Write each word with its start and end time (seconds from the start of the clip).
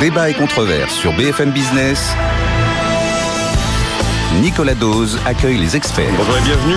Débat 0.00 0.28
et 0.28 0.34
controverse 0.34 0.94
sur 0.94 1.12
BFM 1.12 1.50
Business. 1.50 2.14
Nicolas 4.42 4.74
Dose 4.74 5.18
accueille 5.24 5.56
les 5.56 5.76
experts. 5.76 6.12
Bonjour 6.16 6.36
et 6.36 6.42
bienvenue. 6.42 6.76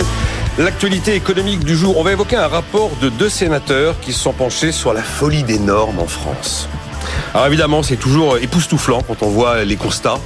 L'actualité 0.57 1.15
économique 1.15 1.63
du 1.63 1.75
jour. 1.75 1.97
On 1.97 2.03
va 2.03 2.11
évoquer 2.13 2.35
un 2.35 2.47
rapport 2.47 2.91
de 3.01 3.09
deux 3.09 3.29
sénateurs 3.29 3.99
qui 3.99 4.13
se 4.13 4.19
sont 4.19 4.33
penchés 4.33 4.71
sur 4.71 4.93
la 4.93 5.01
folie 5.01 5.43
des 5.43 5.59
normes 5.59 5.99
en 5.99 6.07
France. 6.07 6.69
Alors 7.33 7.47
évidemment, 7.47 7.83
c'est 7.83 7.97
toujours 7.97 8.37
époustouflant 8.37 9.01
quand 9.01 9.21
on 9.23 9.29
voit 9.29 9.63
les 9.63 9.75
constats, 9.75 10.19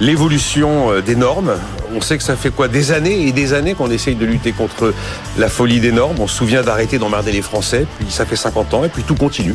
l'évolution 0.00 0.92
euh, 0.92 1.02
des 1.02 1.16
normes. 1.16 1.54
On 1.96 2.02
sait 2.02 2.18
que 2.18 2.22
ça 2.22 2.36
fait 2.36 2.50
quoi 2.50 2.68
Des 2.68 2.92
années 2.92 3.26
et 3.26 3.32
des 3.32 3.54
années 3.54 3.74
qu'on 3.74 3.90
essaye 3.90 4.16
de 4.16 4.26
lutter 4.26 4.52
contre 4.52 4.92
la 5.38 5.48
folie 5.48 5.80
des 5.80 5.92
normes. 5.92 6.16
On 6.20 6.26
se 6.26 6.36
souvient 6.36 6.62
d'arrêter 6.62 6.98
d'emmerder 6.98 7.32
les 7.32 7.40
Français, 7.40 7.86
puis 7.98 8.08
ça 8.10 8.26
fait 8.26 8.36
50 8.36 8.74
ans 8.74 8.84
et 8.84 8.90
puis 8.90 9.02
tout 9.02 9.14
continue. 9.14 9.54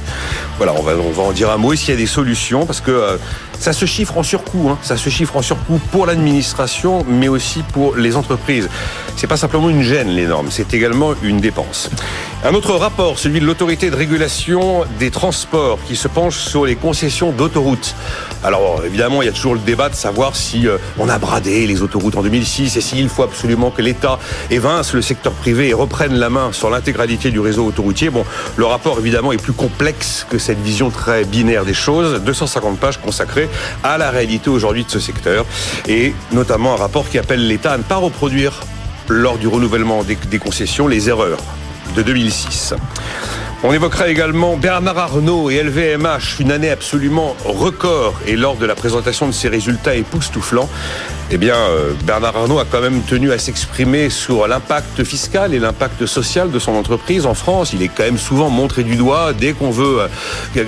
Voilà, 0.58 0.74
on 0.74 0.82
va, 0.82 0.94
en 1.22 1.32
dire 1.34 1.52
un 1.52 1.58
mot. 1.58 1.72
Est-ce 1.74 1.86
qu'il 1.86 1.94
y 1.94 1.98
a 1.98 2.00
des 2.00 2.08
solutions? 2.08 2.66
Parce 2.66 2.82
que 2.82 2.90
euh, 2.90 3.18
ça 3.60 3.74
se 3.74 3.86
chiffre 3.86 4.18
en 4.18 4.24
surcoût. 4.24 4.70
Hein. 4.72 4.80
Ça 4.82 4.98
se 4.98 5.10
chiffre 5.12 5.38
en 5.38 5.44
surcoût 5.44 5.80
pour 5.92 6.08
l'administration, 6.08 7.06
mais 7.08 7.28
aussi 7.28 7.62
pour 7.74 7.96
les 7.96 8.16
entreprises. 8.16 8.70
C'est 9.18 9.28
pas 9.28 9.38
simplement 9.38 9.70
une 9.70 9.84
gêne, 9.84 10.10
les 10.10 10.26
normes, 10.26 10.48
c'est 10.50 10.74
également 10.74 11.14
une 11.22 11.40
dépense. 11.40 11.92
Un 12.44 12.56
autre 12.56 12.74
rapport, 12.74 13.20
celui 13.20 13.40
de 13.40 13.46
l'autorité 13.46 13.92
de 13.92 13.96
régulation 13.96 14.84
des 14.98 15.12
transports, 15.12 15.78
qui 15.88 15.96
se 15.96 16.08
penche 16.08 16.38
sur 16.38 16.66
les 16.66 16.76
concessions 16.76 17.32
d'autoroutes. 17.32 17.94
Alors 18.44 18.82
évidemment, 18.84 19.22
il 19.22 19.26
y 19.26 19.30
a 19.30 19.32
toujours 19.32 19.54
le 19.54 19.60
débat 19.60 19.90
de 19.90 19.96
savoir 19.96 20.36
si 20.36 20.68
euh, 20.68 20.78
on 20.98 21.10
a 21.10 21.20
bradé 21.20 21.68
les 21.68 21.84
autoroutes 21.84 22.16
en 22.16 22.24
2006 22.24 22.76
et 22.76 22.82
s'il 22.82 23.08
faut 23.08 23.22
absolument 23.22 23.70
que 23.70 23.84
l'État 23.84 24.18
évince 24.50 24.94
le 24.94 25.02
secteur 25.02 25.32
privé 25.34 25.70
et 25.70 25.74
reprenne 25.74 26.16
la 26.16 26.30
main 26.30 26.52
sur 26.52 26.72
l'intégralité 26.72 27.30
du 27.30 27.40
réseau 27.40 27.66
autoroutier. 27.66 28.10
Bon, 28.10 28.26
le 28.56 28.66
rapport 28.66 28.98
évidemment 29.00 29.32
est 29.32 29.42
plus 29.42 29.54
complexe 29.54 30.26
que 30.28 30.40
cette 30.40 30.60
vision 30.60 30.90
très 30.90 31.24
binaire 31.24 31.66
des 31.66 31.76
choses. 31.76 32.22
250 32.24 32.80
pages 32.80 32.98
consacrées 33.00 33.50
à 33.84 34.00
la 34.00 34.10
réalité 34.10 34.50
aujourd'hui 34.50 34.86
de 34.86 34.92
ce 34.92 35.00
secteur 35.00 35.46
et 35.88 36.16
notamment 36.32 36.74
un 36.74 36.78
rapport 36.78 37.10
qui 37.10 37.20
appelle 37.20 37.48
l'État 37.48 37.74
à 37.74 37.78
ne 37.78 37.84
pas 37.84 37.98
reproduire 37.98 38.62
lors 39.08 39.38
du 39.38 39.48
renouvellement 39.48 40.04
des 40.04 40.40
concessions 40.40 40.88
les 40.88 41.10
erreurs 41.10 41.40
de 41.96 42.02
2006. 42.02 42.74
On 43.64 43.72
évoquera 43.72 44.08
également 44.08 44.58
Bernard 44.58 44.98
Arnault 44.98 45.52
et 45.52 45.62
LVMH, 45.62 46.40
une 46.40 46.52
année 46.52 46.72
absolument 46.72 47.36
record. 47.46 48.16
Et 48.26 48.36
lors 48.36 48.56
de 48.56 48.66
la 48.66 48.74
présentation 48.74 49.28
de 49.28 49.32
ces 49.32 49.50
résultats 49.50 49.94
époustouflants, 49.94 50.68
eh 51.30 51.38
bien, 51.38 51.54
euh, 51.56 51.94
Bernard 52.04 52.36
Arnault 52.36 52.58
a 52.58 52.66
quand 52.66 52.82
même 52.82 53.04
tenu 53.04 53.32
à 53.32 53.38
s'exprimer 53.38 54.10
sur 54.10 54.48
l'impact 54.48 55.04
fiscal 55.04 55.54
et 55.54 55.60
l'impact 55.60 56.08
social 56.08 56.50
de 56.50 56.58
son 56.58 56.72
entreprise 56.72 57.28
en 57.28 57.36
France. 57.36 57.72
Il 57.74 57.84
est 57.84 57.88
quand 57.88 58.04
même 58.04 58.18
souvent 58.18 58.50
montré 58.50 58.82
du 58.82 58.96
doigt 58.96 59.32
dès 59.32 59.54
qu'on 59.54 59.70
veut 59.70 60.08
euh, 60.58 60.64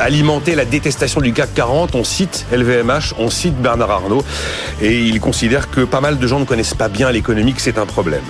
alimenter 0.00 0.56
la 0.56 0.64
détestation 0.64 1.20
du 1.20 1.32
CAC 1.32 1.54
40. 1.54 1.94
On 1.94 2.02
cite 2.02 2.44
LVMH, 2.50 3.14
on 3.18 3.30
cite 3.30 3.54
Bernard 3.54 3.92
Arnault. 3.92 4.24
Et 4.80 4.98
il 4.98 5.20
considère 5.20 5.70
que 5.70 5.82
pas 5.82 6.00
mal 6.00 6.18
de 6.18 6.26
gens 6.26 6.40
ne 6.40 6.44
connaissent 6.44 6.74
pas 6.74 6.88
bien 6.88 7.12
l'économie, 7.12 7.54
que 7.54 7.62
c'est 7.62 7.78
un 7.78 7.86
problème. 7.86 8.24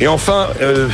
Et 0.00 0.08
enfin, 0.08 0.48
euh, 0.60 0.88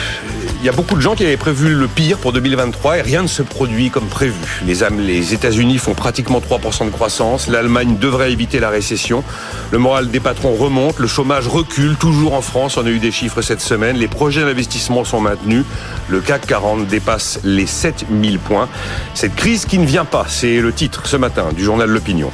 y 0.66 0.68
a 0.68 0.72
beaucoup 0.72 0.94
de 0.94 1.00
gens 1.00 1.14
qui 1.14 1.24
avaient 1.24 1.36
prévu 1.36 1.74
le 1.74 1.88
pire 1.88 2.18
pour 2.18 2.32
2023 2.32 2.98
et 2.98 3.02
rien 3.02 3.22
ne 3.22 3.26
se 3.26 3.42
produit 3.42 3.90
comme 3.90 4.06
prévu. 4.06 4.34
Les, 4.66 4.80
les 4.98 5.32
États-Unis 5.32 5.78
font 5.78 5.94
pratiquement 5.94 6.40
3% 6.40 6.84
de 6.84 6.90
croissance, 6.90 7.48
l'Allemagne 7.48 7.96
devrait 7.98 8.30
éviter 8.30 8.60
la 8.60 8.68
récession, 8.68 9.24
le 9.70 9.78
moral 9.78 10.10
des 10.10 10.20
patrons 10.20 10.54
remonte, 10.54 10.98
le 10.98 11.06
chômage 11.06 11.48
recule, 11.48 11.96
toujours 11.96 12.34
en 12.34 12.42
France, 12.42 12.76
on 12.76 12.84
a 12.84 12.90
eu 12.90 12.98
des 12.98 13.10
chiffres 13.10 13.40
cette 13.40 13.62
semaine, 13.62 13.96
les 13.96 14.08
projets 14.08 14.44
d'investissement 14.44 15.04
sont 15.04 15.20
maintenus, 15.20 15.64
le 16.08 16.20
CAC 16.20 16.46
40 16.46 16.86
dépasse 16.86 17.40
les 17.42 17.66
7000 17.66 18.38
points. 18.38 18.68
Cette 19.14 19.34
crise 19.34 19.64
qui 19.64 19.78
ne 19.78 19.86
vient 19.86 20.04
pas, 20.04 20.26
c'est 20.28 20.60
le 20.60 20.72
titre 20.72 21.06
ce 21.06 21.16
matin 21.16 21.48
du 21.56 21.64
journal 21.64 21.88
L'Opinion. 21.88 22.30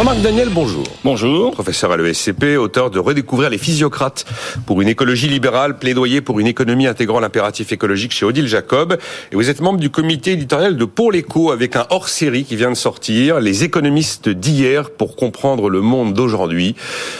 Jean-Marc 0.00 0.22
Daniel, 0.22 0.48
bonjour. 0.48 0.84
Bonjour. 1.04 1.50
Professeur 1.50 1.92
à 1.92 1.98
l'ESCP, 1.98 2.56
auteur 2.56 2.90
de 2.90 2.98
Redécouvrir 2.98 3.50
les 3.50 3.58
physiocrates 3.58 4.24
pour 4.64 4.80
une 4.80 4.88
écologie 4.88 5.28
libérale, 5.28 5.78
plaidoyer 5.78 6.22
pour 6.22 6.40
une 6.40 6.46
économie 6.46 6.86
intégrant 6.86 7.20
l'impératif 7.20 7.70
écologique 7.70 8.12
chez 8.12 8.24
Odile 8.24 8.46
Jacob. 8.46 8.96
Et 9.30 9.36
vous 9.36 9.50
êtes 9.50 9.60
membre 9.60 9.78
du 9.78 9.90
comité 9.90 10.32
éditorial 10.32 10.78
de 10.78 10.86
Pour 10.86 11.12
l'écho 11.12 11.50
avec 11.52 11.76
un 11.76 11.84
hors-série 11.90 12.44
qui 12.44 12.56
vient 12.56 12.70
de 12.70 12.76
sortir, 12.76 13.40
Les 13.40 13.62
économistes 13.62 14.30
d'hier 14.30 14.88
pour 14.88 15.16
comprendre 15.16 15.68
le 15.68 15.82
monde 15.82 16.14
d'aujourd'hui. 16.14 16.76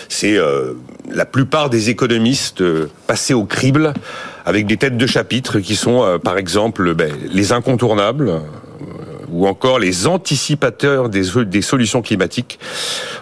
C'est 0.08 0.38
euh, 0.38 0.72
la 1.12 1.26
plupart 1.26 1.68
des 1.68 1.90
économistes 1.90 2.62
euh, 2.62 2.88
passés 3.06 3.34
au 3.34 3.44
crible 3.44 3.92
avec 4.46 4.64
des 4.64 4.78
têtes 4.78 4.96
de 4.96 5.06
chapitre 5.06 5.60
qui 5.60 5.76
sont, 5.76 6.02
euh, 6.02 6.16
par 6.16 6.38
exemple, 6.38 6.94
ben, 6.94 7.12
les 7.30 7.52
incontournables, 7.52 8.40
ou 9.32 9.46
encore 9.46 9.78
les 9.78 10.06
anticipateurs 10.06 11.08
des, 11.08 11.62
solutions 11.62 12.02
climatiques. 12.02 12.58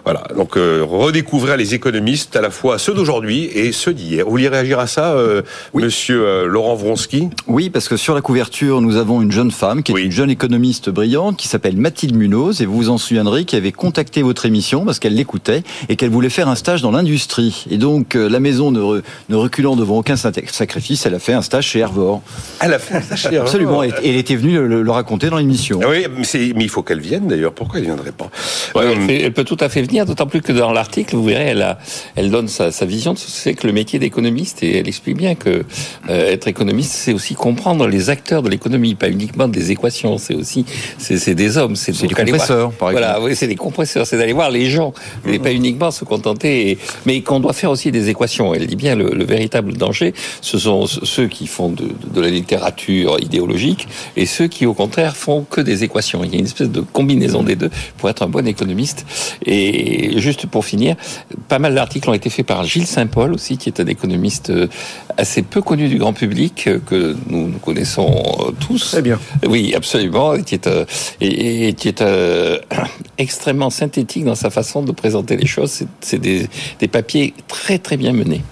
Voilà, 0.08 0.22
donc 0.34 0.56
euh, 0.56 0.86
redécouvrir 0.88 1.58
les 1.58 1.74
économistes, 1.74 2.34
à 2.34 2.40
la 2.40 2.48
fois 2.48 2.78
ceux 2.78 2.94
d'aujourd'hui 2.94 3.44
et 3.44 3.72
ceux 3.72 3.92
d'hier. 3.92 4.24
Vous 4.24 4.30
voulez 4.30 4.48
réagir 4.48 4.78
à 4.78 4.86
ça, 4.86 5.12
euh, 5.12 5.42
monsieur 5.74 6.26
euh, 6.26 6.46
Laurent 6.46 6.76
Vronsky? 6.76 7.28
Oui, 7.46 7.68
parce 7.68 7.88
que 7.88 7.98
sur 7.98 8.14
la 8.14 8.22
couverture, 8.22 8.80
nous 8.80 8.96
avons 8.96 9.20
une 9.20 9.32
jeune 9.32 9.50
femme 9.50 9.82
qui 9.82 9.92
est 9.92 10.02
une 10.02 10.10
jeune 10.10 10.30
économiste 10.30 10.88
brillante 10.88 11.36
qui 11.36 11.46
s'appelle 11.46 11.76
Mathilde 11.76 12.16
Munoz, 12.16 12.62
et 12.62 12.64
vous 12.64 12.74
vous 12.78 12.88
en 12.88 12.96
souviendrez, 12.96 13.44
qui 13.44 13.54
avait 13.54 13.70
contacté 13.70 14.22
votre 14.22 14.46
émission 14.46 14.86
parce 14.86 14.98
qu'elle 14.98 15.14
l'écoutait 15.14 15.62
et 15.90 15.96
qu'elle 15.96 16.08
voulait 16.08 16.30
faire 16.30 16.48
un 16.48 16.54
stage 16.54 16.80
dans 16.80 16.90
l'industrie. 16.90 17.66
Et 17.70 17.76
donc, 17.76 18.14
la 18.14 18.40
maison 18.40 18.70
ne, 18.70 19.02
ne, 19.28 19.36
reculant 19.36 19.76
devant 19.76 19.98
aucun 19.98 20.16
sacrifice, 20.16 21.04
elle 21.04 21.16
a 21.16 21.18
fait 21.18 21.34
un 21.34 21.42
stage 21.42 21.66
chez 21.66 21.80
Hervor. 21.80 22.22
Elle 22.60 22.72
a 22.72 22.78
fait 22.78 22.94
un 22.94 23.02
stage 23.02 23.20
chez 23.20 23.34
Hervor 23.34 23.42
Absolument, 23.42 23.84
et 23.84 23.92
elle 24.02 24.16
était 24.16 24.36
venue 24.36 24.54
le, 24.54 24.82
le 24.82 24.90
raconter 24.90 25.28
dans 25.28 25.36
l'émission. 25.36 25.80
Oui, 25.86 26.06
mais, 26.16 26.52
mais 26.56 26.64
il 26.64 26.70
faut 26.70 26.82
qu'elle 26.82 27.00
vienne 27.00 27.28
d'ailleurs. 27.28 27.52
Pourquoi 27.52 27.78
elle 27.78 27.84
ne 27.84 27.88
viendrait 27.88 28.12
pas? 28.12 28.30
Elle, 28.74 29.34
peut 29.34 29.44
tout 29.44 29.58
à 29.60 29.68
fait 29.68 29.82
venir, 29.82 29.97
d'autant 30.04 30.26
plus 30.26 30.42
que 30.42 30.52
dans 30.52 30.72
l'article, 30.72 31.16
vous 31.16 31.24
verrez, 31.24 31.46
elle, 31.46 31.62
a, 31.62 31.78
elle 32.16 32.30
donne 32.30 32.48
sa, 32.48 32.70
sa 32.70 32.84
vision 32.84 33.12
de 33.14 33.18
ce 33.18 33.26
que 33.26 33.30
c'est 33.32 33.54
que 33.54 33.66
le 33.66 33.72
métier 33.72 33.98
d'économiste 33.98 34.62
et 34.62 34.78
elle 34.78 34.88
explique 34.88 35.16
bien 35.16 35.34
que 35.34 35.64
euh, 36.08 36.32
être 36.32 36.48
économiste, 36.48 36.92
c'est 36.92 37.12
aussi 37.12 37.34
comprendre 37.34 37.86
les 37.86 38.10
acteurs 38.10 38.42
de 38.42 38.48
l'économie, 38.48 38.94
pas 38.94 39.08
uniquement 39.08 39.48
des 39.48 39.70
équations. 39.70 40.18
C'est 40.18 40.34
aussi 40.34 40.64
c'est 40.98 41.34
des 41.34 41.56
hommes, 41.56 41.76
c'est 41.76 41.92
des 41.92 42.08
compresseurs, 42.08 42.72
par 42.72 42.90
exemple. 42.90 43.06
Voilà, 43.06 43.20
oui, 43.20 43.36
c'est 43.36 43.46
des 43.46 43.56
compresseurs, 43.56 44.06
c'est 44.06 44.18
d'aller 44.18 44.32
voir 44.32 44.50
les 44.50 44.66
gens, 44.70 44.92
mais 45.24 45.38
pas 45.38 45.52
uniquement 45.52 45.90
se 45.90 46.04
contenter, 46.04 46.78
mais 47.06 47.20
qu'on 47.22 47.40
doit 47.40 47.52
faire 47.52 47.70
aussi 47.70 47.92
des 47.92 48.08
équations. 48.08 48.54
Elle 48.54 48.66
dit 48.66 48.76
bien 48.76 48.94
le, 48.94 49.10
le 49.10 49.24
véritable 49.24 49.74
danger, 49.76 50.14
ce 50.40 50.58
sont 50.58 50.86
ceux 50.86 51.28
qui 51.28 51.46
font 51.46 51.68
de, 51.68 51.88
de 52.12 52.20
la 52.20 52.30
littérature 52.30 53.18
idéologique 53.20 53.86
et 54.16 54.26
ceux 54.26 54.48
qui, 54.48 54.66
au 54.66 54.74
contraire, 54.74 55.16
font 55.16 55.44
que 55.48 55.60
des 55.60 55.84
équations. 55.84 56.24
Il 56.24 56.32
y 56.32 56.36
a 56.36 56.38
une 56.38 56.46
espèce 56.46 56.70
de 56.70 56.80
combinaison 56.80 57.42
des 57.42 57.56
deux 57.56 57.70
pour 57.96 58.08
être 58.10 58.22
un 58.22 58.28
bon 58.28 58.46
économiste. 58.46 59.06
Et 59.44 59.77
juste 60.16 60.46
pour 60.46 60.64
finir, 60.64 60.96
pas 61.48 61.58
mal 61.58 61.74
d'articles 61.74 62.08
ont 62.10 62.14
été 62.14 62.30
faits 62.30 62.46
par 62.46 62.64
Gilles 62.64 62.86
Saint-Paul 62.86 63.32
aussi, 63.32 63.58
qui 63.58 63.68
est 63.68 63.80
un 63.80 63.86
économiste 63.86 64.50
euh, 64.50 64.68
assez 65.16 65.42
peu 65.42 65.62
connu 65.62 65.88
du 65.88 65.98
grand 65.98 66.12
public, 66.12 66.66
euh, 66.66 66.78
que 66.84 67.16
nous, 67.28 67.48
nous 67.48 67.58
connaissons 67.58 68.22
euh, 68.40 68.52
tous. 68.60 68.90
Très 68.92 69.02
bien. 69.02 69.18
Oui, 69.46 69.74
absolument, 69.74 70.34
et 70.34 70.42
qui 70.42 70.54
est, 70.54 70.68
et, 71.20 71.72
qui 71.74 71.88
est 71.88 72.02
extrêmement 73.18 73.70
synthétique 73.70 74.24
dans 74.24 74.34
sa 74.34 74.50
façon 74.50 74.82
de 74.82 74.92
présenter 74.92 75.36
les 75.36 75.46
choses. 75.46 75.84
C'est 76.00 76.18
des, 76.18 76.48
des 76.78 76.88
papiers 76.88 77.34
très 77.48 77.78
très 77.78 77.96
bien 77.96 78.12
menés. 78.12 78.42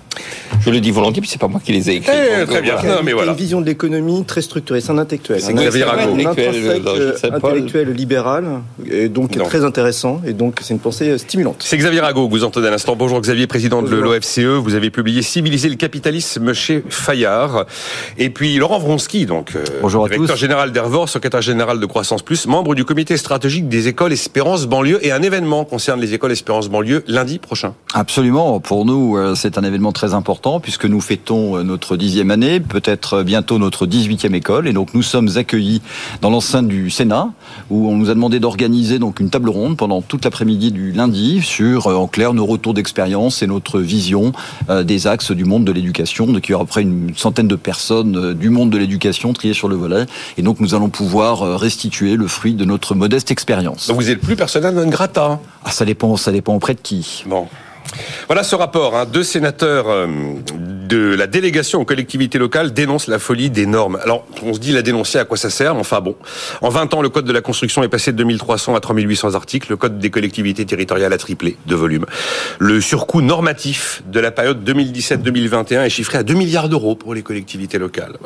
Je 0.61 0.71
le 0.71 0.81
dis 0.81 0.91
volontiers, 0.91 1.21
puis 1.21 1.31
c'est 1.31 1.41
pas 1.41 1.49
moi 1.49 1.61
qui 1.65 1.73
les 1.73 1.91
ai 1.91 1.95
écrits. 1.97 2.13
Eh, 2.13 2.45
très 2.47 2.63
bien. 2.63 2.75
Non, 2.85 3.03
mais 3.05 3.13
voilà. 3.13 3.33
une 3.33 3.39
vision 3.39 3.61
de 3.61 3.67
l'économie 3.67 4.25
très 4.25 4.43
structurée, 4.43 4.81
c'est 4.81 4.91
un 4.91 4.99
intellectuel. 4.99 5.41
C'est 5.41 5.55
Xavier 5.55 5.85
Rago. 5.85 6.17
Un 6.17 7.35
intellectuel 7.35 7.93
libéral, 7.93 8.45
et 8.91 9.09
donc 9.09 9.39
très 9.39 9.65
intéressant, 9.65 10.21
et 10.27 10.33
donc 10.33 10.59
c'est 10.63 10.75
une 10.75 10.81
pensée 10.81 11.19
stimulante. 11.19 11.65
C'est 11.65 11.77
Xavier 11.77 12.01
Rago 12.01 12.27
que 12.27 12.33
vous 12.33 12.45
entendez 12.45 12.67
à 12.69 12.71
l'instant. 12.71 12.97
Bonjour 12.97 13.21
Xavier, 13.21 13.47
président 13.47 13.83
de 13.83 13.95
l'OFCE. 13.95 14.41
Vous 14.41 14.75
avez 14.75 14.91
publié 14.91 15.23
Civiliser 15.23 15.69
le 15.69 15.77
capitalisme 15.77 16.53
chez 16.53 16.83
Fayard. 16.89 17.67
Et 18.19 18.31
puis 18.31 18.57
Laurent 18.57 18.79
Vronsky, 18.79 19.27
donc 19.27 19.55
euh, 19.55 19.65
Bonjour 19.83 20.09
directeur 20.09 20.37
général 20.37 20.73
d'Hervor, 20.73 21.09
secrétaire 21.09 21.43
général 21.43 21.81
de 21.81 21.87
Croissance 21.87 22.23
Plus, 22.23 22.47
membre 22.47 22.75
du 22.75 22.85
comité 22.85 23.17
stratégique 23.17 23.69
des 23.69 23.89
écoles 23.89 24.13
Espérance 24.13 24.67
Banlieue, 24.67 25.05
et 25.05 25.13
un 25.13 25.23
événement 25.23 25.65
concerne 25.65 26.01
les 26.01 26.15
écoles 26.15 26.33
Espérance 26.33 26.69
Banlieue 26.69 27.05
lundi 27.07 27.39
prochain. 27.39 27.75
Absolument. 27.95 28.61
Pour 28.61 28.85
nous, 28.85 29.17
euh, 29.17 29.35
c'est 29.35 29.59
un 29.59 29.63
événement 29.63 29.93
très 29.93 30.06
très 30.07 30.15
important 30.15 30.61
puisque 30.61 30.85
nous 30.85 31.01
fêtons 31.01 31.65
notre 31.65 31.97
dixième 31.97 32.31
année, 32.31 32.61
peut-être 32.61 33.25
bientôt 33.25 33.59
notre 33.59 33.87
dix-huitième 33.87 34.37
école. 34.37 34.69
Et 34.69 34.73
donc 34.73 34.95
nous 34.95 35.03
sommes 35.03 35.31
accueillis 35.35 35.83
dans 36.21 36.31
l'enceinte 36.31 36.69
du 36.69 36.91
Sénat 36.91 37.31
où 37.71 37.89
on 37.89 37.97
nous 37.97 38.09
a 38.09 38.15
demandé 38.15 38.39
d'organiser 38.39 39.01
donc 39.01 39.19
une 39.19 39.31
table 39.31 39.49
ronde 39.49 39.77
pendant 39.77 40.03
toute 40.03 40.25
l'après-midi 40.25 40.71
du 40.71 40.93
lundi 40.93 41.43
sur, 41.43 41.89
en 41.89 42.07
clair, 42.07 42.35
nos 42.35 42.47
retours 42.47 42.73
d'expérience 42.73 43.43
et 43.43 43.49
notre 43.49 43.81
vision 43.81 44.33
des 44.85 45.09
axes 45.09 45.33
du 45.33 45.45
monde 45.45 45.65
de 45.65 45.73
l'éducation. 45.73 46.27
Donc 46.27 46.49
il 46.49 46.53
y 46.53 46.55
aura 46.55 46.63
après 46.63 46.83
une 46.83 47.13
centaine 47.17 47.49
de 47.49 47.57
personnes 47.57 48.35
du 48.35 48.51
monde 48.51 48.71
de 48.71 48.79
l'éducation 48.79 49.33
triées 49.33 49.55
sur 49.55 49.67
le 49.67 49.75
volet. 49.75 50.07
Et 50.39 50.43
donc 50.43 50.61
nous 50.61 50.77
allons 50.77 50.89
pouvoir 50.89 51.59
restituer 51.59 52.15
le 52.15 52.29
fruit 52.29 52.55
de 52.55 52.65
notre 52.65 52.95
modeste 52.95 53.33
expérience. 53.33 53.91
Vous 53.91 54.11
êtes 54.11 54.21
plus 54.21 54.37
personnel 54.37 54.75
non 54.75 54.87
grata 54.87 55.41
ah, 55.65 55.71
Ça 55.73 55.85
dépend, 55.85 56.17
ça 56.17 56.31
dépend 56.31 56.55
auprès 56.55 56.75
de 56.75 56.81
qui. 56.81 57.25
Bon. 57.27 57.49
Voilà 58.27 58.43
ce 58.43 58.55
rapport. 58.55 58.97
Hein. 58.97 59.07
Deux 59.07 59.23
sénateurs 59.23 59.89
euh, 59.89 60.07
de 60.87 61.15
la 61.15 61.27
délégation 61.27 61.81
aux 61.81 61.85
collectivités 61.85 62.39
locales 62.39 62.73
dénoncent 62.73 63.09
la 63.09 63.19
folie 63.19 63.51
des 63.51 63.67
normes. 63.67 63.99
Alors, 64.03 64.27
on 64.43 64.55
se 64.55 64.59
dit 64.59 64.73
la 64.73 64.83
dénoncer, 64.83 65.19
à 65.19 65.25
quoi 65.25 65.37
ça 65.37 65.51
sert 65.51 65.77
Enfin 65.77 66.01
bon, 66.01 66.17
en 66.63 66.69
20 66.69 66.95
ans, 66.95 67.03
le 67.03 67.09
code 67.09 67.25
de 67.25 67.33
la 67.33 67.41
construction 67.41 67.83
est 67.83 67.89
passé 67.89 68.13
de 68.13 68.17
2300 68.17 68.75
à 68.75 68.81
3800 68.81 69.35
articles. 69.35 69.71
Le 69.71 69.77
code 69.77 69.99
des 69.99 70.11
collectivités 70.11 70.65
territoriales 70.65 71.13
a 71.13 71.19
triplé 71.19 71.57
de 71.67 71.75
volume. 71.75 72.07
Le 72.59 72.81
surcoût 72.81 73.21
normatif 73.21 74.03
de 74.07 74.21
la 74.21 74.31
période 74.31 74.69
2017-2021 74.69 75.85
est 75.85 75.91
chiffré 75.91 76.19
à 76.19 76.23
2 76.23 76.35
milliards 76.35 76.69
d'euros 76.69 76.95
pour 76.95 77.15
les 77.15 77.23
collectivités 77.23 77.79
locales. 77.79 78.17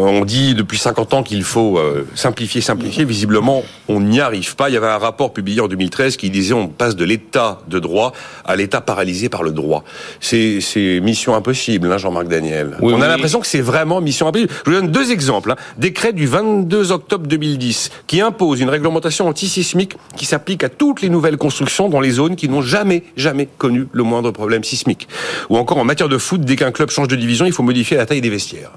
On 0.00 0.24
dit 0.24 0.54
depuis 0.54 0.78
50 0.78 1.14
ans 1.14 1.22
qu'il 1.24 1.42
faut 1.42 1.76
euh, 1.76 2.06
simplifier, 2.14 2.60
simplifier. 2.60 3.04
Visiblement, 3.04 3.64
on 3.88 4.00
n'y 4.00 4.20
arrive 4.20 4.54
pas. 4.54 4.68
Il 4.68 4.74
y 4.74 4.76
avait 4.76 4.86
un 4.86 4.98
rapport 4.98 5.32
publié 5.32 5.60
en 5.60 5.66
2013 5.66 6.16
qui 6.16 6.30
disait 6.30 6.54
on 6.54 6.68
passe 6.68 6.94
de 6.94 7.04
l'état 7.04 7.60
de 7.66 7.80
droit 7.80 8.12
à 8.44 8.54
l'état 8.54 8.80
paralysé 8.80 9.28
par 9.28 9.42
le 9.42 9.50
droit. 9.50 9.82
C'est 10.20 11.00
mission 11.02 11.34
impossible, 11.34 11.90
hein, 11.90 11.98
Jean-Marc 11.98 12.28
Daniel. 12.28 12.76
on 12.80 13.00
a 13.00 13.08
l'impression 13.08 13.40
que 13.40 13.46
c'est 13.46 13.60
vraiment 13.60 14.00
mission 14.00 14.28
impossible. 14.28 14.52
Je 14.64 14.70
vous 14.70 14.76
donne 14.76 14.92
deux 14.92 15.10
exemples. 15.10 15.52
Hein. 15.52 15.56
Décret 15.78 16.12
du 16.12 16.26
22 16.26 16.92
octobre 16.92 17.26
2010 17.26 17.90
qui 18.06 18.20
impose 18.20 18.60
une 18.60 18.70
réglementation 18.70 19.26
antisismique 19.26 19.96
qui 20.16 20.26
s'applique 20.26 20.62
à 20.62 20.68
toutes 20.68 21.02
les 21.02 21.08
nouvelles 21.08 21.38
constructions 21.38 21.88
dans 21.88 22.00
les 22.00 22.12
zones 22.12 22.36
qui 22.36 22.48
n'ont 22.48 22.62
jamais, 22.62 23.02
jamais 23.16 23.48
connu 23.58 23.88
le 23.92 24.02
moindre 24.04 24.30
problème 24.30 24.62
sismique. 24.62 25.08
Ou 25.50 25.56
encore 25.56 25.78
en 25.78 25.84
matière 25.84 26.08
de 26.08 26.18
foot, 26.18 26.40
dès 26.42 26.54
qu'un 26.54 26.70
club 26.70 26.90
change 26.90 27.08
de 27.08 27.16
division, 27.16 27.46
il 27.46 27.52
faut 27.52 27.62
modifier 27.64 27.96
la 27.96 28.06
taille 28.06 28.20
des 28.20 28.30
vestiaires. 28.30 28.70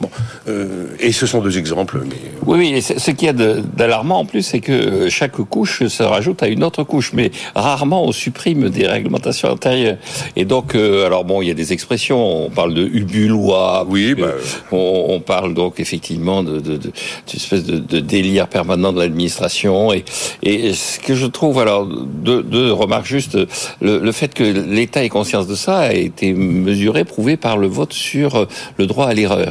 Bon, 0.00 0.10
euh, 0.46 0.86
et 1.00 1.10
ce 1.10 1.26
sont 1.26 1.40
deux 1.40 1.58
exemples. 1.58 2.00
Mais... 2.08 2.16
Oui, 2.46 2.58
oui. 2.58 2.82
Ce 2.82 3.10
qu'il 3.10 3.26
y 3.26 3.28
a 3.28 3.32
d'alarmant 3.32 4.20
en 4.20 4.24
plus, 4.24 4.42
c'est 4.42 4.60
que 4.60 5.08
chaque 5.08 5.36
couche 5.36 5.86
se 5.88 6.02
rajoute 6.04 6.42
à 6.42 6.46
une 6.46 6.62
autre 6.62 6.84
couche, 6.84 7.12
mais 7.12 7.32
rarement 7.56 8.04
on 8.04 8.12
supprime 8.12 8.68
des 8.68 8.86
réglementations 8.86 9.50
intérieures. 9.50 9.96
Et 10.36 10.44
donc, 10.44 10.74
euh, 10.76 11.04
alors 11.06 11.24
bon, 11.24 11.42
il 11.42 11.48
y 11.48 11.50
a 11.50 11.54
des 11.54 11.72
expressions. 11.72 12.46
On 12.46 12.50
parle 12.50 12.74
de 12.74 12.84
ubulois. 12.84 13.86
Oui. 13.88 14.14
Bah... 14.14 14.28
On, 14.70 15.06
on, 15.08 15.20
parle 15.20 15.52
donc 15.52 15.80
effectivement 15.80 16.44
de, 16.44 16.60
de, 16.60 16.76
de, 16.76 16.92
espèce 17.34 17.64
de, 17.64 17.78
de, 17.78 17.98
délire 17.98 18.46
permanent 18.46 18.92
de 18.92 19.00
l'administration. 19.00 19.92
Et, 19.92 20.04
et 20.42 20.74
ce 20.74 21.00
que 21.00 21.16
je 21.16 21.26
trouve, 21.26 21.58
alors, 21.58 21.86
deux, 21.86 22.42
deux 22.42 22.72
remarques 22.72 23.06
juste. 23.06 23.36
Le, 23.80 23.98
le 23.98 24.12
fait 24.12 24.32
que 24.32 24.44
l'État 24.44 25.02
ait 25.02 25.08
conscience 25.08 25.48
de 25.48 25.56
ça 25.56 25.78
a 25.78 25.92
été 25.92 26.32
mesuré, 26.32 27.04
prouvé 27.04 27.36
par 27.36 27.56
le 27.56 27.66
vote 27.66 27.92
sur 27.92 28.46
le 28.76 28.86
droit 28.86 29.06
à 29.06 29.14
l'erreur. 29.14 29.47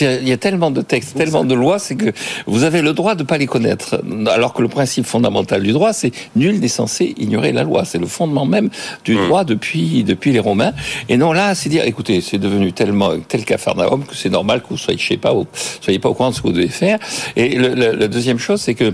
Il 0.00 0.28
y 0.28 0.32
a 0.32 0.36
tellement 0.36 0.70
de 0.70 0.82
textes, 0.82 1.16
tellement 1.16 1.44
de 1.44 1.54
lois, 1.54 1.78
c'est 1.78 1.96
que 1.96 2.12
vous 2.46 2.64
avez 2.64 2.82
le 2.82 2.92
droit 2.92 3.14
de 3.14 3.22
ne 3.22 3.26
pas 3.26 3.38
les 3.38 3.46
connaître. 3.46 4.02
Alors 4.26 4.52
que 4.52 4.62
le 4.62 4.68
principe 4.68 5.06
fondamental 5.06 5.62
du 5.62 5.72
droit, 5.72 5.92
c'est 5.92 6.12
nul 6.36 6.60
n'est 6.60 6.68
censé 6.68 7.14
ignorer 7.16 7.52
la 7.52 7.62
loi. 7.62 7.84
C'est 7.84 7.98
le 7.98 8.06
fondement 8.06 8.46
même 8.46 8.70
du 9.04 9.14
hmm. 9.14 9.26
droit 9.26 9.44
depuis, 9.44 10.04
depuis 10.04 10.32
les 10.32 10.40
Romains. 10.40 10.72
Et 11.08 11.16
non, 11.16 11.32
là, 11.32 11.54
c'est 11.54 11.68
dire, 11.68 11.84
écoutez, 11.84 12.20
c'est 12.20 12.38
devenu 12.38 12.72
tellement, 12.72 13.12
tel 13.28 13.44
cafarnaum 13.44 14.04
que 14.04 14.14
c'est 14.14 14.30
normal 14.30 14.62
que 14.62 14.68
vous 14.70 14.76
soyez, 14.76 14.98
je 14.98 15.06
sais 15.06 15.16
pas, 15.16 15.34
soyez 15.80 15.98
pas 15.98 16.08
au 16.08 16.14
courant 16.14 16.30
de 16.30 16.34
ce 16.34 16.42
que 16.42 16.48
vous 16.48 16.52
devez 16.52 16.68
faire. 16.68 16.98
Et 17.36 17.58
la 17.58 18.08
deuxième 18.08 18.38
chose, 18.38 18.60
c'est 18.60 18.74
que 18.74 18.92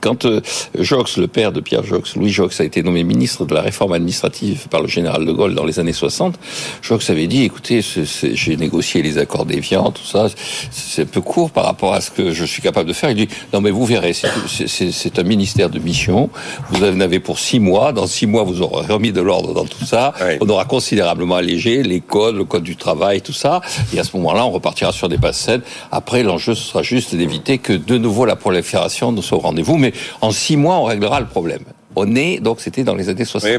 quand 0.00 0.24
euh, 0.24 0.40
Jox, 0.78 1.16
le 1.16 1.26
père 1.26 1.52
de 1.52 1.60
Pierre 1.60 1.84
Jox, 1.84 2.16
Louis 2.16 2.30
Jox, 2.30 2.60
a 2.60 2.64
été 2.64 2.82
nommé 2.82 3.04
ministre 3.04 3.44
de 3.44 3.54
la 3.54 3.60
réforme 3.60 3.92
administrative 3.92 4.68
par 4.68 4.80
le 4.82 4.88
général 4.88 5.24
de 5.24 5.32
Gaulle 5.32 5.54
dans 5.54 5.64
les 5.64 5.78
années 5.78 5.92
60, 5.92 6.38
Jox 6.82 7.10
avait 7.10 7.26
dit, 7.26 7.44
écoutez, 7.44 7.80
j'ai 7.82 8.56
négocié 8.56 9.02
les 9.02 9.18
accords 9.18 9.46
d'Évian, 9.46 9.90
tout 9.90 10.04
ça, 10.04 10.28
c'est 10.70 11.02
un 11.02 11.06
peu 11.06 11.20
court 11.20 11.50
par 11.50 11.64
rapport 11.64 11.94
à 11.94 12.00
ce 12.00 12.10
que 12.10 12.32
je 12.32 12.44
suis 12.44 12.62
capable 12.62 12.88
de 12.88 12.92
faire. 12.92 13.10
Il 13.10 13.16
dit, 13.16 13.28
non 13.52 13.60
mais 13.60 13.70
vous 13.70 13.84
verrez, 13.84 14.12
c'est 14.12 15.18
un 15.18 15.22
ministère 15.22 15.70
de 15.70 15.78
mission, 15.78 16.30
vous 16.70 16.84
en 16.84 17.00
avez 17.00 17.20
pour 17.20 17.38
six 17.38 17.60
mois, 17.60 17.92
dans 17.92 18.06
six 18.06 18.26
mois 18.26 18.44
vous 18.44 18.62
aurez 18.62 18.86
remis 18.92 19.12
de 19.12 19.20
l'ordre 19.20 19.54
dans 19.54 19.66
tout 19.66 19.84
ça, 19.84 20.14
on 20.40 20.48
aura 20.48 20.64
considérablement 20.64 21.36
allégé 21.36 21.82
les 21.82 22.00
codes, 22.00 22.36
le 22.36 22.44
code 22.44 22.62
du 22.62 22.76
travail, 22.76 23.20
tout 23.20 23.32
ça, 23.32 23.60
et 23.94 23.98
à 23.98 24.04
ce 24.04 24.16
moment-là, 24.16 24.44
on 24.46 24.50
repartira 24.50 24.92
sur 24.92 25.08
des 25.08 25.18
bases 25.18 25.36
saines. 25.36 25.62
Après, 25.90 26.22
l'enjeu, 26.22 26.54
ce 26.54 26.62
sera 26.62 26.82
juste 26.82 27.14
d'éviter 27.14 27.58
que 27.58 27.72
de 27.72 27.98
nouveau 27.98 28.24
la 28.24 28.36
prolifération 28.36 29.12
ne 29.12 29.20
soit 29.20 29.38
au 29.38 29.40
rendez-vous 29.40 29.76
mais 29.82 29.92
en 30.20 30.30
six 30.30 30.56
mois, 30.56 30.76
on 30.76 30.84
réglera 30.84 31.20
le 31.20 31.26
problème 31.26 31.64
on 31.96 32.14
est, 32.16 32.40
donc 32.40 32.60
c'était 32.60 32.84
dans 32.84 32.94
les 32.94 33.08
années 33.08 33.24
60. 33.24 33.50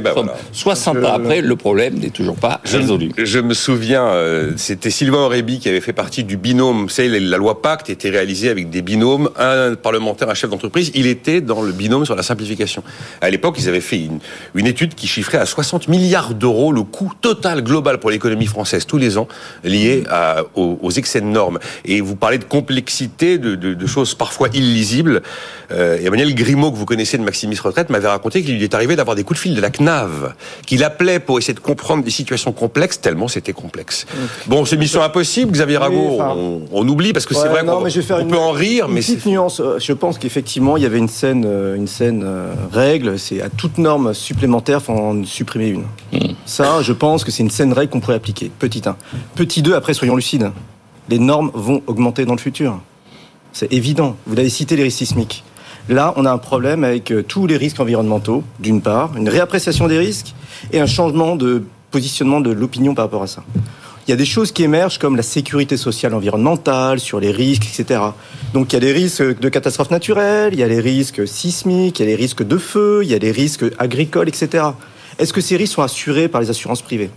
60 0.51 0.95
ben 0.95 1.05
ans 1.05 1.13
après, 1.13 1.41
le 1.41 1.55
problème 1.55 1.95
n'est 1.95 2.09
toujours 2.09 2.35
pas 2.35 2.61
résolu. 2.63 3.11
Je 3.17 3.39
me 3.39 3.53
souviens, 3.53 4.05
euh, 4.05 4.53
c'était 4.57 4.89
Sylvain 4.89 5.19
Aurébi 5.19 5.59
qui 5.59 5.69
avait 5.69 5.81
fait 5.81 5.93
partie 5.93 6.23
du 6.23 6.37
binôme. 6.37 6.83
Vous 6.83 6.89
savez, 6.89 7.19
la 7.19 7.37
loi 7.37 7.61
Pacte 7.61 7.89
était 7.89 8.09
réalisée 8.09 8.49
avec 8.49 8.69
des 8.69 8.81
binômes, 8.81 9.29
un 9.37 9.75
parlementaire, 9.75 10.29
un 10.29 10.33
chef 10.33 10.49
d'entreprise. 10.49 10.91
Il 10.95 11.07
était 11.07 11.41
dans 11.41 11.61
le 11.61 11.71
binôme 11.71 12.05
sur 12.05 12.15
la 12.15 12.23
simplification. 12.23 12.83
À 13.21 13.29
l'époque, 13.29 13.55
ils 13.59 13.69
avaient 13.69 13.81
fait 13.81 13.99
une, 13.99 14.19
une 14.55 14.67
étude 14.67 14.95
qui 14.95 15.07
chiffrait 15.07 15.37
à 15.37 15.45
60 15.45 15.87
milliards 15.87 16.33
d'euros 16.33 16.71
le 16.71 16.83
coût 16.83 17.11
total 17.21 17.63
global 17.63 17.99
pour 17.99 18.09
l'économie 18.09 18.47
française 18.47 18.85
tous 18.85 18.97
les 18.97 19.17
ans 19.17 19.27
lié 19.63 20.03
à, 20.09 20.43
aux, 20.55 20.91
excès 20.91 21.21
de 21.21 21.25
normes. 21.25 21.59
Et 21.85 22.01
vous 22.01 22.15
parlez 22.15 22.37
de 22.37 22.43
complexité, 22.43 23.37
de, 23.37 23.55
de, 23.55 23.73
de 23.73 23.87
choses 23.87 24.15
parfois 24.15 24.49
illisibles. 24.53 25.21
Euh, 25.71 25.97
Emmanuel 26.03 26.33
Grimaud, 26.35 26.71
que 26.71 26.77
vous 26.77 26.85
connaissez 26.85 27.17
de 27.17 27.23
Maximis 27.23 27.57
Retraite, 27.57 27.89
m'avait 27.89 28.07
raconté 28.07 28.22
qu'il 28.29 28.55
lui 28.57 28.63
est 28.63 28.73
arrivé 28.73 28.95
d'avoir 28.95 29.15
des 29.15 29.23
coups 29.23 29.39
de 29.39 29.41
fil 29.41 29.55
de 29.55 29.61
la 29.61 29.69
CNAV, 29.69 30.33
qu'il 30.65 30.83
appelait 30.83 31.19
pour 31.19 31.37
essayer 31.37 31.53
de 31.53 31.59
comprendre 31.59 32.03
des 32.03 32.11
situations 32.11 32.51
complexes, 32.51 33.01
tellement 33.01 33.27
c'était 33.27 33.53
complexe. 33.53 34.05
Bon, 34.47 34.65
c'est 34.65 34.77
mission 34.77 35.01
impossible, 35.01 35.51
Xavier 35.51 35.77
Rago, 35.77 36.19
on, 36.71 36.87
oublie, 36.87 37.13
parce 37.13 37.25
que 37.25 37.33
c'est 37.33 37.47
vrai 37.47 37.65
qu'on 37.65 38.25
peut 38.27 38.37
en 38.37 38.51
rire, 38.51 38.87
mais 38.87 39.01
c'est... 39.01 39.25
nuance, 39.25 39.61
je 39.77 39.93
pense 39.93 40.17
qu'effectivement, 40.17 40.77
il 40.77 40.83
y 40.83 40.85
avait 40.85 40.97
une 40.97 41.07
scène, 41.07 41.45
euh, 41.45 41.75
une 41.75 41.87
scène 41.87 42.23
euh, 42.23 42.53
règle, 42.71 43.17
c'est 43.19 43.41
à 43.41 43.49
toute 43.49 43.77
norme 43.77 44.13
supplémentaire, 44.13 44.81
faut 44.81 44.93
en 44.93 45.23
supprimer 45.25 45.67
une. 45.67 45.83
Hmm. 46.11 46.33
Ça, 46.45 46.81
je 46.81 46.93
pense 46.93 47.23
que 47.23 47.31
c'est 47.31 47.43
une 47.43 47.49
scène 47.49 47.73
règle 47.73 47.91
qu'on 47.91 47.99
pourrait 47.99 48.15
appliquer. 48.15 48.51
Petit 48.59 48.81
1. 48.85 48.95
Petit 49.35 49.61
2, 49.61 49.73
après, 49.75 49.93
soyons 49.93 50.15
lucides. 50.15 50.51
Les 51.09 51.19
normes 51.19 51.51
vont 51.53 51.81
augmenter 51.87 52.25
dans 52.25 52.33
le 52.33 52.39
futur. 52.39 52.79
C'est 53.51 53.71
évident. 53.71 54.17
Vous 54.25 54.37
avez 54.37 54.49
cité 54.49 54.75
les 54.75 54.83
risques 54.83 54.99
sismiques. 54.99 55.43
Là, 55.89 56.13
on 56.15 56.25
a 56.25 56.31
un 56.31 56.37
problème 56.37 56.83
avec 56.83 57.11
euh, 57.11 57.23
tous 57.23 57.45
les 57.45 57.57
risques 57.57 57.79
environnementaux, 57.79 58.43
d'une 58.59 58.81
part, 58.81 59.17
une 59.17 59.27
réappréciation 59.27 59.87
des 59.87 59.97
risques 59.97 60.33
et 60.71 60.79
un 60.79 60.85
changement 60.85 61.35
de 61.35 61.63
positionnement 61.91 62.39
de 62.39 62.51
l'opinion 62.51 62.95
par 62.95 63.05
rapport 63.05 63.23
à 63.23 63.27
ça. 63.27 63.43
Il 64.07 64.11
y 64.11 64.13
a 64.13 64.17
des 64.17 64.25
choses 64.25 64.51
qui 64.51 64.63
émergent 64.63 64.97
comme 64.97 65.15
la 65.15 65.23
sécurité 65.23 65.77
sociale 65.77 66.13
environnementale, 66.13 66.99
sur 66.99 67.19
les 67.19 67.31
risques, 67.31 67.65
etc. 67.65 67.99
Donc 68.53 68.71
il 68.71 68.75
y 68.75 68.77
a 68.77 68.79
des 68.79 68.91
risques 68.91 69.39
de 69.39 69.49
catastrophes 69.49 69.91
naturelles, 69.91 70.53
il 70.53 70.59
y 70.59 70.63
a 70.63 70.67
les 70.67 70.79
risques 70.79 71.27
sismiques, 71.27 71.99
il 71.99 72.03
y 72.03 72.05
a 72.05 72.09
les 72.09 72.15
risques 72.15 72.43
de 72.43 72.57
feu, 72.57 73.01
il 73.03 73.09
y 73.09 73.13
a 73.13 73.17
les 73.17 73.31
risques 73.31 73.65
agricoles, 73.77 74.27
etc. 74.29 74.65
Est-ce 75.19 75.31
que 75.31 75.41
ces 75.41 75.57
risques 75.57 75.73
sont 75.73 75.83
assurés 75.83 76.27
par 76.27 76.41
les 76.41 76.49
assurances 76.49 76.81
privées? 76.81 77.11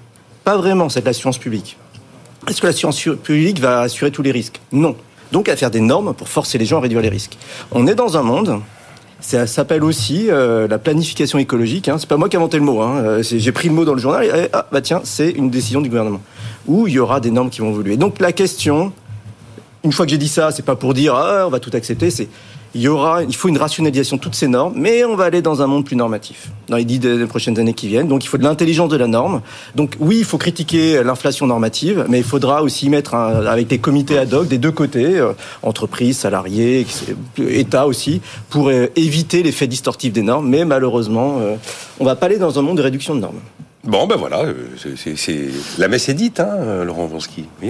Pas 0.45 0.57
vraiment, 0.57 0.89
c'est 0.89 1.01
de 1.01 1.07
l'assurance 1.07 1.39
publique. 1.39 1.77
Est-ce 2.49 2.61
que 2.61 2.67
l'assurance 2.67 3.01
publique 3.01 3.61
va 3.61 3.81
assurer 3.81 4.11
tous 4.11 4.23
les 4.23 4.33
risques? 4.33 4.61
Non 4.71 4.97
donc 5.33 5.49
à 5.49 5.56
faire 5.56 5.71
des 5.71 5.80
normes 5.80 6.14
pour 6.14 6.28
forcer 6.28 6.59
les 6.59 6.66
gens 6.66 6.78
à 6.78 6.80
réduire 6.80 7.00
les 7.00 7.09
risques. 7.09 7.37
On 7.73 7.87
est 7.87 7.95
dans 7.95 8.16
un 8.16 8.23
monde 8.23 8.61
ça 9.21 9.47
s'appelle 9.47 9.83
aussi 9.83 10.26
euh, 10.28 10.68
la 10.68 10.78
planification 10.78 11.38
écologique. 11.38 11.88
Hein. 11.88 11.97
C'est 11.99 12.09
pas 12.09 12.16
moi 12.16 12.28
qui 12.28 12.37
ai 12.37 12.38
inventé 12.38 12.59
le 12.59 12.64
mot. 12.64 12.83
Hein. 12.83 12.97
Euh, 12.99 13.23
j'ai 13.23 13.50
pris 13.52 13.68
le 13.68 13.75
mot 13.75 13.85
dans 13.85 13.95
le 13.95 13.99
journal 13.99 14.25
et 14.25 14.49
ah 14.52 14.66
bah 14.71 14.80
tiens, 14.80 15.00
c'est 15.04 15.30
une 15.30 15.50
décision 15.50 15.80
du 15.80 15.88
gouvernement 15.88 16.21
où 16.66 16.87
il 16.87 16.95
y 16.95 16.99
aura 16.99 17.18
des 17.18 17.30
normes 17.30 17.50
qui 17.50 17.61
vont 17.61 17.71
évoluer. 17.71 17.97
Donc 17.97 18.21
la 18.21 18.33
question, 18.33 18.92
une 19.85 19.92
fois 19.92 20.04
que 20.04 20.11
j'ai 20.11 20.18
dit 20.18 20.28
ça, 20.28 20.50
c'est 20.50 20.64
pas 20.64 20.76
pour 20.76 20.95
dire 20.95 21.14
ah, 21.14 21.45
on 21.47 21.50
va 21.50 21.61
tout 21.61 21.71
accepter, 21.73 22.11
c'est 22.11 22.28
il 22.76 22.83
y 22.83 22.88
aura, 22.88 23.23
il 23.23 23.35
faut 23.35 23.49
une 23.49 23.56
rationalisation 23.56 24.16
de 24.16 24.21
toutes 24.21 24.35
ces 24.35 24.49
normes, 24.49 24.75
mais 24.76 25.02
on 25.04 25.16
va 25.16 25.25
aller 25.25 25.40
dans 25.40 25.62
un 25.62 25.66
monde 25.66 25.87
plus 25.87 25.97
normatif 25.97 26.50
dans 26.68 26.76
les 26.76 26.85
dix 26.85 27.00
prochaines 27.26 27.59
années 27.59 27.73
qui 27.73 27.88
viennent. 27.88 28.06
Donc 28.06 28.23
il 28.23 28.28
faut 28.28 28.37
de 28.37 28.42
l'intelligence 28.42 28.90
de 28.90 28.97
la 28.97 29.06
norme. 29.06 29.40
Donc 29.75 29.97
oui, 29.99 30.18
il 30.18 30.25
faut 30.25 30.37
critiquer 30.37 31.02
l'inflation 31.02 31.47
normative, 31.47 32.04
mais 32.09 32.18
il 32.18 32.25
faudra 32.25 32.62
aussi 32.62 32.90
mettre 32.90 33.14
avec 33.14 33.66
des 33.68 33.78
comités 33.78 34.18
ad 34.18 34.33
hoc 34.35 34.47
des 34.47 34.59
deux 34.59 34.73
côtés, 34.73 35.16
euh, 35.18 35.33
entreprises, 35.62 36.18
salariés, 36.18 36.87
État 37.38 37.87
aussi, 37.87 38.21
pour 38.50 38.68
euh, 38.68 38.88
éviter 38.95 39.42
l'effet 39.42 39.66
distortif 39.66 40.12
des 40.12 40.23
normes. 40.23 40.49
Mais 40.49 40.66
malheureusement, 40.66 41.38
euh, 41.40 41.56
on 41.99 42.04
va 42.04 42.14
pas 42.14 42.26
aller 42.26 42.38
dans 42.38 42.59
un 42.59 42.62
monde 42.62 42.76
de 42.76 42.83
réduction 42.83 43.14
de 43.14 43.21
normes. 43.21 43.40
Bon, 43.85 44.06
ben 44.06 44.16
voilà, 44.16 44.42
c'est 44.76 45.49
la 45.78 45.88
messe 45.88 46.09
est 46.09 46.14
dite, 46.14 46.40
hein, 46.40 46.85
Laurent 46.85 47.06
Vonsky. 47.06 47.45
la, 47.62 47.68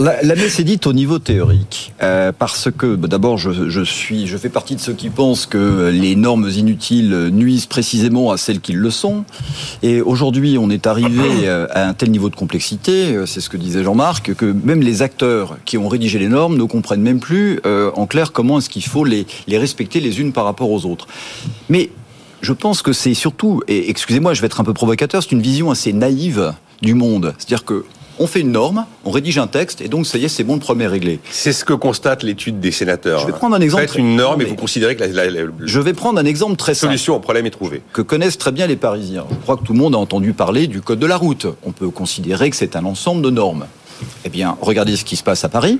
la 0.00 0.34
messe 0.34 0.58
est 0.60 0.64
dite 0.64 0.86
au 0.86 0.92
niveau 0.92 1.18
théorique, 1.18 1.92
euh, 2.02 2.32
parce 2.36 2.68
que 2.76 2.96
bah, 2.96 3.08
d'abord 3.08 3.38
je, 3.38 3.82
suis, 3.84 4.26
je 4.26 4.36
fais 4.36 4.48
partie 4.48 4.74
de 4.74 4.80
ceux 4.80 4.92
qui 4.92 5.10
pensent 5.10 5.46
que 5.46 5.90
les 5.92 6.16
normes 6.16 6.48
inutiles 6.48 7.28
nuisent 7.32 7.66
précisément 7.66 8.30
à 8.30 8.36
celles 8.36 8.60
qui 8.60 8.72
le 8.72 8.90
sont. 8.90 9.24
Et 9.82 10.00
aujourd'hui, 10.00 10.56
on 10.58 10.70
est 10.70 10.86
arrivé 10.86 11.46
euh, 11.46 11.66
à 11.70 11.86
un 11.88 11.94
tel 11.94 12.10
niveau 12.10 12.30
de 12.30 12.36
complexité, 12.36 13.14
euh, 13.14 13.26
c'est 13.26 13.40
ce 13.40 13.48
que 13.48 13.56
disait 13.56 13.84
Jean-Marc, 13.84 14.34
que 14.34 14.46
même 14.46 14.80
les 14.80 15.02
acteurs 15.02 15.58
qui 15.64 15.78
ont 15.78 15.88
rédigé 15.88 16.18
les 16.18 16.28
normes 16.28 16.56
ne 16.56 16.64
comprennent 16.64 17.02
même 17.02 17.20
plus 17.20 17.60
en 17.64 18.06
clair 18.06 18.32
comment 18.32 18.58
est-ce 18.58 18.68
qu'il 18.68 18.84
faut 18.84 19.04
les, 19.04 19.26
les 19.46 19.58
respecter 19.58 20.00
les 20.00 20.20
unes 20.20 20.32
par 20.32 20.44
rapport 20.44 20.70
aux 20.70 20.86
autres. 20.86 21.06
Mais 21.68 21.90
je 22.42 22.52
pense 22.52 22.82
que 22.82 22.92
c'est 22.92 23.14
surtout, 23.14 23.62
et 23.68 23.90
excusez-moi, 23.90 24.34
je 24.34 24.40
vais 24.40 24.46
être 24.46 24.60
un 24.60 24.64
peu 24.64 24.74
provocateur, 24.74 25.22
c'est 25.22 25.32
une 25.32 25.42
vision 25.42 25.70
assez 25.70 25.92
naïve 25.92 26.52
du 26.82 26.94
monde. 26.94 27.34
C'est-à-dire 27.38 27.64
que 27.64 27.84
on 28.18 28.26
fait 28.26 28.40
une 28.40 28.52
norme, 28.52 28.86
on 29.04 29.10
rédige 29.10 29.38
un 29.38 29.46
texte, 29.46 29.80
et 29.80 29.88
donc 29.88 30.06
ça 30.06 30.18
y 30.18 30.24
est, 30.24 30.28
c'est 30.28 30.44
bon, 30.44 30.54
le 30.54 30.60
premier 30.60 30.84
est 30.84 30.88
réglé. 30.88 31.20
C'est 31.30 31.52
ce 31.52 31.64
que 31.64 31.72
constate 31.72 32.22
l'étude 32.22 32.60
des 32.60 32.70
sénateurs. 32.70 33.20
Je 33.20 33.26
vais 33.26 33.32
prendre 33.32 33.56
un 33.56 33.60
exemple. 33.60 33.86
Faites 33.86 33.96
une 33.96 34.16
norme 34.16 34.40
et 34.42 34.44
vous 34.44 34.54
considérez 34.54 34.96
que 34.96 35.00
la, 35.04 35.08
la, 35.08 35.30
la 35.30 35.50
je 35.64 35.80
vais 35.80 35.92
prendre 35.92 36.18
un 36.18 36.24
exemple 36.24 36.56
très 36.56 36.74
simple. 36.74 36.92
Solution 36.92 37.16
au 37.16 37.20
problème 37.20 37.46
est 37.46 37.50
trouvée. 37.50 37.82
Que 37.92 38.02
connaissent 38.02 38.38
très 38.38 38.52
bien 38.52 38.66
les 38.66 38.76
Parisiens. 38.76 39.24
Je 39.30 39.36
crois 39.42 39.56
que 39.56 39.64
tout 39.64 39.72
le 39.72 39.78
monde 39.78 39.94
a 39.94 39.98
entendu 39.98 40.32
parler 40.32 40.66
du 40.66 40.80
code 40.80 40.98
de 40.98 41.06
la 41.06 41.16
route. 41.16 41.46
On 41.64 41.72
peut 41.72 41.90
considérer 41.90 42.50
que 42.50 42.56
c'est 42.56 42.76
un 42.76 42.84
ensemble 42.84 43.22
de 43.22 43.30
normes. 43.30 43.66
Eh 44.24 44.28
bien, 44.28 44.56
regardez 44.60 44.96
ce 44.96 45.04
qui 45.04 45.16
se 45.16 45.22
passe 45.22 45.44
à 45.44 45.48
Paris. 45.48 45.78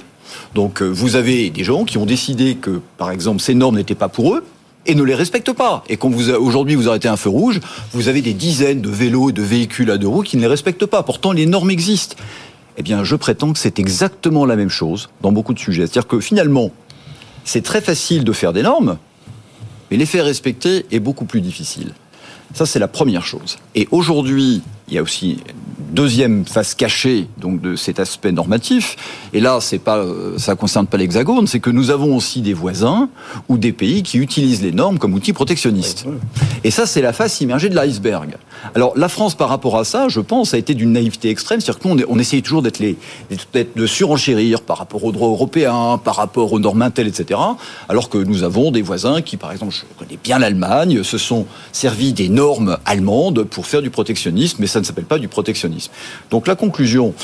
Donc, 0.55 0.83
euh, 0.83 0.89
vous 0.89 1.17
avez 1.17 1.51
des 1.51 1.65
gens 1.65 1.85
qui 1.85 1.99
ont 1.99 2.07
décidé 2.07 2.57
que, 2.57 2.81
par 2.97 3.11
exemple, 3.11 3.41
ces 3.41 3.55
normes 3.55 3.77
n'étaient 3.77 3.95
pas 3.95 4.09
pour 4.09 4.35
eux 4.35 4.45
et 4.87 4.95
ne 4.95 5.03
les 5.03 5.15
respectent 5.15 5.53
pas. 5.53 5.85
Et 5.89 5.97
quand 5.97 6.11
vous 6.11 6.31
aujourd'hui 6.31 6.75
vous 6.75 6.89
arrêtez 6.89 7.09
un 7.09 7.17
feu 7.17 7.31
rouge, 7.31 7.61
vous 7.93 8.09
avez 8.09 8.23
des 8.23 8.35
dizaines 8.35 8.81
de 8.81 8.91
vélos 8.91 9.31
et 9.31 9.33
de 9.33 9.43
véhicules 9.43 9.91
à 9.91 9.99
deux 9.99 10.09
roues 10.09 10.23
qui 10.23 10.37
ne 10.37 10.43
les 10.43 10.49
respectent 10.49 10.87
pas. 10.87 11.03
Pourtant, 11.03 11.33
les 11.33 11.47
normes 11.47 11.71
existent. 11.71 12.17
Eh 12.77 12.83
bien, 12.83 13.05
je 13.05 13.17
prétends 13.17 13.53
que 13.53 13.59
c'est 13.59 13.79
exactement 13.79 14.47
la 14.47 14.57
même 14.57 14.69
chose 14.69 15.09
dans 15.23 15.33
beaucoup 15.33 15.55
de 15.55 15.59
sujets. 15.59 15.83
C'est-à-dire 15.83 16.09
que 16.09 16.21
finalement, 16.21 16.71
c'est 17.45 17.63
très 17.63 17.81
facile 17.81 18.25
de 18.25 18.33
faire 18.33 18.53
des 18.53 18.63
normes, 18.63 18.99
mais 19.91 19.97
les 19.97 20.07
faire 20.07 20.25
respecter 20.25 20.87
est 20.91 21.01
beaucoup 21.01 21.25
plus 21.25 21.41
difficile. 21.41 21.93
Ça, 22.53 22.67
c'est 22.67 22.79
la 22.79 22.89
première 22.89 23.25
chose. 23.25 23.59
Et 23.75 23.89
aujourd'hui, 23.91 24.63
il 24.89 24.95
y 24.95 24.99
a 24.99 25.03
aussi 25.03 25.39
deuxième 25.91 26.45
face 26.45 26.75
cachée 26.75 27.29
donc 27.39 27.61
de 27.61 27.77
cet 27.77 28.01
aspect 28.01 28.33
normatif. 28.33 28.97
Et 29.33 29.41
là, 29.41 29.59
c'est 29.61 29.79
pas, 29.79 30.05
ça 30.37 30.55
concerne 30.57 30.87
pas 30.87 30.97
l'Hexagone, 30.97 31.47
c'est 31.47 31.61
que 31.61 31.71
nous 31.71 31.91
avons 31.91 32.17
aussi 32.17 32.41
des 32.41 32.55
voisins 32.55 33.09
ou 33.49 33.59
des 33.59 33.73
pays 33.73 34.03
qui 34.03 34.19
utilisent 34.19 34.63
les 34.63 34.73
normes 34.73 34.99
comme 34.99 35.15
outil 35.15 35.33
protectionniste. 35.33 36.07
Et 36.63 36.71
ça, 36.71 36.87
c'est 36.87 37.03
la 37.03 37.13
face 37.13 37.41
immergée 37.41 37.69
de 37.69 37.75
l'iceberg. 37.75 38.37
Alors, 38.75 38.93
la 38.97 39.09
France, 39.09 39.35
par 39.35 39.49
rapport 39.49 39.77
à 39.77 39.85
ça, 39.85 40.09
je 40.09 40.21
pense, 40.21 40.55
a 40.55 40.59
été 40.59 40.75
d'une 40.75 40.93
naïveté 40.93 41.31
extrême. 41.31 41.61
C'est-à-dire 41.61 41.81
qu'on 41.81 41.97
on 42.09 42.19
essaye 42.19 42.43
toujours 42.43 42.63
d'être 42.63 42.79
les, 42.79 42.97
de 43.77 43.87
surenchérir 43.87 44.63
par 44.63 44.79
rapport 44.79 45.05
au 45.05 45.13
droit 45.13 45.29
européen, 45.29 46.01
par 46.03 46.17
rapport 46.17 46.53
aux 46.53 46.59
normes 46.59 46.83
Intel, 46.83 47.09
etc. 47.09 47.41
Alors 47.89 48.09
que 48.09 48.19
nous 48.19 48.43
avons 48.43 48.71
des 48.71 48.83
voisins 48.83 49.23
qui, 49.23 49.37
par 49.37 49.53
exemple, 49.53 49.75
je 49.75 49.83
connais 49.99 50.19
bien 50.23 50.39
l'Allemagne, 50.39 51.03
se 51.03 51.19
sont 51.19 51.47
servis 51.73 52.13
des 52.13 52.29
normes 52.29 52.79
allemandes 52.85 53.45
pour 53.45 53.67
faire 53.67 53.83
du 53.83 53.91
protectionnisme, 53.91 54.59
mais 54.61 54.67
ça 54.67 54.81
ne 54.81 54.85
s'appelle 54.85 55.05
pas 55.05 55.19
du 55.19 55.29
protectionnisme. 55.29 55.64
Donc 56.31 56.47
la 56.47 56.55
conclusion, 56.55 57.15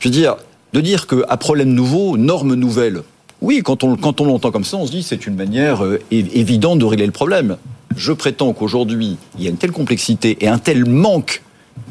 je 0.00 0.08
veux 0.08 0.12
dire, 0.12 0.36
de 0.72 0.80
dire 0.80 1.06
qu'à 1.06 1.36
problème 1.36 1.72
nouveau, 1.72 2.16
normes 2.16 2.54
nouvelles, 2.54 3.02
oui, 3.40 3.62
quand 3.62 3.84
on, 3.84 3.96
l'entend 4.24 4.50
comme 4.50 4.64
ça, 4.64 4.76
on 4.76 4.86
se 4.86 4.90
dit 4.90 5.02
c'est 5.02 5.26
une 5.26 5.36
manière 5.36 5.82
évidente 6.10 6.78
de 6.78 6.84
régler 6.84 7.06
le 7.06 7.12
problème. 7.12 7.58
Je 7.96 8.12
prétends 8.12 8.52
qu'aujourd'hui, 8.52 9.18
il 9.38 9.44
y 9.44 9.46
a 9.46 9.50
une 9.50 9.56
telle 9.56 9.72
complexité 9.72 10.38
et 10.40 10.48
un 10.48 10.58
tel 10.58 10.86
manque 10.86 11.42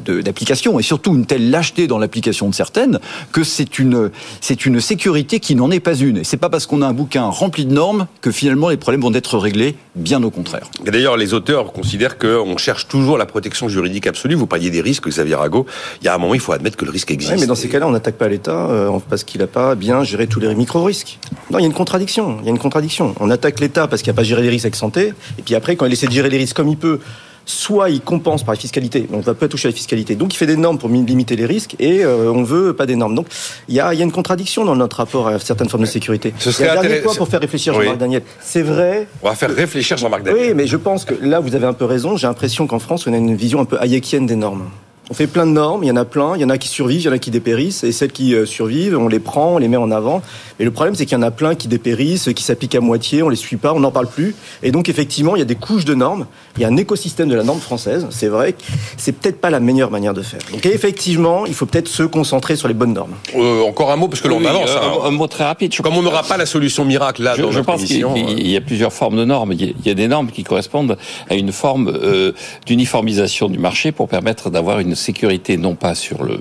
d'application 0.04 0.78
et 0.78 0.82
surtout 0.82 1.14
une 1.14 1.26
telle 1.26 1.50
lâcheté 1.50 1.86
dans 1.86 1.98
l'application 1.98 2.48
de 2.48 2.54
certaines 2.54 2.98
que 3.32 3.42
c'est 3.42 3.78
une 3.78 4.10
c'est 4.40 4.66
une 4.66 4.80
sécurité 4.80 5.40
qui 5.40 5.54
n'en 5.54 5.70
est 5.70 5.80
pas 5.80 5.94
une 5.94 6.18
et 6.18 6.24
c'est 6.24 6.36
pas 6.36 6.50
parce 6.50 6.66
qu'on 6.66 6.82
a 6.82 6.86
un 6.86 6.92
bouquin 6.92 7.24
rempli 7.24 7.64
de 7.64 7.72
normes 7.72 8.06
que 8.20 8.30
finalement 8.30 8.68
les 8.68 8.76
problèmes 8.76 9.00
vont 9.00 9.14
être 9.14 9.38
réglés 9.38 9.76
bien 9.94 10.22
au 10.22 10.30
contraire. 10.30 10.68
D'ailleurs 10.84 11.16
les 11.16 11.32
auteurs 11.34 11.72
considèrent 11.72 12.18
qu'on 12.18 12.56
cherche 12.56 12.88
toujours 12.88 13.18
la 13.18 13.26
protection 13.26 13.68
juridique 13.68 14.06
absolue 14.06 14.34
vous 14.34 14.46
parliez 14.46 14.70
des 14.70 14.80
risques 14.80 15.08
Xavier 15.08 15.36
Rago 15.36 15.66
il 16.02 16.06
y 16.06 16.08
a 16.08 16.14
un 16.14 16.18
moment 16.18 16.34
il 16.34 16.40
faut 16.40 16.52
admettre 16.52 16.76
que 16.76 16.84
le 16.84 16.90
risque 16.90 17.10
existe. 17.10 17.32
Oui, 17.32 17.40
mais 17.40 17.46
dans 17.46 17.54
ces 17.54 17.68
cas-là 17.68 17.86
on 17.86 17.92
n'attaque 17.92 18.16
pas 18.16 18.28
l'État 18.28 18.68
euh, 18.70 18.98
parce 19.08 19.24
qu'il 19.24 19.40
n'a 19.40 19.46
pas 19.46 19.74
bien 19.74 20.04
géré 20.04 20.26
tous 20.26 20.40
les 20.40 20.54
micro-risques. 20.54 21.18
Non 21.50 21.58
il 21.58 21.62
y 21.62 21.64
a 21.64 21.68
une 21.68 21.74
contradiction 21.74 22.38
il 22.40 22.44
y 22.44 22.48
a 22.48 22.50
une 22.50 22.58
contradiction 22.58 23.14
on 23.20 23.30
attaque 23.30 23.60
l'État 23.60 23.88
parce 23.88 24.02
qu'il 24.02 24.12
n'a 24.12 24.16
pas 24.16 24.24
géré 24.24 24.42
les 24.42 24.50
risques 24.50 24.66
avec 24.66 24.76
santé 24.76 25.12
et 25.38 25.42
puis 25.42 25.54
après 25.54 25.76
quand 25.76 25.86
il 25.86 25.92
essaie 25.92 26.06
de 26.06 26.12
gérer 26.12 26.28
les 26.28 26.38
risques 26.38 26.56
comme 26.56 26.68
il 26.68 26.76
peut 26.76 27.00
soit 27.46 27.90
il 27.90 28.00
compense 28.00 28.42
par 28.42 28.54
la 28.54 28.60
fiscalité, 28.60 29.00
donc 29.00 29.10
on 29.12 29.18
ne 29.18 29.22
va 29.22 29.34
pas 29.34 29.48
toucher 29.48 29.68
à 29.68 29.70
la 29.70 29.76
fiscalité, 29.76 30.14
donc 30.14 30.34
il 30.34 30.36
fait 30.36 30.46
des 30.46 30.56
normes 30.56 30.78
pour 30.78 30.88
limiter 30.88 31.36
les 31.36 31.46
risques, 31.46 31.76
et 31.78 32.04
euh, 32.04 32.32
on 32.32 32.42
veut 32.42 32.72
pas 32.72 32.86
des 32.86 32.96
normes. 32.96 33.14
Donc 33.14 33.26
il 33.68 33.74
y 33.74 33.80
a, 33.80 33.92
y 33.94 34.00
a, 34.00 34.04
une 34.04 34.12
contradiction 34.12 34.64
dans 34.64 34.76
notre 34.76 34.96
rapport 34.96 35.28
à 35.28 35.38
certaines 35.38 35.68
formes 35.68 35.84
de 35.84 35.88
sécurité. 35.88 36.32
Ce 36.38 36.52
serait 36.52 36.70
un 36.70 36.80
dernier 36.80 37.00
point 37.00 37.14
pour 37.14 37.28
faire 37.28 37.40
réfléchir 37.40 37.74
Jean-Marc 37.74 37.98
Daniel. 37.98 38.22
C'est 38.40 38.62
vrai. 38.62 39.06
On 39.22 39.28
va 39.28 39.34
faire 39.34 39.54
réfléchir 39.54 39.96
Jean-Marc 39.96 40.22
Daniel. 40.22 40.48
Oui, 40.48 40.54
mais 40.54 40.66
je 40.66 40.76
pense 40.76 41.04
que 41.04 41.14
là 41.20 41.40
vous 41.40 41.54
avez 41.54 41.66
un 41.66 41.72
peu 41.72 41.84
raison. 41.84 42.16
J'ai 42.16 42.26
l'impression 42.26 42.66
qu'en 42.66 42.78
France 42.78 43.06
on 43.06 43.12
a 43.12 43.16
une 43.16 43.34
vision 43.34 43.60
un 43.60 43.64
peu 43.64 43.78
hayekienne 43.80 44.26
des 44.26 44.36
normes. 44.36 44.68
On 45.10 45.14
fait 45.14 45.26
plein 45.26 45.44
de 45.46 45.50
normes, 45.52 45.84
il 45.84 45.88
y 45.88 45.90
en 45.90 45.96
a 45.96 46.06
plein, 46.06 46.34
il 46.34 46.40
y 46.40 46.44
en 46.46 46.48
a 46.48 46.56
qui 46.56 46.66
survivent, 46.68 47.02
il 47.02 47.04
y 47.04 47.08
en 47.10 47.12
a 47.12 47.18
qui 47.18 47.30
dépérissent, 47.30 47.84
et 47.84 47.92
celles 47.92 48.10
qui 48.10 48.34
euh, 48.34 48.46
survivent, 48.46 48.96
on 48.98 49.06
les 49.06 49.18
prend, 49.18 49.56
on 49.56 49.58
les 49.58 49.68
met 49.68 49.76
en 49.76 49.90
avant. 49.90 50.22
Mais 50.58 50.64
le 50.64 50.70
problème, 50.70 50.94
c'est 50.94 51.04
qu'il 51.04 51.14
y 51.18 51.20
en 51.20 51.22
a 51.22 51.30
plein 51.30 51.54
qui 51.54 51.68
dépérissent, 51.68 52.30
qui 52.34 52.42
s'appliquent 52.42 52.74
à 52.74 52.80
moitié, 52.80 53.22
on 53.22 53.28
les 53.28 53.36
suit 53.36 53.58
pas, 53.58 53.74
on 53.74 53.80
n'en 53.80 53.90
parle 53.90 54.06
plus. 54.06 54.34
Et 54.62 54.70
donc, 54.70 54.88
effectivement, 54.88 55.36
il 55.36 55.40
y 55.40 55.42
a 55.42 55.44
des 55.44 55.56
couches 55.56 55.84
de 55.84 55.92
normes, 55.94 56.24
il 56.56 56.62
y 56.62 56.64
a 56.64 56.68
un 56.68 56.76
écosystème 56.78 57.28
de 57.28 57.34
la 57.34 57.42
norme 57.42 57.60
française, 57.60 58.06
c'est 58.08 58.28
vrai, 58.28 58.54
c'est 58.96 59.12
peut-être 59.12 59.42
pas 59.42 59.50
la 59.50 59.60
meilleure 59.60 59.90
manière 59.90 60.14
de 60.14 60.22
faire. 60.22 60.40
Donc, 60.52 60.64
effectivement, 60.64 61.44
il 61.44 61.52
faut 61.52 61.66
peut-être 61.66 61.88
se 61.88 62.02
concentrer 62.04 62.56
sur 62.56 62.68
les 62.68 62.74
bonnes 62.74 62.94
normes. 62.94 63.12
Euh, 63.36 63.62
encore 63.62 63.90
un 63.92 63.96
mot, 63.96 64.08
parce 64.08 64.22
que 64.22 64.28
l'on 64.28 64.38
Oui, 64.38 64.46
avance. 64.46 64.70
euh, 64.70 64.78
hein. 64.80 65.00
un, 65.04 65.10
mot 65.10 65.26
très 65.26 65.44
rapide. 65.44 65.74
Je 65.74 65.82
Comme 65.82 65.98
on 65.98 66.02
n'aura 66.02 66.22
pas 66.22 66.38
la 66.38 66.46
solution 66.46 66.86
miracle 66.86 67.22
là 67.22 67.34
je, 67.36 67.42
dans 67.42 67.50
je 67.50 67.58
notre 67.58 67.66
pense 67.72 67.84
qu'il 67.84 68.02
euh, 68.06 68.08
il 68.38 68.48
y 68.50 68.56
a 68.56 68.62
plusieurs 68.62 68.92
formes 68.92 69.18
de 69.18 69.24
normes. 69.26 69.52
Il 69.52 69.60
y 69.66 69.68
a- 69.68 69.72
il 69.78 69.86
y 69.86 69.90
a 69.90 69.94
des 69.94 70.08
normes 70.08 70.30
qui 70.30 70.44
correspondent 70.44 70.96
à 71.28 71.34
une 71.34 71.52
forme 71.52 71.88
euh, 71.94 72.32
d'uniformisation 72.64 73.48
du 73.50 73.58
marché 73.58 73.92
pour 73.92 74.08
permettre 74.08 74.48
d'avoir 74.48 74.78
une 74.80 74.93
sécurité 74.94 75.56
non 75.56 75.74
pas 75.74 75.94
sur 75.94 76.24
le 76.24 76.36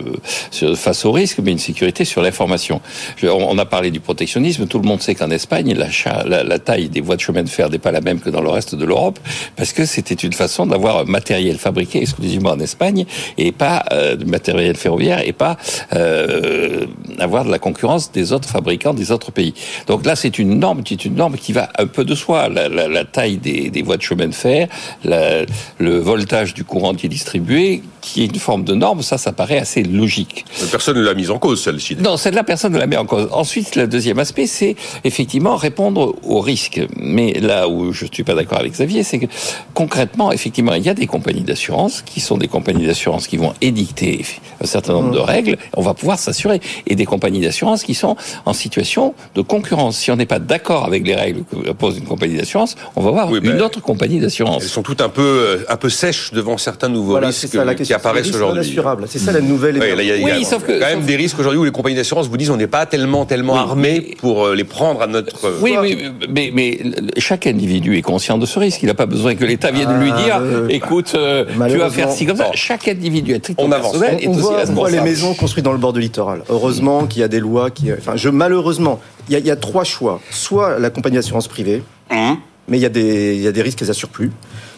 face 0.75 1.05
au 1.05 1.11
risque, 1.11 1.39
mais 1.43 1.51
une 1.51 1.59
sécurité 1.59 2.05
sur 2.05 2.21
l'information. 2.21 2.81
On, 3.23 3.57
a 3.57 3.65
parlé 3.65 3.91
du 3.91 3.99
protectionnisme. 3.99 4.67
Tout 4.67 4.79
le 4.79 4.87
monde 4.87 5.01
sait 5.01 5.15
qu'en 5.15 5.29
Espagne, 5.29 5.73
la, 5.73 6.59
taille 6.59 6.89
des 6.89 7.01
voies 7.01 7.15
de 7.15 7.21
chemin 7.21 7.43
de 7.43 7.49
fer 7.49 7.69
n'est 7.69 7.79
pas 7.79 7.91
la 7.91 8.01
même 8.01 8.19
que 8.19 8.29
dans 8.29 8.41
le 8.41 8.49
reste 8.49 8.75
de 8.75 8.85
l'Europe, 8.85 9.19
parce 9.55 9.73
que 9.73 9.85
c'était 9.85 10.15
une 10.15 10.33
façon 10.33 10.65
d'avoir 10.65 10.99
un 10.99 11.03
matériel 11.05 11.57
fabriqué 11.57 12.01
exclusivement 12.01 12.51
en 12.51 12.59
Espagne 12.59 13.05
et 13.37 13.51
pas 13.51 13.83
euh, 13.91 14.15
de 14.15 14.25
matériel 14.25 14.75
ferroviaire 14.75 15.27
et 15.27 15.33
pas 15.33 15.57
euh, 15.93 16.85
avoir 17.19 17.45
de 17.45 17.51
la 17.51 17.59
concurrence 17.59 18.11
des 18.11 18.33
autres 18.33 18.49
fabricants 18.49 18.93
des 18.93 19.11
autres 19.11 19.31
pays. 19.31 19.53
Donc 19.87 20.05
là, 20.05 20.15
c'est 20.15 20.39
une 20.39 20.59
norme 20.59 20.83
qui 20.83 20.95
une 20.95 21.15
norme 21.15 21.35
qui 21.35 21.53
va 21.53 21.69
un 21.77 21.87
peu 21.87 22.05
de 22.05 22.15
soi. 22.15 22.49
La, 22.49 23.05
taille 23.05 23.37
des, 23.37 23.69
des 23.69 23.81
voies 23.81 23.97
de 23.97 24.01
chemin 24.01 24.27
de 24.27 24.33
fer, 24.33 24.67
le 25.03 25.97
voltage 25.97 26.53
du 26.53 26.63
courant 26.63 26.93
qui 26.93 27.07
est 27.07 27.09
distribué, 27.09 27.81
qui 28.01 28.23
est 28.23 28.25
une 28.25 28.35
forme 28.43 28.63
de 28.63 28.75
norme, 28.75 29.01
ça, 29.01 29.17
ça 29.17 29.31
paraît 29.31 29.57
assez 29.57 29.83
logique. 29.83 30.45
personne 30.71 30.97
ne 30.97 31.01
l'a 31.03 31.13
mise 31.13 31.31
en 31.31 31.39
cause 31.39 31.63
celle-ci. 31.63 31.95
Non, 31.95 32.17
celle-là, 32.17 32.43
personne 32.43 32.73
ne 32.73 32.77
la 32.77 32.87
met 32.87 32.97
en 32.97 33.05
cause. 33.05 33.27
Ensuite, 33.31 33.75
le 33.75 33.87
deuxième 33.87 34.19
aspect, 34.19 34.45
c'est 34.47 34.75
effectivement 35.03 35.55
répondre 35.55 36.15
aux 36.23 36.39
risques. 36.41 36.81
Mais 36.97 37.33
là 37.39 37.67
où 37.67 37.91
je 37.93 38.05
suis 38.11 38.23
pas 38.23 38.35
d'accord 38.35 38.59
avec 38.59 38.73
Xavier, 38.73 39.03
c'est 39.03 39.19
que 39.19 39.25
concrètement, 39.73 40.31
effectivement, 40.31 40.73
il 40.73 40.83
y 40.83 40.89
a 40.89 40.93
des 40.93 41.07
compagnies 41.07 41.43
d'assurance 41.43 42.01
qui 42.01 42.19
sont 42.19 42.37
des 42.37 42.47
compagnies 42.47 42.85
d'assurance 42.85 43.27
qui 43.27 43.37
vont 43.37 43.53
édicter 43.61 44.25
un 44.61 44.65
certain 44.67 44.93
nombre 44.93 45.11
de 45.11 45.19
règles. 45.19 45.57
On 45.75 45.81
va 45.81 45.93
pouvoir 45.93 46.19
s'assurer. 46.19 46.59
Et 46.87 46.95
des 46.95 47.05
compagnies 47.05 47.41
d'assurance 47.41 47.83
qui 47.83 47.93
sont 47.93 48.15
en 48.45 48.53
situation 48.53 49.15
de 49.35 49.41
concurrence. 49.41 49.97
Si 49.97 50.11
on 50.11 50.15
n'est 50.17 50.25
pas 50.25 50.39
d'accord 50.39 50.85
avec 50.85 51.07
les 51.07 51.15
règles 51.15 51.43
que 51.49 51.71
pose 51.71 51.97
une 51.97 52.05
compagnie 52.05 52.35
d'assurance, 52.37 52.75
on 52.95 53.01
va 53.01 53.11
voir 53.11 53.29
Oui, 53.31 53.39
une 53.41 53.53
ben, 53.53 53.61
autre 53.61 53.81
compagnie 53.81 54.19
d'assurance. 54.19 54.63
Elles 54.63 54.69
sont 54.69 54.83
toutes 54.83 55.01
un 55.01 55.09
peu, 55.09 55.21
euh, 55.21 55.65
un 55.69 55.77
peu 55.77 55.89
sèches 55.89 56.33
devant 56.33 56.57
certains 56.57 56.89
nouveaux 56.89 57.11
Voilà, 57.11 57.27
risques 57.27 57.47
ça 57.47 57.63
la 57.63 57.75
qui 57.75 57.93
apparaissent 57.93 58.31
risques. 58.41 58.79
C'est 59.07 59.19
ça 59.19 59.31
la 59.31 59.41
nouvelle. 59.41 59.75
Oui, 59.79 59.95
là, 59.95 60.03
y 60.03 60.11
a, 60.11 60.15
il 60.15 60.21
y 60.21 60.31
a 60.31 60.35
Oui, 60.37 60.45
sauf 60.45 60.63
que- 60.63 60.79
quand 60.79 60.85
même 60.85 60.99
sauf- 60.99 61.05
des 61.07 61.15
risques 61.15 61.39
aujourd'hui 61.39 61.59
où 61.59 61.63
les 61.65 61.71
compagnies 61.71 61.95
d'assurance 61.95 62.27
vous 62.27 62.37
disent 62.37 62.49
on 62.49 62.57
n'est 62.57 62.67
pas 62.67 62.85
tellement 62.85 63.25
tellement 63.25 63.53
Oui, 63.53 63.59
armés 63.59 64.05
mais- 64.09 64.15
pour 64.15 64.45
euh, 64.45 64.55
les 64.55 64.63
prendre 64.63 65.01
à 65.01 65.07
notre. 65.07 65.45
euh, 65.45 65.57
Oui, 65.61 65.75
oui, 65.79 65.97
mais, 66.29 66.51
mais 66.53 66.79
chaque 67.17 67.47
individu 67.47 67.97
est 67.97 68.01
conscient 68.01 68.37
de 68.37 68.45
ce 68.45 68.59
risque. 68.59 68.81
Il 68.83 68.87
n'a 68.87 68.93
pas 68.93 69.05
besoin 69.05 69.35
que 69.35 69.45
l'État 69.45 69.71
vienne 69.71 69.99
lui 69.99 70.11
Ah, 70.13 70.21
dire 70.23 70.39
euh, 70.41 70.67
écoute, 70.69 71.13
euh, 71.15 71.45
tu 71.69 71.77
vas 71.77 71.89
faire 71.89 72.11
ci 72.11 72.25
comme 72.25 72.37
ça. 72.37 72.51
Chaque 72.53 72.87
individu 72.87 73.39
titre 73.39 73.61
On 73.63 73.71
avance. 73.71 73.95
est 73.95 74.27
on 74.27 74.31
voit, 74.31 74.41
on 74.41 74.51
voit 74.51 74.57
responsable. 74.57 74.91
les 74.95 75.01
maisons 75.01 75.33
construites 75.33 75.65
dans 75.65 75.71
le 75.73 75.77
bord 75.77 75.93
du 75.93 75.99
littoral. 75.99 76.43
Heureusement 76.49 77.05
qu'il 77.05 77.21
y 77.21 77.23
a 77.23 77.27
des 77.27 77.39
lois 77.39 77.69
qui. 77.71 77.91
Enfin, 77.91 78.13
je, 78.15 78.29
malheureusement, 78.29 78.99
il 79.29 79.33
y, 79.33 79.35
a, 79.35 79.39
il 79.39 79.45
y 79.45 79.51
a 79.51 79.55
trois 79.55 79.83
choix. 79.83 80.19
Soit 80.29 80.79
la 80.79 80.89
compagnie 80.89 81.15
d'assurance 81.15 81.47
privée, 81.47 81.81
Hum. 82.11 82.37
mais 82.67 82.77
il 82.77 82.81
y, 82.81 82.85
a 82.85 82.89
des, 82.89 83.35
il 83.35 83.41
y 83.41 83.47
a 83.47 83.51
des 83.51 83.61
risques 83.61 83.79
qu'elles 83.79 83.89
assurent 83.91 84.09
plus. 84.09 84.31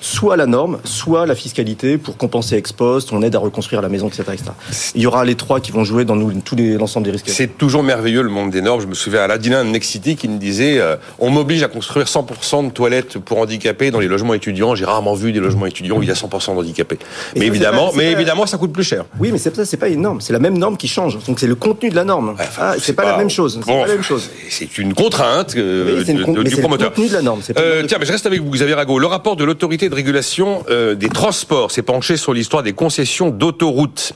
Soit 0.06 0.38
la 0.38 0.46
norme, 0.46 0.78
soit 0.84 1.26
la 1.26 1.34
fiscalité 1.34 1.98
pour 1.98 2.16
compenser 2.16 2.56
ex 2.56 2.72
post, 2.72 3.12
on 3.12 3.24
aide 3.24 3.36
à 3.36 3.40
reconstruire 3.40 3.82
la 3.82 3.90
maison, 3.90 4.08
etc. 4.08 4.24
etc. 4.34 4.52
Il 4.94 5.02
y 5.02 5.08
aura 5.08 5.26
les 5.26 5.36
trois 5.36 5.60
qui 5.60 5.72
vont 5.72 5.84
jouer 5.84 6.06
dans 6.06 6.16
nous, 6.16 6.32
tous 6.42 6.56
les, 6.56 6.74
l'ensemble 6.74 7.06
des 7.06 7.12
risques. 7.12 7.26
C'est 7.28 7.58
toujours 7.58 7.82
merveilleux 7.82 8.22
le 8.22 8.30
monde 8.30 8.52
des 8.52 8.62
normes. 8.62 8.82
Je 8.82 8.86
me 8.86 8.94
souviens 8.94 9.22
à 9.22 9.28
la 9.28 9.40
dîner 9.40 9.58
de 9.58 9.64
Next 9.64 9.90
City 9.90 10.16
qui 10.16 10.28
me 10.28 10.38
disait 10.38 10.80
euh, 10.80 10.96
on 11.18 11.32
m'oblige 11.32 11.64
à 11.64 11.68
construire 11.68 12.06
100% 12.06 12.68
de 12.68 12.72
toilettes 12.72 13.18
pour 13.18 13.40
handicapés 13.40 13.90
dans 13.90 14.00
les 14.00 14.08
logements 14.08 14.36
étudiants. 14.36 14.76
J'ai 14.76 14.86
rarement 14.86 15.16
vu 15.16 15.32
des 15.32 15.40
logements 15.40 15.66
étudiants 15.66 15.98
où 15.98 16.04
il 16.04 16.08
y 16.08 16.12
a 16.12 16.16
100% 16.16 16.54
d'handicapés. 16.54 17.00
Mais 17.36 17.48
évidemment, 17.48 17.92
mais 17.96 18.12
évidemment, 18.12 18.46
ça 18.46 18.58
coûte 18.58 18.74
plus 18.74 18.84
cher. 18.84 19.06
Oui, 19.20 19.32
mais 19.32 19.40
c'est 19.40 19.56
ça, 19.56 19.66
c'est 19.66 19.78
pas 19.78 19.90
une 19.90 20.02
norme. 20.02 20.22
C'est 20.22 20.34
la 20.34 20.40
même 20.40 20.58
norme 20.58 20.78
qui 20.78 20.88
change. 20.88 21.18
Donc 21.26 21.40
c'est 21.40 21.48
le 21.48 21.56
contenu 21.56 21.90
de 21.90 21.96
la 21.96 22.04
norme. 22.04 22.36
ah, 22.60 22.76
c'est 22.80 22.94
pas, 22.94 23.06
la 23.06 23.18
même 23.18 23.32
chose. 23.32 23.60
C'est 23.60 23.72
pas 23.72 23.88
la 23.88 23.94
même 23.94 24.04
chose. 24.04 24.30
C'est 24.50 24.78
une 24.78 24.94
contrainte 24.94 25.56
euh, 25.58 26.04
oui, 26.06 26.12
une 26.12 26.44
du 26.44 26.58
promoteur. 26.58 26.90
Le 26.90 26.96
contenu 26.96 27.10
de 27.10 27.14
la 27.14 27.22
norme. 27.24 27.42
Euh, 27.58 27.84
tiens, 27.88 27.98
mais 28.00 28.06
je 28.06 28.12
reste 28.12 28.28
avec 28.28 28.42
vous, 28.42 28.52
Xavier 28.52 28.76
Rago. 28.76 29.00
Le 29.00 29.08
rapport 29.08 29.36
de 29.36 29.44
l'autorité 29.44 29.90
de 29.90 29.95
régulation 29.96 30.64
euh, 30.70 30.94
des 30.94 31.10
transports 31.10 31.72
s'est 31.72 31.82
penché 31.82 32.18
sur 32.18 32.34
l'histoire 32.34 32.62
des 32.62 32.74
concessions 32.74 33.30
d'autoroutes. 33.30 34.14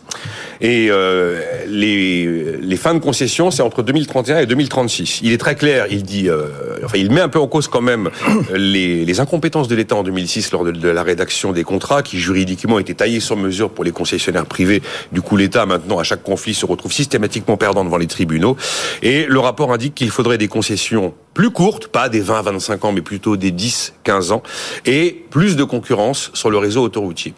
Et 0.62 0.88
euh, 0.90 1.42
les, 1.68 2.76
fins 2.76 2.94
de 2.94 3.00
concession, 3.00 3.50
c'est 3.50 3.62
entre 3.62 3.82
2031 3.82 4.40
et 4.40 4.46
2036. 4.46 5.22
Il 5.24 5.32
est 5.32 5.38
très 5.38 5.56
clair, 5.56 5.88
il 5.90 6.04
dit, 6.04 6.30
euh, 6.30 6.48
enfin, 6.86 6.98
il 6.98 7.12
met 7.12 7.22
un 7.22 7.30
peu 7.30 7.40
en 7.40 7.48
cause 7.48 7.68
quand 7.68 7.82
même 7.82 8.10
les, 8.54 9.06
les 9.06 9.20
incompétences 9.20 9.68
de 9.68 9.76
l'État 9.76 9.96
en 9.96 10.04
2006 10.04 10.52
lors 10.52 10.64
de, 10.64 10.72
de, 10.72 10.90
la 10.90 11.04
rédaction 11.04 11.52
des 11.52 11.64
contrats, 11.64 12.04
qui 12.04 12.20
juridiquement 12.20 12.80
étaient 12.80 12.94
taillés 12.94 13.20
sur 13.20 13.36
mesure 13.36 13.70
pour 13.72 13.84
les 13.84 13.92
concessionnaires 13.92 14.46
privés. 14.46 14.82
Du 15.12 15.22
coup, 15.22 15.36
l'État, 15.36 15.66
maintenant, 15.66 16.00
à 16.00 16.04
chaque 16.04 16.24
conflit, 16.24 16.54
se 16.54 16.66
retrouve 16.66 16.94
systématiquement 16.94 17.58
perdant 17.58 17.84
devant 17.84 17.98
les 17.98 18.08
tribunaux. 18.08 18.56
Et 19.02 19.26
le 19.26 19.40
rapport 19.40 19.74
indique 19.74 19.96
qu'il 19.96 20.12
faudrait 20.12 20.38
des 20.38 20.48
concessions 20.48 21.14
plus 21.39 21.51
courtes, 21.51 21.88
pas 21.88 22.10
des 22.10 22.22
20-25 22.22 22.86
ans, 22.86 22.91
mais 22.91 23.01
plutôt 23.01 23.38
des 23.38 23.53
10-15 23.53 24.34
ans, 24.34 24.43
et 24.86 25.24
plus 25.29 25.55
de 25.55 25.63
concurrence 25.63 26.31
sur 26.34 26.50
le 26.50 26.58
réseau 26.58 26.84
autoroutier. 26.84 27.34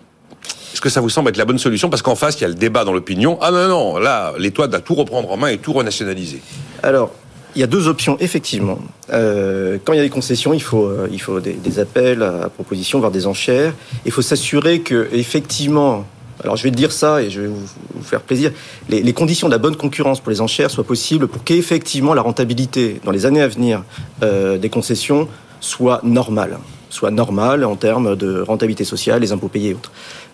Est-ce 0.73 0.81
que 0.81 0.89
ça 0.89 1.01
vous 1.01 1.09
semble 1.09 1.29
être 1.29 1.37
la 1.37 1.45
bonne 1.45 1.59
solution? 1.59 1.87
Parce 1.87 2.01
qu'en 2.01 2.15
face, 2.15 2.39
il 2.39 2.41
y 2.41 2.45
a 2.45 2.47
le 2.47 2.55
débat 2.55 2.83
dans 2.83 2.93
l'opinion. 2.93 3.37
Ah 3.41 3.51
non, 3.51 3.67
non, 3.67 3.97
là, 3.99 4.33
l'État 4.39 4.65
doit 4.65 4.79
tout 4.79 4.95
reprendre 4.95 5.29
en 5.29 5.37
main 5.37 5.49
et 5.49 5.59
tout 5.59 5.71
renationaliser. 5.71 6.41
Alors, 6.81 7.11
il 7.53 7.61
y 7.61 7.63
a 7.63 7.67
deux 7.67 7.87
options, 7.87 8.17
effectivement. 8.19 8.79
Euh, 9.13 9.77
quand 9.85 9.93
il 9.93 9.97
y 9.97 9.99
a 9.99 10.03
des 10.03 10.09
concessions, 10.09 10.51
il 10.51 10.63
faut, 10.63 10.87
euh, 10.87 11.07
il 11.11 11.21
faut 11.21 11.39
des, 11.39 11.53
des, 11.53 11.77
appels 11.77 12.23
à 12.23 12.49
proposition, 12.49 12.97
voire 12.97 13.11
des 13.11 13.27
enchères. 13.27 13.75
Il 14.07 14.11
faut 14.11 14.23
s'assurer 14.23 14.79
que, 14.79 15.09
effectivement, 15.11 16.07
alors 16.43 16.55
je 16.55 16.63
vais 16.63 16.71
dire 16.71 16.91
ça 16.91 17.21
et 17.21 17.29
je 17.29 17.41
vais 17.41 17.47
vous, 17.47 17.67
faire 18.03 18.21
plaisir, 18.21 18.51
les, 18.89 19.01
les, 19.01 19.13
conditions 19.13 19.47
de 19.47 19.51
la 19.51 19.57
bonne 19.57 19.75
concurrence 19.75 20.19
pour 20.19 20.31
les 20.31 20.41
enchères 20.41 20.71
soient 20.71 20.83
possibles 20.83 21.27
pour 21.27 21.43
qu'effectivement 21.43 22.13
la 22.13 22.21
rentabilité 22.21 22.99
dans 23.03 23.11
les 23.11 23.25
années 23.25 23.41
à 23.41 23.47
venir 23.47 23.83
euh, 24.23 24.57
des 24.57 24.69
concessions 24.69 25.27
soit 25.59 26.01
normale, 26.03 26.57
soit 26.89 27.11
normale 27.11 27.63
en 27.63 27.75
termes 27.75 28.15
de 28.15 28.41
rentabilité 28.41 28.83
sociale, 28.83 29.21
les 29.21 29.31
impôts 29.31 29.47
payés 29.47 29.69
et 29.69 29.73
autres. 29.73 29.91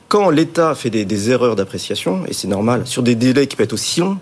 Quand 0.08 0.30
l'État 0.30 0.74
fait 0.74 0.90
des, 0.90 1.04
des 1.04 1.30
erreurs 1.30 1.58
d'appréciation, 1.58 2.24
et 2.28 2.34
c'est 2.34 2.48
normal, 2.48 2.84
sur 2.86 3.04
des 3.04 3.16
délais 3.16 3.46
qui 3.48 3.58
peuvent 3.58 3.66
être 3.66 3.74
aussi 3.74 4.00
longs, 4.00 4.18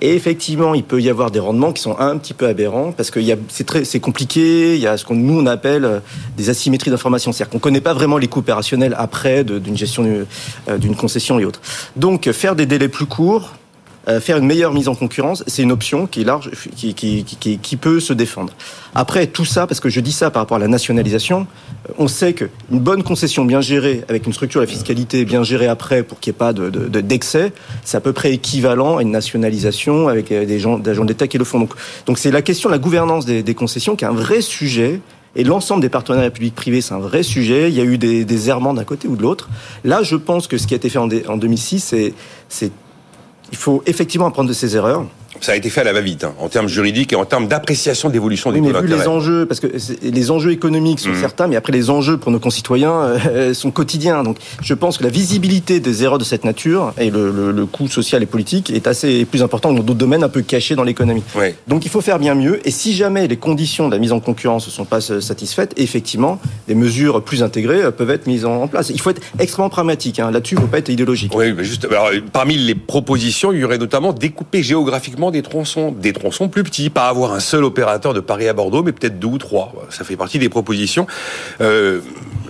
et 0.00 0.14
effectivement, 0.14 0.74
il 0.74 0.84
peut 0.84 1.00
y 1.00 1.08
avoir 1.08 1.30
des 1.30 1.40
rendements 1.40 1.72
qui 1.72 1.82
sont 1.82 1.98
un 1.98 2.16
petit 2.18 2.34
peu 2.34 2.46
aberrants 2.46 2.92
parce 2.92 3.10
que 3.10 3.20
c'est 3.82 4.00
compliqué. 4.00 4.74
Il 4.76 4.80
y 4.80 4.86
a 4.86 4.96
ce 4.96 5.04
qu'on 5.04 5.14
nous 5.14 5.40
on 5.40 5.46
appelle 5.46 6.02
des 6.36 6.50
asymétries 6.50 6.90
d'information, 6.90 7.32
c'est-à-dire 7.32 7.50
qu'on 7.50 7.58
connaît 7.58 7.80
pas 7.80 7.94
vraiment 7.94 8.18
les 8.18 8.28
coûts 8.28 8.40
opérationnels 8.40 8.94
après 8.96 9.44
d'une 9.44 9.76
gestion 9.76 10.26
d'une 10.78 10.96
concession 10.96 11.38
et 11.38 11.44
autres. 11.44 11.60
Donc, 11.96 12.30
faire 12.30 12.54
des 12.54 12.66
délais 12.66 12.88
plus 12.88 13.06
courts, 13.06 13.54
euh, 13.54 13.67
faire 14.20 14.38
une 14.38 14.46
meilleure 14.46 14.72
mise 14.72 14.88
en 14.88 14.94
concurrence, 14.94 15.44
c'est 15.46 15.62
une 15.62 15.72
option 15.72 16.06
qui 16.06 16.22
est 16.22 16.24
large, 16.24 16.50
qui, 16.76 16.94
qui, 16.94 17.24
qui, 17.24 17.58
qui, 17.58 17.76
peut 17.76 18.00
se 18.00 18.12
défendre. 18.12 18.52
Après, 18.94 19.26
tout 19.26 19.44
ça, 19.44 19.66
parce 19.66 19.80
que 19.80 19.88
je 19.88 20.00
dis 20.00 20.12
ça 20.12 20.30
par 20.30 20.42
rapport 20.42 20.56
à 20.56 20.60
la 20.60 20.68
nationalisation, 20.68 21.46
euh, 21.88 21.92
on 21.98 22.08
sait 22.08 22.32
qu'une 22.32 22.48
bonne 22.70 23.02
concession 23.02 23.44
bien 23.44 23.60
gérée, 23.60 24.04
avec 24.08 24.26
une 24.26 24.32
structure 24.32 24.60
de 24.60 24.66
fiscalité 24.66 25.24
bien 25.24 25.42
gérée 25.42 25.68
après 25.68 26.02
pour 26.02 26.20
qu'il 26.20 26.32
n'y 26.32 26.36
ait 26.36 26.38
pas 26.38 26.52
de, 26.52 26.70
de, 26.70 27.00
d'excès, 27.00 27.52
c'est 27.84 27.96
à 27.96 28.00
peu 28.00 28.12
près 28.12 28.32
équivalent 28.32 28.96
à 28.96 29.02
une 29.02 29.10
nationalisation 29.10 30.08
avec 30.08 30.32
euh, 30.32 30.46
des 30.46 30.58
gens, 30.58 30.78
des 30.78 30.90
agents 30.90 31.04
d'État 31.04 31.28
qui 31.28 31.38
le 31.38 31.44
font. 31.44 31.60
Donc, 31.60 31.74
donc 32.06 32.18
c'est 32.18 32.30
la 32.30 32.42
question 32.42 32.68
de 32.68 32.74
la 32.74 32.78
gouvernance 32.78 33.26
des, 33.26 33.42
des 33.42 33.54
concessions 33.54 33.96
qui 33.96 34.04
est 34.04 34.08
un 34.08 34.12
vrai 34.12 34.40
sujet. 34.40 35.00
Et 35.36 35.44
l'ensemble 35.44 35.82
des 35.82 35.90
partenariats 35.90 36.30
publics-privés, 36.30 36.80
c'est 36.80 36.94
un 36.94 36.98
vrai 36.98 37.22
sujet. 37.22 37.68
Il 37.68 37.76
y 37.76 37.80
a 37.80 37.84
eu 37.84 37.98
des, 37.98 38.24
des 38.24 38.48
errements 38.48 38.74
d'un 38.74 38.84
côté 38.84 39.06
ou 39.06 39.14
de 39.14 39.22
l'autre. 39.22 39.48
Là, 39.84 40.02
je 40.02 40.16
pense 40.16 40.48
que 40.48 40.56
ce 40.56 40.66
qui 40.66 40.74
a 40.74 40.78
été 40.78 40.88
fait 40.88 40.98
en, 40.98 41.08
en 41.28 41.36
2006, 41.36 41.94
c'est 42.48 42.72
il 43.50 43.58
faut 43.58 43.82
effectivement 43.86 44.26
apprendre 44.26 44.48
de 44.48 44.54
ses 44.54 44.76
erreurs. 44.76 45.04
Ça 45.40 45.52
a 45.52 45.56
été 45.56 45.70
fait 45.70 45.82
à 45.82 45.84
la 45.84 45.92
va-vite, 45.92 46.24
hein, 46.24 46.34
en 46.40 46.48
termes 46.48 46.68
juridiques 46.68 47.12
et 47.12 47.16
en 47.16 47.24
termes 47.24 47.48
d'appréciation 47.48 48.08
d'évolution 48.08 48.50
des 48.50 48.60
oui, 48.60 48.70
mais 48.72 48.80
vu 48.80 48.88
les 48.88 49.06
enjeux, 49.06 49.46
parce 49.46 49.60
que 49.60 49.68
les 50.02 50.30
enjeux 50.30 50.52
économiques 50.52 51.00
sont 51.00 51.10
mmh. 51.10 51.20
certains, 51.20 51.46
mais 51.46 51.56
après 51.56 51.72
les 51.72 51.90
enjeux 51.90 52.16
pour 52.16 52.32
nos 52.32 52.40
concitoyens 52.40 52.92
euh, 52.92 53.54
sont 53.54 53.70
quotidiens. 53.70 54.22
Donc, 54.22 54.38
je 54.62 54.74
pense 54.74 54.98
que 54.98 55.04
la 55.04 55.10
visibilité 55.10 55.80
des 55.80 56.02
erreurs 56.02 56.18
de 56.18 56.24
cette 56.24 56.44
nature 56.44 56.92
et 56.98 57.10
le, 57.10 57.30
le, 57.30 57.52
le 57.52 57.66
coût 57.66 57.88
social 57.88 58.22
et 58.22 58.26
politique 58.26 58.70
est 58.70 58.86
assez 58.86 59.24
plus 59.26 59.42
important 59.42 59.72
dans 59.72 59.82
d'autres 59.82 59.98
domaines 59.98 60.24
un 60.24 60.28
peu 60.28 60.42
cachés 60.42 60.74
dans 60.74 60.82
l'économie. 60.82 61.22
Oui. 61.36 61.54
Donc, 61.68 61.84
il 61.84 61.90
faut 61.90 62.00
faire 62.00 62.18
bien 62.18 62.34
mieux. 62.34 62.66
Et 62.66 62.70
si 62.70 62.94
jamais 62.94 63.28
les 63.28 63.36
conditions 63.36 63.88
de 63.88 63.92
la 63.92 64.00
mise 64.00 64.12
en 64.12 64.20
concurrence 64.20 64.66
ne 64.66 64.72
sont 64.72 64.86
pas 64.86 65.00
satisfaites, 65.00 65.72
effectivement, 65.76 66.40
des 66.66 66.74
mesures 66.74 67.22
plus 67.22 67.42
intégrées 67.42 67.92
peuvent 67.92 68.10
être 68.10 68.26
mises 68.26 68.44
en 68.44 68.66
place. 68.66 68.90
Il 68.90 69.00
faut 69.00 69.10
être 69.10 69.22
extrêmement 69.38 69.70
pragmatique. 69.70 70.18
Hein. 70.20 70.30
Là-dessus, 70.30 70.54
il 70.54 70.58
ne 70.58 70.62
faut 70.62 70.68
pas 70.68 70.78
être 70.78 70.88
idéologique. 70.88 71.32
Oui, 71.36 71.52
mais 71.52 71.64
juste. 71.64 71.84
Alors, 71.84 72.10
parmi 72.32 72.56
les 72.56 72.74
propositions, 72.74 73.52
il 73.52 73.60
y 73.60 73.64
aurait 73.64 73.78
notamment 73.78 74.12
découper 74.12 74.62
géographiquement 74.62 75.27
des 75.30 75.42
tronçons, 75.42 75.92
des 75.92 76.12
tronçons 76.12 76.48
plus 76.48 76.64
petits, 76.64 76.90
pas 76.90 77.08
avoir 77.08 77.32
un 77.32 77.40
seul 77.40 77.64
opérateur 77.64 78.14
de 78.14 78.20
Paris 78.20 78.48
à 78.48 78.52
Bordeaux, 78.52 78.82
mais 78.82 78.92
peut-être 78.92 79.18
deux 79.18 79.28
ou 79.28 79.38
trois. 79.38 79.72
Ça 79.90 80.04
fait 80.04 80.16
partie 80.16 80.38
des 80.38 80.48
propositions. 80.48 81.06
Euh, 81.60 82.00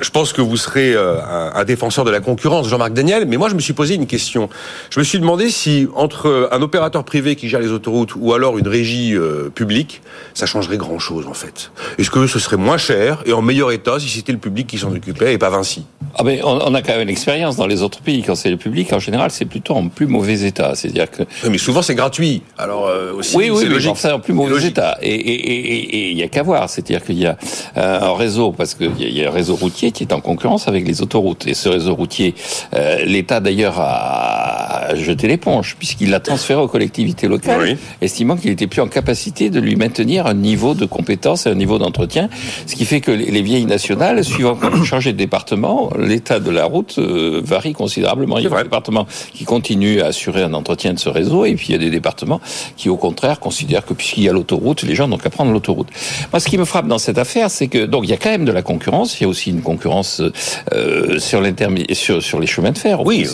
je 0.01 0.11
pense 0.11 0.33
que 0.33 0.41
vous 0.41 0.57
serez 0.57 0.95
un, 0.95 1.53
un 1.55 1.65
défenseur 1.65 2.05
de 2.05 2.11
la 2.11 2.21
concurrence, 2.21 2.69
Jean-Marc 2.69 2.93
Daniel, 2.93 3.27
mais 3.27 3.37
moi 3.37 3.49
je 3.49 3.55
me 3.55 3.61
suis 3.61 3.73
posé 3.73 3.95
une 3.95 4.07
question. 4.07 4.49
Je 4.91 5.01
me 5.01 5.05
suis 5.05 5.19
demandé 5.19 5.51
si 5.51 5.89
entre 5.95 6.49
un 6.53 6.63
opérateur 6.63 7.05
privé 7.05 7.37
qui 7.37 7.49
gère 7.49 7.61
les 7.61 7.73
autoroutes 7.73 8.15
ou 8.17 8.33
alors 8.33 8.59
une 8.59 8.69
régie 8.69 9.15
euh, 9.15 9.51
publique, 9.51 10.03
ça 10.35 10.47
changerait 10.47 10.77
grand-chose 10.77 11.27
en 11.27 11.35
fait. 11.35 11.71
Est-ce 11.99 12.11
que 12.11 12.27
ce 12.27 12.39
serait 12.39 12.57
moins 12.57 12.79
cher 12.79 13.23
et 13.27 13.33
en 13.33 13.43
meilleur 13.43 13.73
état 13.73 13.99
si 13.99 14.09
c'était 14.09 14.33
le 14.33 14.39
public 14.39 14.67
qui 14.67 14.79
s'en 14.79 14.93
occupait 14.93 15.35
et 15.35 15.39
pas 15.39 15.51
Vinci? 15.51 15.87
Ah 16.15 16.25
ben, 16.25 16.41
on, 16.45 16.75
a 16.75 16.83
quand 16.83 16.93
même 16.93 17.03
une 17.03 17.09
expérience 17.09 17.57
dans 17.57 17.67
les 17.67 17.83
autres 17.83 18.01
pays. 18.01 18.23
Quand 18.23 18.35
c'est 18.35 18.51
le 18.51 18.57
public, 18.57 18.93
en 18.93 18.99
général, 18.99 19.31
c'est 19.31 19.45
plutôt 19.45 19.75
en 19.75 19.89
plus 19.89 20.07
mauvais 20.07 20.41
état. 20.43 20.75
C'est-à-dire 20.75 21.11
que. 21.11 21.23
Oui, 21.45 21.51
mais 21.51 21.59
souvent 21.59 21.83
c'est 21.83 21.95
gratuit. 21.95 22.43
Alors 22.59 22.87
euh, 22.87 23.13
aussi, 23.13 23.37
oui, 23.37 23.51
oui, 23.51 23.67
logique. 23.67 23.97
C'est 23.97 24.11
en 24.11 24.19
plus 24.19 24.33
mauvais 24.33 24.67
état. 24.67 24.99
Et 25.01 25.15
il 25.15 25.31
et, 25.31 26.11
et, 26.11 26.13
y 26.15 26.23
a 26.23 26.29
qu'à 26.29 26.43
voir. 26.43 26.69
C'est-à-dire 26.69 27.05
qu'il 27.05 27.19
y 27.19 27.27
a 27.27 27.37
un 27.77 28.15
réseau, 28.15 28.53
parce 28.53 28.75
qu'il 28.75 28.91
y, 28.99 29.21
y, 29.21 29.25
a 29.25 29.29
un 29.29 29.33
réseau 29.33 29.55
routier 29.55 29.93
qui 29.93 30.03
est 30.03 30.13
en 30.13 30.21
concurrence 30.21 30.67
avec 30.67 30.87
les 30.87 31.01
autoroutes. 31.01 31.47
Et 31.47 31.55
ce 31.55 31.69
réseau 31.69 31.95
routier, 31.95 32.35
euh, 32.75 33.05
l'État 33.05 33.41
d'ailleurs 33.41 33.79
a 33.79 34.38
jeté 34.95 35.29
l'éponge 35.29 35.77
puisqu'il 35.79 36.11
l'a 36.11 36.21
transféré 36.21 36.61
aux 36.61 36.69
collectivités 36.69 37.29
locales, 37.29 37.61
oui. 37.61 37.77
estimant 38.01 38.37
qu'il 38.37 38.51
était 38.51 38.67
plus 38.67 38.81
en 38.81 38.89
capacité 38.89 39.51
de 39.51 39.61
lui 39.61 39.77
maintenir 39.77 40.27
un 40.27 40.35
niveau 40.35 40.75
de 40.75 40.85
compétence 40.85 41.47
et 41.47 41.51
un 41.51 41.55
niveau 41.55 41.79
d'entretien, 41.79 42.29
ce 42.67 42.75
qui 42.75 42.85
fait 42.85 43.01
que 43.01 43.11
les 43.11 43.43
vieilles 43.43 43.67
nationales, 43.67 44.25
suivant 44.25 44.55
quand 44.55 44.71
vous 44.71 44.85
changez 44.85 45.13
de 45.13 45.19
département, 45.19 45.91
l'état 45.99 46.41
de 46.41 46.51
la 46.51 46.65
route 46.65 46.97
euh, 46.99 47.41
varie 47.45 47.73
considérablement. 47.73 48.39
Il 48.39 48.45
y 48.45 48.47
a 48.47 48.51
des 48.51 48.63
départements 48.65 49.07
qui 49.33 49.45
continuent 49.45 50.01
à 50.01 50.07
assurer 50.07 50.43
un 50.43 50.55
entretien 50.55 50.93
de 50.93 50.99
ce 50.99 51.09
réseau, 51.09 51.45
et 51.45 51.55
puis 51.55 51.69
il 51.69 51.73
y 51.73 51.75
a 51.75 51.79
des 51.79 51.91
départements 51.91 52.41
qui, 52.77 52.89
au 52.89 52.97
contraire, 52.97 53.41
considèrent 53.41 53.85
que 53.85 53.95
puisqu'il 53.95 54.25
y 54.25 54.29
a 54.29 54.33
l'autoroute, 54.33 54.83
les 54.83 54.95
gens 54.95 55.09
n'ont 55.09 55.19
qu'à 55.19 55.31
prendre 55.31 55.53
l'autoroute. 55.53 55.89
Moi, 56.33 56.41
ce 56.41 56.49
qui 56.49 56.59
me 56.59 56.65
frappe 56.65 56.87
dans 56.87 56.99
cette 56.99 57.19
affaire, 57.19 57.51
c'est 57.51 57.69
que 57.69 57.85
donc 57.85 58.05
il 58.05 58.11
y 58.11 58.13
a 58.13 58.17
quand 58.17 58.31
même 58.31 58.45
de 58.45 58.53
la 58.53 58.63
concurrence. 58.63 59.21
Il 59.21 59.25
y 59.25 59.27
a 59.27 59.29
aussi 59.29 59.51
une 59.51 59.63
concurrence 59.63 60.23
euh, 60.73 61.19
sur, 61.19 61.43
sur, 61.93 62.23
sur 62.23 62.41
les 62.41 62.47
chemins 62.47 62.73
de 62.73 62.79
fer. 62.79 63.05
Oui. 63.05 63.27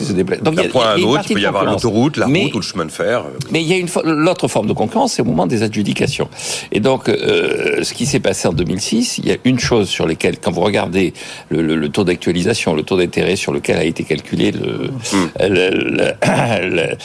Donc 0.42 0.54
d'un 0.54 0.68
point 0.68 0.86
à 0.86 0.94
un 0.94 1.02
autre, 1.02 1.24
il 1.28 1.34
peut 1.34 1.43
y 1.44 1.48
avoir 1.48 1.64
l'autoroute, 1.64 2.16
la 2.16 2.26
mais, 2.26 2.44
route 2.44 2.54
ou 2.54 2.59
le 2.59 2.62
chemin 2.62 2.85
de 2.85 2.92
fer. 2.92 3.24
Mais 3.50 3.62
il 3.62 3.68
y 3.68 3.72
a 3.72 3.76
une 3.76 3.88
l'autre 4.04 4.48
forme 4.48 4.66
de 4.66 4.72
concurrence, 4.72 5.14
c'est 5.14 5.22
au 5.22 5.26
moment 5.26 5.46
des 5.46 5.62
adjudications. 5.62 6.28
Et 6.72 6.80
donc, 6.80 7.09
euh, 7.09 7.83
ce 7.83 7.94
qui 7.94 8.07
s'est 8.07 8.20
passé 8.20 8.48
en 8.48 8.52
2006, 8.52 9.18
il 9.18 9.28
y 9.28 9.33
a 9.33 9.37
une 9.44 9.59
chose 9.59 9.88
sur 9.88 10.07
lesquelles, 10.07 10.38
quand 10.38 10.50
vous 10.50 10.61
regardez 10.61 11.12
le, 11.48 11.62
le, 11.62 11.76
le 11.76 11.88
taux 11.88 12.04
d'actualisation, 12.04 12.74
le 12.74 12.83
taux 12.83 12.96
d'intérêt 12.96 13.37
sur 13.37 13.52
lequel 13.52 13.76
a 13.76 13.85
été 13.85 14.04
calculé 14.04 14.52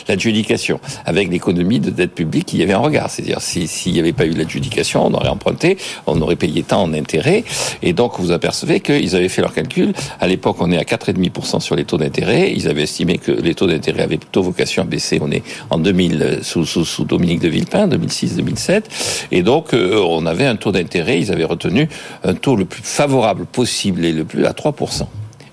l'adjudication, 0.08 0.80
avec 1.06 1.30
l'économie 1.30 1.80
de 1.80 1.90
dette 1.90 2.14
publique, 2.14 2.54
il 2.54 2.60
y 2.60 2.64
avait 2.64 2.74
un 2.74 2.80
regard. 2.80 3.10
C'est-à-dire, 3.10 3.42
s'il 3.42 3.94
n'y 3.94 4.00
avait 4.00 4.14
pas 4.14 4.26
eu 4.26 4.32
l'adjudication, 4.32 5.06
on 5.06 5.14
aurait 5.14 5.30
emprunté, 5.30 5.78
on 6.08 6.20
aurait 6.22 6.36
payé 6.36 6.64
tant 6.64 6.84
en 6.84 6.94
intérêt. 6.94 7.44
Et 7.82 7.94
donc, 7.94 8.20
vous 8.20 8.32
apercevez 8.32 8.80
qu'ils 8.80 9.16
avaient 9.16 9.30
fait 9.30 9.42
leur 9.42 9.54
calcul. 9.54 9.94
À 10.20 10.28
l'époque, 10.28 10.58
on 10.60 10.72
est 10.72 10.78
à 10.78 10.84
4,5% 10.84 11.60
sur 11.60 11.76
les 11.76 11.86
taux 11.86 11.98
d'intérêt. 11.98 12.52
Ils 12.54 12.68
avaient 12.68 12.84
estimé 12.84 13.18
que 13.18 13.32
les 13.32 13.56
taux 13.56 13.68
d'intérêt 13.68 14.04
avaient 14.04 14.20
plutôt 14.30 14.44
vocation 14.44 14.84
à 14.84 14.86
baisser. 14.86 15.20
On 15.22 15.32
est 15.32 15.44
en 15.72 15.80
2000 15.80 16.40
sous, 16.44 16.66
sous, 16.66 16.86
sous 16.86 17.04
Dominique 17.04 17.40
de 17.40 17.50
Villepin, 17.50 17.88
2006-2007. 17.88 18.84
Et 19.32 19.42
donc, 19.42 19.74
euh, 19.74 19.96
on 20.08 20.26
avait 20.28 20.46
un 20.46 20.56
taux 20.56 20.72
d'intérêt. 20.72 21.20
Ils 21.20 21.32
avaient 21.32 21.46
retenu 21.46 21.90
un 22.24 22.36
taux 22.36 22.56
le 22.56 22.66
plus 22.66 22.84
favorable 22.84 23.46
possible 23.46 24.06
et 24.06 24.12
le 24.12 24.24
plus 24.24 24.46
à 24.46 24.52
3%. 24.52 25.08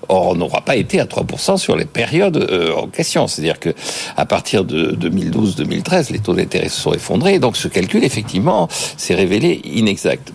Or, 0.09 0.27
on 0.27 0.35
n'aura 0.35 0.61
pas 0.61 0.75
été 0.75 0.99
à 0.99 1.05
3% 1.05 1.57
sur 1.57 1.75
les 1.75 1.85
périodes 1.85 2.37
euh, 2.37 2.73
en 2.73 2.87
question. 2.87 3.27
C'est-à-dire 3.27 3.59
que 3.59 3.73
à 4.15 4.25
partir 4.25 4.63
de 4.63 4.95
2012-2013, 4.95 6.11
les 6.11 6.19
taux 6.19 6.33
d'intérêt 6.33 6.69
se 6.69 6.79
sont 6.81 6.93
effondrés. 6.93 7.39
Donc, 7.39 7.57
ce 7.57 7.67
calcul, 7.67 8.03
effectivement, 8.03 8.67
s'est 8.97 9.15
révélé 9.15 9.61
inexact. 9.65 10.31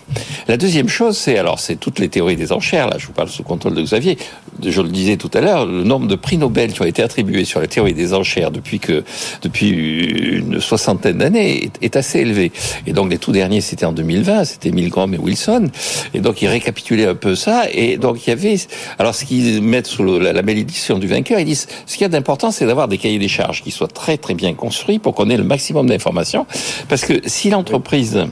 La 0.48 0.56
deuxième 0.56 0.88
chose, 0.88 1.16
c'est 1.16 1.38
alors 1.38 1.60
c'est 1.60 1.76
toutes 1.76 1.98
les 1.98 2.08
théories 2.08 2.36
des 2.36 2.52
enchères. 2.52 2.88
Là, 2.88 2.96
je 2.98 3.06
vous 3.06 3.12
parle 3.12 3.28
sous 3.28 3.42
contrôle 3.42 3.74
de 3.74 3.82
Xavier. 3.82 4.18
je 4.62 4.80
le 4.80 4.88
disais 4.88 5.16
tout 5.16 5.30
à 5.34 5.40
l'heure, 5.40 5.66
le 5.66 5.84
nombre 5.84 6.06
de 6.06 6.16
prix 6.16 6.36
Nobel 6.36 6.72
qui 6.72 6.82
ont 6.82 6.86
été 6.86 7.02
attribués 7.02 7.44
sur 7.44 7.60
la 7.60 7.66
théorie 7.66 7.94
des 7.94 8.14
enchères 8.14 8.50
depuis 8.50 8.78
que 8.78 9.04
depuis 9.42 9.70
une 9.70 10.60
soixantaine 10.60 11.18
d'années 11.18 11.70
est, 11.80 11.96
assez 11.96 12.20
élevé. 12.20 12.52
Et 12.86 12.92
donc 12.92 13.10
les 13.10 13.18
tout 13.18 13.32
derniers, 13.32 13.60
c'était 13.60 13.84
en 13.86 13.92
2020, 13.92 14.44
c'était 14.44 14.70
Milgram 14.70 15.12
et 15.14 15.18
Wilson. 15.18 15.68
Et 16.14 16.20
donc 16.20 16.42
ils 16.42 16.48
récapitulaient 16.48 17.06
un 17.06 17.14
peu 17.14 17.34
ça. 17.34 17.64
Et 17.72 17.96
donc 17.96 18.26
il 18.26 18.30
y 18.30 18.32
avait, 18.32 18.56
alors 18.98 19.14
ce 19.14 19.24
qu'ils 19.24 19.61
mettent 19.62 19.86
sous 19.86 20.04
la, 20.04 20.32
la 20.32 20.42
malédiction 20.42 20.98
du 20.98 21.06
vainqueur, 21.06 21.38
ils 21.38 21.44
disent 21.44 21.68
ce 21.86 21.94
qu'il 21.94 22.02
y 22.02 22.04
a 22.04 22.08
d'important, 22.08 22.50
c'est 22.50 22.66
d'avoir 22.66 22.88
des 22.88 22.98
cahiers 22.98 23.18
des 23.18 23.28
charges 23.28 23.62
qui 23.62 23.70
soient 23.70 23.88
très 23.88 24.18
très 24.18 24.34
bien 24.34 24.54
construits 24.54 24.98
pour 24.98 25.14
qu'on 25.14 25.30
ait 25.30 25.36
le 25.36 25.44
maximum 25.44 25.88
d'informations. 25.88 26.46
Parce 26.88 27.04
que 27.04 27.14
si 27.26 27.50
l'entreprise 27.50 28.26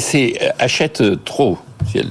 c'est 0.00 0.38
achète 0.58 1.02
trop 1.24 1.58
si 1.90 1.98
elle, 1.98 2.10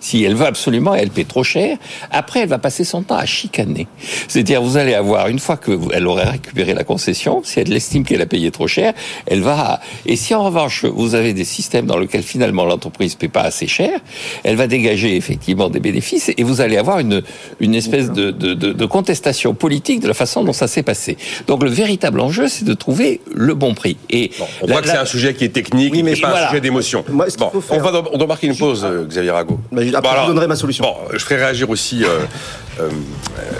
si 0.00 0.24
elle 0.24 0.34
veut 0.34 0.46
absolument, 0.46 0.94
elle 0.94 1.10
paie 1.10 1.24
trop 1.24 1.44
cher. 1.44 1.76
Après, 2.10 2.40
elle 2.40 2.48
va 2.48 2.58
passer 2.58 2.84
son 2.84 3.02
temps 3.02 3.16
à 3.16 3.26
chicaner. 3.26 3.86
C'est-à-dire, 4.28 4.62
vous 4.62 4.76
allez 4.76 4.94
avoir, 4.94 5.28
une 5.28 5.38
fois 5.38 5.56
qu'elle 5.56 6.06
aurait 6.06 6.28
récupéré 6.30 6.74
la 6.74 6.84
concession, 6.84 7.42
si 7.44 7.60
elle 7.60 7.72
estime 7.72 8.04
qu'elle 8.04 8.22
a 8.22 8.26
payé 8.26 8.50
trop 8.50 8.66
cher, 8.66 8.92
elle 9.26 9.42
va... 9.42 9.80
Et 10.06 10.16
si 10.16 10.34
en 10.34 10.44
revanche, 10.44 10.84
vous 10.84 11.14
avez 11.14 11.32
des 11.32 11.44
systèmes 11.44 11.86
dans 11.86 11.98
lesquels 11.98 12.22
finalement 12.22 12.64
l'entreprise 12.64 13.14
ne 13.14 13.18
paie 13.18 13.28
pas 13.28 13.42
assez 13.42 13.66
cher, 13.66 14.00
elle 14.44 14.56
va 14.56 14.66
dégager 14.66 15.16
effectivement 15.16 15.68
des 15.70 15.80
bénéfices 15.80 16.30
et 16.36 16.42
vous 16.42 16.60
allez 16.60 16.76
avoir 16.76 16.98
une, 16.98 17.22
une 17.60 17.74
espèce 17.74 18.10
de, 18.10 18.30
de, 18.30 18.54
de, 18.54 18.86
contestation 18.86 19.54
politique 19.54 20.00
de 20.00 20.08
la 20.08 20.14
façon 20.14 20.44
dont 20.44 20.52
ça 20.52 20.68
s'est 20.68 20.82
passé. 20.82 21.16
Donc 21.46 21.62
le 21.62 21.70
véritable 21.70 22.20
enjeu, 22.20 22.48
c'est 22.48 22.64
de 22.64 22.74
trouver 22.74 23.20
le 23.32 23.54
bon 23.54 23.74
prix. 23.74 23.96
Et 24.10 24.30
on 24.62 24.66
voit 24.66 24.82
que 24.82 24.88
c'est 24.88 24.96
un 24.96 25.04
sujet 25.04 25.34
qui 25.34 25.44
est 25.44 25.50
technique, 25.50 25.92
oui, 25.92 26.02
mais 26.02 26.16
pas 26.16 26.44
un 26.44 26.46
sujet 26.48 26.60
d'émotion. 26.60 27.04
Bon, 27.08 27.24
on, 27.70 27.78
va, 27.78 28.02
on 28.12 28.18
doit 28.18 28.26
marquer 28.26 28.46
une 28.46 28.56
pause. 28.56 28.84
Euh, 28.84 29.06
Xavier 29.08 29.30
Rago. 29.30 29.58
Bah, 29.72 29.82
après, 29.94 30.22
je 30.22 30.26
donnerai 30.26 30.46
ma 30.46 30.56
solution. 30.56 30.84
Bon, 30.84 30.94
je 31.12 31.18
ferai 31.18 31.36
réagir 31.36 31.68
aussi 31.70 32.04
euh, 32.04 32.20
euh, 32.80 32.88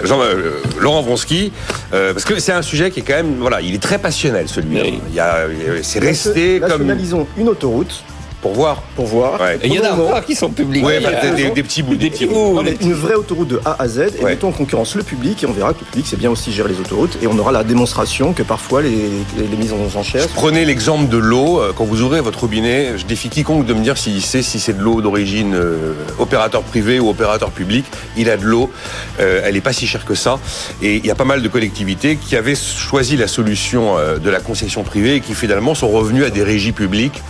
Jean, 0.03 0.21
euh, 0.21 0.61
Laurent 0.79 1.01
Vronsky, 1.01 1.51
parce 1.91 2.25
que 2.25 2.39
c'est 2.39 2.53
un 2.53 2.61
sujet 2.61 2.91
qui 2.91 3.01
est 3.01 3.03
quand 3.03 3.15
même, 3.15 3.35
voilà, 3.39 3.61
il 3.61 3.73
est 3.73 3.81
très 3.81 3.97
passionnel 3.97 4.47
celui-là. 4.47 4.83
Il 4.85 5.83
c'est 5.83 5.99
resté 5.99 6.59
comme. 6.59 6.69
Nationalisons 6.69 7.27
une 7.37 7.49
autoroute 7.49 8.03
pour 8.41 8.53
voir. 8.53 8.81
Pour 8.95 9.05
voir. 9.05 9.39
il 9.63 9.73
y 9.73 9.79
en 9.79 9.83
a 9.83 9.91
encore 9.91 10.23
qui 10.25 10.35
sont 10.35 10.49
publics. 10.49 10.85
Ouais, 10.85 10.99
des, 10.99 11.63
petits 11.63 11.83
bouts. 11.83 11.95
Des 11.95 12.09
petits 12.09 12.25
bouts. 12.25 12.61
une 12.81 12.93
vraie 12.93 13.15
autoroute 13.15 13.49
de 13.49 13.61
A 13.65 13.75
à 13.79 13.87
Z. 13.87 13.99
Et 14.19 14.23
mettons 14.23 14.49
en 14.49 14.51
concurrence 14.51 14.95
le 14.95 15.03
public 15.03 15.43
et 15.43 15.45
on 15.45 15.51
verra 15.51 15.73
que 15.73 15.79
le 15.81 15.85
public 15.85 16.05
c'est 16.07 16.17
bien 16.17 16.29
aussi 16.29 16.51
gérer 16.51 16.69
les 16.69 16.79
autoroutes. 16.79 17.17
Et 17.21 17.27
on 17.27 17.37
aura 17.37 17.51
la 17.51 17.63
démonstration 17.63 18.33
que 18.33 18.43
parfois 18.43 18.81
les, 18.81 19.09
les, 19.37 19.57
mises 19.57 19.73
en 19.73 19.99
enchères. 19.99 20.27
Prenez 20.29 20.65
l'exemple 20.65 21.09
de 21.09 21.17
l'eau. 21.17 21.59
Euh, 21.59 21.73
quand 21.75 21.83
vous 21.83 22.01
ouvrez 22.01 22.21
votre 22.21 22.39
robinet, 22.39 22.97
je 22.97 23.05
défie 23.05 23.29
quiconque 23.29 23.65
de 23.65 23.73
me 23.73 23.83
dire 23.83 23.97
s'il 23.97 24.21
sait 24.21 24.41
si 24.41 24.59
c'est 24.59 24.73
de 24.73 24.81
l'eau 24.81 25.01
d'origine 25.01 25.53
euh, 25.55 25.93
opérateur 26.17 26.63
privé 26.63 26.99
ou 26.99 27.09
opérateur 27.09 27.51
public. 27.51 27.85
Il 28.15 28.29
a 28.29 28.37
de 28.37 28.45
l'eau. 28.45 28.71
Euh, 29.19 29.41
elle 29.43 29.55
n'est 29.55 29.61
pas 29.61 29.73
si 29.73 29.85
chère 29.85 30.05
que 30.05 30.15
ça. 30.15 30.39
Et 30.81 30.95
il 30.95 31.05
y 31.05 31.11
a 31.11 31.15
pas 31.15 31.25
mal 31.25 31.41
de 31.41 31.47
collectivités 31.49 32.15
qui 32.15 32.35
avaient 32.35 32.55
choisi 32.55 33.17
la 33.17 33.27
solution 33.27 33.95
de 34.21 34.29
la 34.29 34.39
concession 34.39 34.83
privée 34.83 35.15
et 35.15 35.21
qui 35.21 35.33
finalement 35.33 35.75
sont 35.75 35.89
revenues 35.89 36.23
à 36.23 36.29
des 36.29 36.43
régies 36.43 36.71
publiques 36.71 37.21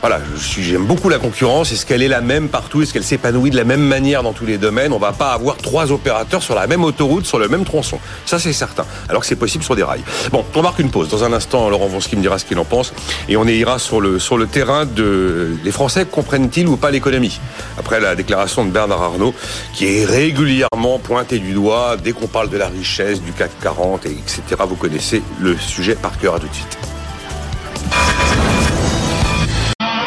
voilà, 0.00 0.20
j'aime 0.58 0.84
beaucoup 0.84 1.08
la 1.08 1.18
concurrence. 1.18 1.72
Est-ce 1.72 1.86
qu'elle 1.86 2.02
est 2.02 2.08
la 2.08 2.20
même 2.20 2.48
partout? 2.48 2.82
Est-ce 2.82 2.92
qu'elle 2.92 3.04
s'épanouit 3.04 3.50
de 3.50 3.56
la 3.56 3.64
même 3.64 3.80
manière 3.80 4.22
dans 4.22 4.32
tous 4.32 4.46
les 4.46 4.58
domaines? 4.58 4.92
On 4.92 4.98
va 4.98 5.12
pas 5.12 5.32
avoir 5.32 5.56
trois 5.56 5.92
opérateurs 5.92 6.42
sur 6.42 6.54
la 6.54 6.66
même 6.66 6.84
autoroute, 6.84 7.26
sur 7.26 7.38
le 7.38 7.48
même 7.48 7.64
tronçon. 7.64 7.98
Ça, 8.24 8.38
c'est 8.38 8.52
certain. 8.52 8.84
Alors 9.08 9.22
que 9.22 9.26
c'est 9.26 9.36
possible 9.36 9.64
sur 9.64 9.76
des 9.76 9.82
rails. 9.82 10.02
Bon, 10.30 10.44
on 10.54 10.62
marque 10.62 10.78
une 10.78 10.90
pause. 10.90 11.08
Dans 11.08 11.24
un 11.24 11.32
instant, 11.32 11.68
Laurent 11.68 11.86
Vonsky 11.86 12.16
me 12.16 12.22
dira 12.22 12.38
ce 12.38 12.44
qu'il 12.44 12.58
en 12.58 12.64
pense. 12.64 12.92
Et 13.28 13.36
on 13.36 13.46
ira 13.46 13.78
sur 13.78 14.00
le, 14.00 14.18
sur 14.18 14.38
le 14.38 14.46
terrain 14.46 14.84
de... 14.84 15.56
Les 15.64 15.72
Français 15.72 16.06
comprennent-ils 16.06 16.68
ou 16.68 16.76
pas 16.76 16.90
l'économie? 16.90 17.40
Après 17.78 18.00
la 18.00 18.14
déclaration 18.14 18.64
de 18.64 18.70
Bernard 18.70 19.02
Arnault, 19.02 19.34
qui 19.72 19.86
est 19.86 20.04
régulièrement 20.04 20.98
pointé 20.98 21.38
du 21.38 21.52
doigt 21.52 21.96
dès 21.96 22.12
qu'on 22.12 22.26
parle 22.26 22.50
de 22.50 22.56
la 22.56 22.68
richesse, 22.68 23.22
du 23.22 23.32
CAC 23.32 23.50
40, 23.62 24.06
et 24.06 24.10
etc. 24.10 24.42
Vous 24.68 24.76
connaissez 24.76 25.22
le 25.40 25.56
sujet 25.56 25.94
par 25.94 26.18
cœur. 26.18 26.34
À 26.34 26.40
tout 26.40 26.48
de 26.48 26.54
suite. 26.54 26.95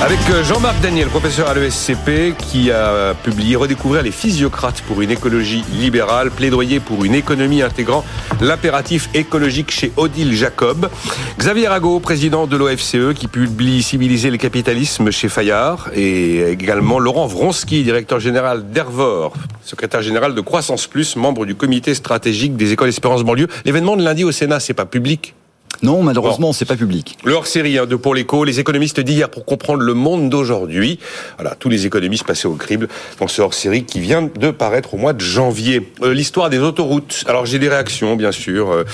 Avec 0.00 0.20
euh, 0.30 0.44
Jean-Marc 0.44 0.80
Daniel, 0.80 1.08
professeur 1.08 1.48
à 1.48 1.54
l'ESCP, 1.54 2.36
qui 2.38 2.70
a 2.70 3.14
publié 3.24 3.56
Redécouvrir 3.56 4.02
les 4.02 4.12
physiocrates 4.12 4.80
pour 4.82 5.02
une 5.02 5.10
écologie 5.10 5.64
libérale, 5.72 6.30
plaidoyer 6.30 6.78
pour 6.78 7.04
une 7.04 7.16
économie 7.16 7.62
intégrant 7.62 8.04
l'impératif 8.40 9.10
écologique 9.12 9.72
chez 9.72 9.92
Odile 9.96 10.34
Jacob. 10.34 10.88
Xavier 11.36 11.66
Rago, 11.66 11.98
président 11.98 12.46
de 12.46 12.56
l'OFCE, 12.56 13.12
qui 13.16 13.26
publie 13.26 13.82
Civiliser 13.82 14.30
le 14.30 14.36
capitalisme 14.36 15.10
chez 15.10 15.28
Fayard. 15.28 15.90
Et 15.94 16.42
également 16.42 17.00
Laurent 17.00 17.26
Vronsky, 17.26 17.82
directeur 17.82 18.20
général 18.20 18.70
d'Ervor, 18.70 19.32
secrétaire 19.64 20.02
général 20.02 20.36
de 20.36 20.40
Croissance 20.40 20.86
Plus, 20.86 21.16
membre 21.16 21.44
du 21.44 21.56
comité 21.56 21.92
stratégique 21.94 22.56
des 22.56 22.70
écoles 22.70 22.90
Espérance 22.90 23.24
Banlieue. 23.24 23.48
L'événement 23.64 23.96
de 23.96 24.04
lundi 24.04 24.22
au 24.22 24.30
Sénat, 24.30 24.60
c'est 24.60 24.74
pas 24.74 24.86
public 24.86 25.34
non, 25.82 26.02
malheureusement, 26.02 26.52
c'est 26.52 26.64
pas 26.64 26.76
public. 26.76 27.16
Le 27.24 27.34
hors-série 27.34 27.78
hein, 27.78 27.86
de 27.86 27.96
Pour 27.96 28.14
l'écho, 28.14 28.44
les 28.44 28.58
économistes 28.58 29.00
d'hier 29.00 29.28
pour 29.28 29.44
comprendre 29.44 29.82
le 29.82 29.94
monde 29.94 30.28
d'aujourd'hui. 30.28 30.98
Voilà, 31.36 31.54
tous 31.54 31.68
les 31.68 31.86
économistes 31.86 32.24
passés 32.24 32.48
au 32.48 32.54
crible 32.54 32.88
dans 33.20 33.28
ce 33.28 33.42
hors-série 33.42 33.84
qui 33.84 34.00
vient 34.00 34.22
de 34.22 34.50
paraître 34.50 34.94
au 34.94 34.96
mois 34.96 35.12
de 35.12 35.20
janvier. 35.20 35.92
Euh, 36.02 36.14
l'histoire 36.14 36.50
des 36.50 36.58
autoroutes. 36.58 37.24
Alors 37.28 37.46
j'ai 37.46 37.58
des 37.58 37.68
réactions, 37.68 38.16
bien 38.16 38.32
sûr. 38.32 38.70
Euh, 38.70 38.84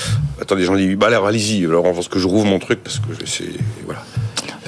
attendez, 0.41 0.65
j'en 0.65 0.77
dis, 0.77 0.95
bah 0.97 1.07
alors 1.07 1.27
allez-y. 1.27 1.65
Alors 1.65 1.85
pense 1.95 2.09
que 2.09 2.19
je 2.19 2.27
rouvre 2.27 2.47
mon 2.47 2.59
truc 2.59 2.83
parce 2.83 2.99
que 2.99 3.27
c'est 3.27 3.53
voilà. 3.87 4.03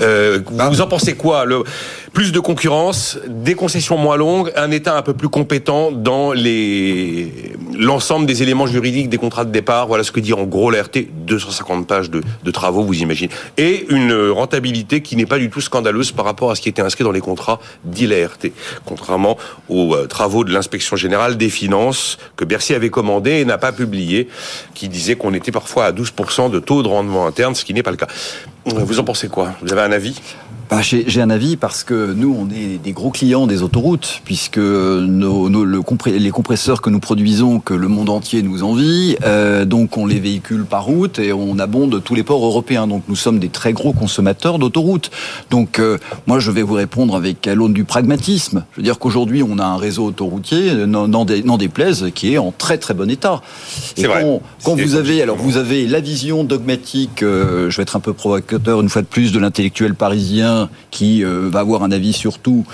Euh, 0.00 0.40
vous 0.46 0.80
en 0.80 0.86
pensez 0.86 1.14
quoi 1.14 1.44
le, 1.44 1.64
Plus 2.12 2.32
de 2.32 2.40
concurrence, 2.40 3.18
des 3.26 3.54
concessions 3.54 3.96
moins 3.96 4.16
longues, 4.16 4.52
un 4.56 4.70
État 4.70 4.96
un 4.96 5.02
peu 5.02 5.14
plus 5.14 5.28
compétent 5.28 5.90
dans 5.90 6.32
les 6.32 7.55
l'ensemble 7.78 8.26
des 8.26 8.42
éléments 8.42 8.66
juridiques 8.66 9.08
des 9.08 9.18
contrats 9.18 9.44
de 9.44 9.50
départ. 9.50 9.86
Voilà 9.86 10.04
ce 10.04 10.12
que 10.12 10.20
dit 10.20 10.32
en 10.32 10.44
gros 10.44 10.70
l'RT. 10.70 11.06
250 11.26 11.86
pages 11.86 12.10
de, 12.10 12.50
travaux, 12.50 12.82
vous 12.82 13.00
imaginez. 13.00 13.30
Et 13.56 13.86
une 13.90 14.30
rentabilité 14.30 15.02
qui 15.02 15.16
n'est 15.16 15.26
pas 15.26 15.38
du 15.38 15.50
tout 15.50 15.60
scandaleuse 15.60 16.12
par 16.12 16.24
rapport 16.24 16.50
à 16.50 16.54
ce 16.54 16.60
qui 16.60 16.68
était 16.68 16.82
inscrit 16.82 17.04
dans 17.04 17.12
les 17.12 17.20
contrats 17.20 17.60
dits 17.84 18.06
l'ART. 18.06 18.38
Contrairement 18.84 19.36
aux 19.68 19.94
euh, 19.94 20.06
travaux 20.06 20.44
de 20.44 20.52
l'inspection 20.52 20.96
générale 20.96 21.36
des 21.36 21.50
finances 21.50 22.18
que 22.36 22.44
Bercy 22.44 22.74
avait 22.74 22.90
commandé 22.90 23.32
et 23.32 23.44
n'a 23.44 23.58
pas 23.58 23.72
publié, 23.72 24.28
qui 24.74 24.88
disait 24.88 25.16
qu'on 25.16 25.34
était 25.34 25.52
parfois 25.52 25.86
à 25.86 25.92
12% 25.92 26.50
de 26.50 26.58
taux 26.58 26.82
de 26.82 26.88
rendement 26.88 27.26
interne, 27.26 27.54
ce 27.54 27.64
qui 27.64 27.74
n'est 27.74 27.82
pas 27.82 27.90
le 27.90 27.96
cas. 27.96 28.08
Vous 28.64 28.98
en 28.98 29.04
pensez 29.04 29.28
quoi? 29.28 29.52
Vous 29.62 29.72
avez 29.72 29.82
un 29.82 29.92
avis? 29.92 30.20
Bah, 30.70 30.80
J'ai 30.82 31.20
un 31.20 31.30
avis 31.30 31.56
parce 31.56 31.84
que 31.84 32.12
nous, 32.12 32.36
on 32.38 32.48
est 32.50 32.78
des 32.78 32.92
gros 32.92 33.10
clients 33.10 33.46
des 33.46 33.62
autoroutes, 33.62 34.20
puisque 34.24 34.58
nos, 34.58 35.48
nos, 35.48 35.64
le 35.64 35.80
les 36.06 36.30
compresseurs 36.30 36.82
que 36.82 36.90
nous 36.90 37.00
produisons, 37.00 37.60
que 37.60 37.74
le 37.74 37.88
monde 37.88 38.10
entier 38.10 38.42
nous 38.42 38.62
envie, 38.62 39.16
euh, 39.24 39.64
donc 39.64 39.96
on 39.96 40.06
les 40.06 40.20
véhicule 40.20 40.64
par 40.64 40.84
route 40.84 41.18
et 41.18 41.32
on 41.32 41.58
abonde 41.58 42.02
tous 42.02 42.14
les 42.14 42.22
ports 42.22 42.44
européens. 42.44 42.86
Donc 42.86 43.04
nous 43.08 43.16
sommes 43.16 43.38
des 43.38 43.48
très 43.48 43.72
gros 43.72 43.92
consommateurs 43.92 44.58
d'autoroutes. 44.58 45.10
Donc 45.50 45.78
euh, 45.78 45.98
moi, 46.26 46.38
je 46.38 46.50
vais 46.50 46.62
vous 46.62 46.74
répondre 46.74 47.16
avec 47.16 47.46
l'aune 47.46 47.72
du 47.72 47.84
pragmatisme. 47.84 48.64
Je 48.72 48.78
veux 48.78 48.82
dire 48.82 48.98
qu'aujourd'hui, 48.98 49.42
on 49.42 49.58
a 49.58 49.64
un 49.64 49.76
réseau 49.76 50.06
autoroutier, 50.06 50.86
n'en 50.86 51.56
déplaise, 51.56 52.10
qui 52.14 52.34
est 52.34 52.38
en 52.38 52.52
très 52.52 52.78
très 52.78 52.94
bon 52.94 53.10
état. 53.10 53.42
Et 53.96 54.04
quand, 54.04 54.42
quand 54.64 54.74
vous 54.74 54.94
avez, 54.94 55.22
alors 55.22 55.36
vous 55.36 55.56
avez 55.56 55.86
la 55.86 56.00
vision 56.00 56.44
dogmatique, 56.44 57.22
euh, 57.22 57.70
je 57.70 57.76
vais 57.76 57.82
être 57.82 57.96
un 57.96 58.00
peu 58.00 58.12
provocateur 58.12 58.80
une 58.80 58.88
fois 58.88 59.02
de 59.02 59.06
plus, 59.06 59.32
de 59.32 59.38
l'intellectuel 59.38 59.94
parisien 59.94 60.55
qui 60.90 61.24
euh, 61.24 61.48
va 61.50 61.60
avoir 61.60 61.82
un 61.82 61.90
avis 61.90 62.12
sur 62.12 62.38
tout. 62.38 62.64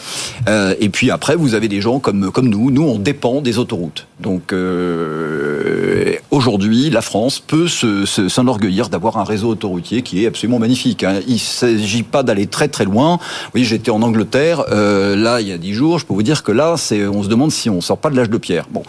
Euh, 0.48 0.74
et 0.80 0.88
puis 0.88 1.10
après, 1.10 1.36
vous 1.36 1.54
avez 1.54 1.68
des 1.68 1.80
gens 1.80 1.98
comme, 1.98 2.30
comme 2.30 2.48
nous. 2.48 2.70
Nous, 2.70 2.82
on 2.82 2.98
dépend 2.98 3.40
des 3.40 3.58
autoroutes. 3.58 4.06
Donc 4.20 4.52
euh, 4.52 6.14
aujourd'hui, 6.30 6.90
la 6.90 7.02
France 7.02 7.40
peut 7.40 7.68
s'enorgueillir 7.68 8.88
d'avoir 8.88 9.18
un 9.18 9.24
réseau 9.24 9.48
autoroutier 9.48 10.02
qui 10.02 10.24
est 10.24 10.26
absolument 10.26 10.58
magnifique. 10.58 11.04
Hein. 11.04 11.20
Il 11.26 11.34
ne 11.34 11.38
s'agit 11.38 12.02
pas 12.02 12.22
d'aller 12.22 12.46
très 12.46 12.68
très 12.68 12.84
loin. 12.84 13.18
Oui, 13.54 13.64
j'étais 13.64 13.90
en 13.90 14.02
Angleterre, 14.02 14.64
là, 14.70 15.40
il 15.40 15.48
y 15.48 15.52
a 15.52 15.58
dix 15.58 15.74
jours. 15.74 15.98
Je 15.98 16.06
peux 16.06 16.14
vous 16.14 16.22
dire 16.22 16.42
que 16.42 16.52
là, 16.52 16.74
on 17.12 17.22
se 17.22 17.28
demande 17.28 17.50
si 17.50 17.68
on 17.70 17.80
sort 17.80 17.98
pas 17.98 18.10
de 18.10 18.16
l'âge 18.16 18.30
de 18.30 18.38
pierre. 18.38 18.66
Bon. 18.70 18.82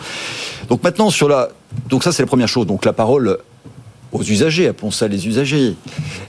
Donc 0.69 0.83
maintenant, 0.83 1.09
sur 1.09 1.27
la... 1.27 1.49
Donc 1.89 2.03
ça, 2.03 2.11
c'est 2.11 2.23
la 2.23 2.27
première 2.27 2.47
chose. 2.47 2.67
Donc 2.67 2.85
la 2.85 2.93
parole 2.93 3.37
aux 4.13 4.23
usagers, 4.23 4.67
appelons 4.67 4.91
ça 4.91 5.07
les 5.07 5.27
usagers. 5.27 5.75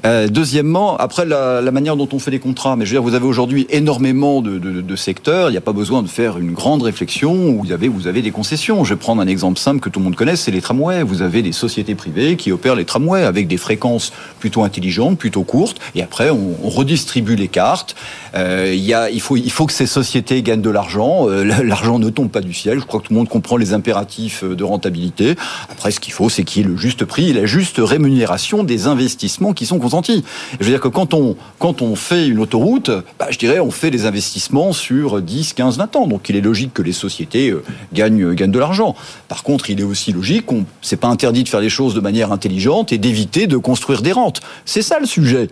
Euh, 0.07 0.27
deuxièmement, 0.29 0.97
après 0.97 1.27
la, 1.27 1.61
manière 1.71 1.97
dont 1.97 2.09
on 2.13 2.19
fait 2.19 2.31
les 2.31 2.39
contrats, 2.39 2.77
mais 2.77 2.87
je 2.87 2.91
veux 2.91 3.01
dire, 3.01 3.03
vous 3.03 3.15
avez 3.15 3.27
aujourd'hui 3.27 3.67
énormément 3.71 4.41
de, 4.41 4.97
secteurs, 4.97 5.49
il 5.49 5.53
n'y 5.53 5.59
a 5.59 5.63
pas 5.63 5.73
besoin 5.73 6.03
de 6.03 6.09
faire 6.09 6.39
une 6.39 6.53
grande 6.53 6.83
réflexion 6.83 7.33
où 7.49 7.63
vous 7.65 7.73
avez, 7.73 7.89
vous 7.89 8.07
avez 8.07 8.23
des 8.23 8.31
concessions. 8.31 8.85
Je 8.85 8.95
vais 8.95 8.99
prendre 8.99 9.21
un 9.21 9.27
exemple 9.27 9.59
simple 9.59 9.81
que 9.81 9.89
tout 9.89 9.99
le 9.99 10.05
monde 10.05 10.15
connaît, 10.15 10.37
c'est 10.37 10.53
les 10.53 10.61
tramways. 10.61 11.03
Vous 11.03 11.21
avez 11.21 11.43
des 11.43 11.53
sociétés 11.53 11.95
privées 11.95 12.37
qui 12.37 12.53
opèrent 12.53 12.77
les 12.77 12.85
tramways 12.85 13.25
avec 13.25 13.49
des 13.49 13.57
fréquences 13.57 14.13
plutôt 14.39 14.63
intelligentes, 14.63 15.19
plutôt 15.19 15.43
courtes, 15.43 15.79
et 15.95 16.03
après 16.03 16.31
on, 16.31 16.55
redistribue 16.65 17.37
les 17.37 17.49
cartes. 17.49 17.97
Euh, 18.35 18.75
il, 18.75 19.21
faut, 19.21 19.37
il 19.37 19.51
faut 19.51 19.67
que 19.67 19.73
ces 19.73 19.87
sociétés 19.87 20.43
gagnent 20.43 20.63
de 20.63 20.71
l'argent. 20.71 21.29
Euh, 21.29 21.45
l'argent 21.45 21.99
ne 21.99 22.09
tombe 22.09 22.31
pas 22.31 22.41
du 22.41 22.55
ciel. 22.55 22.81
Je 22.81 22.85
crois 22.85 23.01
que 23.01 23.07
tout 23.07 23.13
le 23.13 23.19
monde 23.19 23.29
comprend 23.29 23.57
les 23.57 23.73
impératifs 23.75 24.45
de 24.45 24.65
rentabilité. 24.65 25.35
Après, 25.71 25.91
ce 25.91 26.01
qu'il 26.01 26.13
faut, 26.13 26.29
c'est 26.29 26.45
qu'il 26.45 26.63
y 26.63 26.65
ait 26.65 26.69
le 26.69 26.77
juste 26.77 27.05
prix 27.05 27.31
et 27.31 27.33
la 27.33 27.47
juste 27.47 27.74
juste 27.75 27.91
rémunération 27.91 28.65
des 28.65 28.87
investissements 28.87 29.53
qui 29.53 29.67
sont 29.67 29.79
consentis. 29.79 30.25
Je 30.61 30.65
veux 30.65 30.71
dire 30.71 30.81
que 30.81 30.89
quand 30.89 31.15
on, 31.15 31.37
quand 31.59 31.83
on 31.83 31.97
fait 31.97 32.27
une 32.27 32.39
autoroute, 32.39 32.91
bah, 33.19 33.27
je 33.31 33.39
dirais 33.39 33.61
on 33.61 33.71
fait 33.71 33.91
des 33.91 34.07
investissements 34.07 34.73
sur 34.73 35.21
10, 35.21 35.55
15, 35.55 35.79
20 35.79 35.97
ans. 35.97 36.07
Donc 36.07 36.29
il 36.29 36.37
est 36.37 36.41
logique 36.41 36.73
que 36.73 36.83
les 36.83 36.93
sociétés 36.93 37.51
euh, 37.51 37.63
gagnent, 37.93 38.35
gagnent 38.35 38.51
de 38.51 38.59
l'argent. 38.59 38.95
Par 39.29 39.43
contre, 39.43 39.71
il 39.71 39.81
est 39.81 39.85
aussi 39.85 40.13
logique 40.13 40.47
qu'on, 40.47 40.65
c'est 40.83 40.97
pas 40.97 41.09
interdit 41.09 41.45
de 41.45 41.49
faire 41.49 41.61
les 41.61 41.69
choses 41.69 41.95
de 41.95 42.01
manière 42.01 42.33
intelligente 42.33 42.93
et 42.93 42.99
d'éviter 42.99 43.47
de 43.47 43.57
construire 43.57 44.03
des 44.03 44.13
rentes. 44.13 44.41
C'est 44.65 44.83
ça 44.83 44.99
le 45.01 45.07
sujet. 45.07 45.49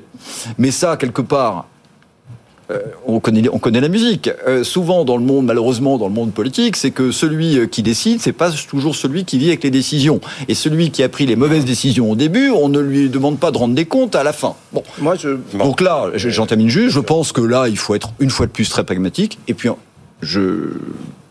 Mais 0.59 0.71
ça, 0.71 0.97
quelque 0.97 1.23
part, 1.23 1.59
euh, 1.59 1.82
on 3.07 3.21
connaît, 3.21 3.49
on 3.49 3.59
connaît 3.59 3.81
la 3.81 3.89
musique. 3.89 4.31
Euh, 4.47 4.65
souvent 4.65 5.05
dans 5.05 5.17
le 5.17 5.25
monde, 5.25 5.47
malheureusement 5.47 5.99
dans 5.99 6.09
le 6.09 6.15
monde 6.15 6.33
politique, 6.33 6.77
c'est 6.77 6.91
que 6.91 7.11
celui 7.11 7.59
euh, 7.59 7.67
qui 7.67 7.83
décide, 7.83 8.21
c'est 8.21 8.33
pas 8.33 8.51
toujours 8.51 8.95
celui 8.95 9.25
qui 9.25 9.39
vit 9.39 9.49
avec 9.49 9.65
les 9.65 9.71
décisions. 9.71 10.21
Et 10.49 10.55
celui 10.55 10.91
qui 10.91 11.03
a 11.03 11.09
pris 11.09 11.27
les 11.27 11.37
mauvaises 11.37 11.65
décisions 11.65 12.11
au 12.11 12.17
début, 12.17 12.51
on 12.51 12.69
ne 12.69 12.81
lui 12.81 13.09
demande 13.09 13.39
pas 13.39 13.51
de 13.51 13.59
rendre 13.59 13.75
des 13.75 13.85
comptes 13.85 14.15
à 14.15 14.23
la 14.23 14.33
fin. 14.33 14.55
Bon, 14.73 14.83
moi 14.99 15.17
je. 15.17 15.31
Donc 15.59 15.81
là, 15.81 16.11
j'en 16.15 16.47
termine 16.47 16.69
juste. 16.69 16.95
Je 16.95 17.01
pense 17.01 17.33
que 17.33 17.41
là, 17.41 17.69
il 17.69 17.79
faut 17.79 17.95
être 17.95 18.13
une 18.21 18.31
fois 18.31 18.47
de 18.47 18.53
plus 18.53 18.69
très 18.69 18.85
pragmatique. 18.85 19.39
Et 19.49 19.55
puis, 19.55 19.69
je 20.21 20.69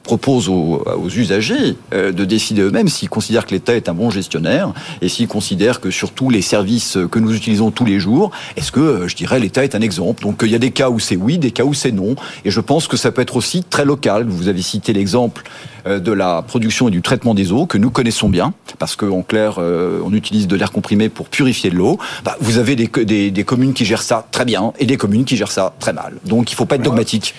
propose 0.03 0.49
aux, 0.49 0.83
usagers 1.15 1.75
euh, 1.93 2.11
de 2.11 2.25
décider 2.25 2.61
eux-mêmes 2.61 2.87
s'ils 2.87 3.09
considèrent 3.09 3.45
que 3.45 3.51
l'État 3.51 3.75
est 3.75 3.89
un 3.89 3.93
bon 3.93 4.09
gestionnaire 4.09 4.73
et 5.01 5.09
s'ils 5.09 5.27
considèrent 5.27 5.79
que 5.79 5.91
sur 5.91 6.11
tous 6.11 6.29
les 6.29 6.41
services 6.41 6.97
que 7.11 7.19
nous 7.19 7.35
utilisons 7.35 7.71
tous 7.71 7.85
les 7.85 7.99
jours, 7.99 8.31
est-ce 8.55 8.71
que, 8.71 8.79
euh, 8.79 9.07
je 9.07 9.15
dirais, 9.15 9.39
l'État 9.39 9.63
est 9.63 9.75
un 9.75 9.81
exemple? 9.81 10.23
Donc 10.23 10.41
il 10.43 10.49
y 10.49 10.55
a 10.55 10.59
des 10.59 10.71
cas 10.71 10.89
où 10.89 10.99
c'est 10.99 11.15
oui, 11.15 11.37
des 11.37 11.51
cas 11.51 11.63
où 11.63 11.73
c'est 11.73 11.91
non. 11.91 12.15
Et 12.45 12.51
je 12.51 12.59
pense 12.59 12.87
que 12.87 12.97
ça 12.97 13.11
peut 13.11 13.21
être 13.21 13.35
aussi 13.35 13.63
très 13.63 13.85
local. 13.85 14.25
Vous 14.27 14.47
avez 14.47 14.61
cité 14.61 14.93
l'exemple 14.93 15.43
euh, 15.85 15.99
de 15.99 16.11
la 16.11 16.41
production 16.41 16.87
et 16.87 16.91
du 16.91 17.01
traitement 17.01 17.33
des 17.33 17.51
eaux 17.51 17.65
que 17.65 17.77
nous 17.77 17.91
connaissons 17.91 18.29
bien, 18.29 18.53
parce 18.79 18.95
qu'en 18.95 19.21
clair, 19.21 19.59
on 19.59 20.13
utilise 20.13 20.47
de 20.47 20.55
l'air 20.55 20.71
comprimé 20.71 21.09
pour 21.09 21.27
purifier 21.27 21.69
de 21.69 21.75
l'eau. 21.75 21.99
Bah, 22.23 22.37
vous 22.39 22.57
avez 22.57 22.75
des, 22.75 22.87
des, 22.87 23.31
des, 23.31 23.43
communes 23.43 23.73
qui 23.73 23.85
gèrent 23.85 24.01
ça 24.01 24.25
très 24.31 24.45
bien 24.45 24.73
et 24.79 24.85
des 24.85 24.97
communes 24.97 25.25
qui 25.25 25.35
gèrent 25.37 25.51
ça 25.51 25.73
très 25.79 25.93
mal. 25.93 26.13
Donc 26.25 26.51
il 26.51 26.55
ne 26.55 26.57
faut 26.57 26.65
pas 26.65 26.75
être 26.75 26.83
dogmatique. 26.83 27.35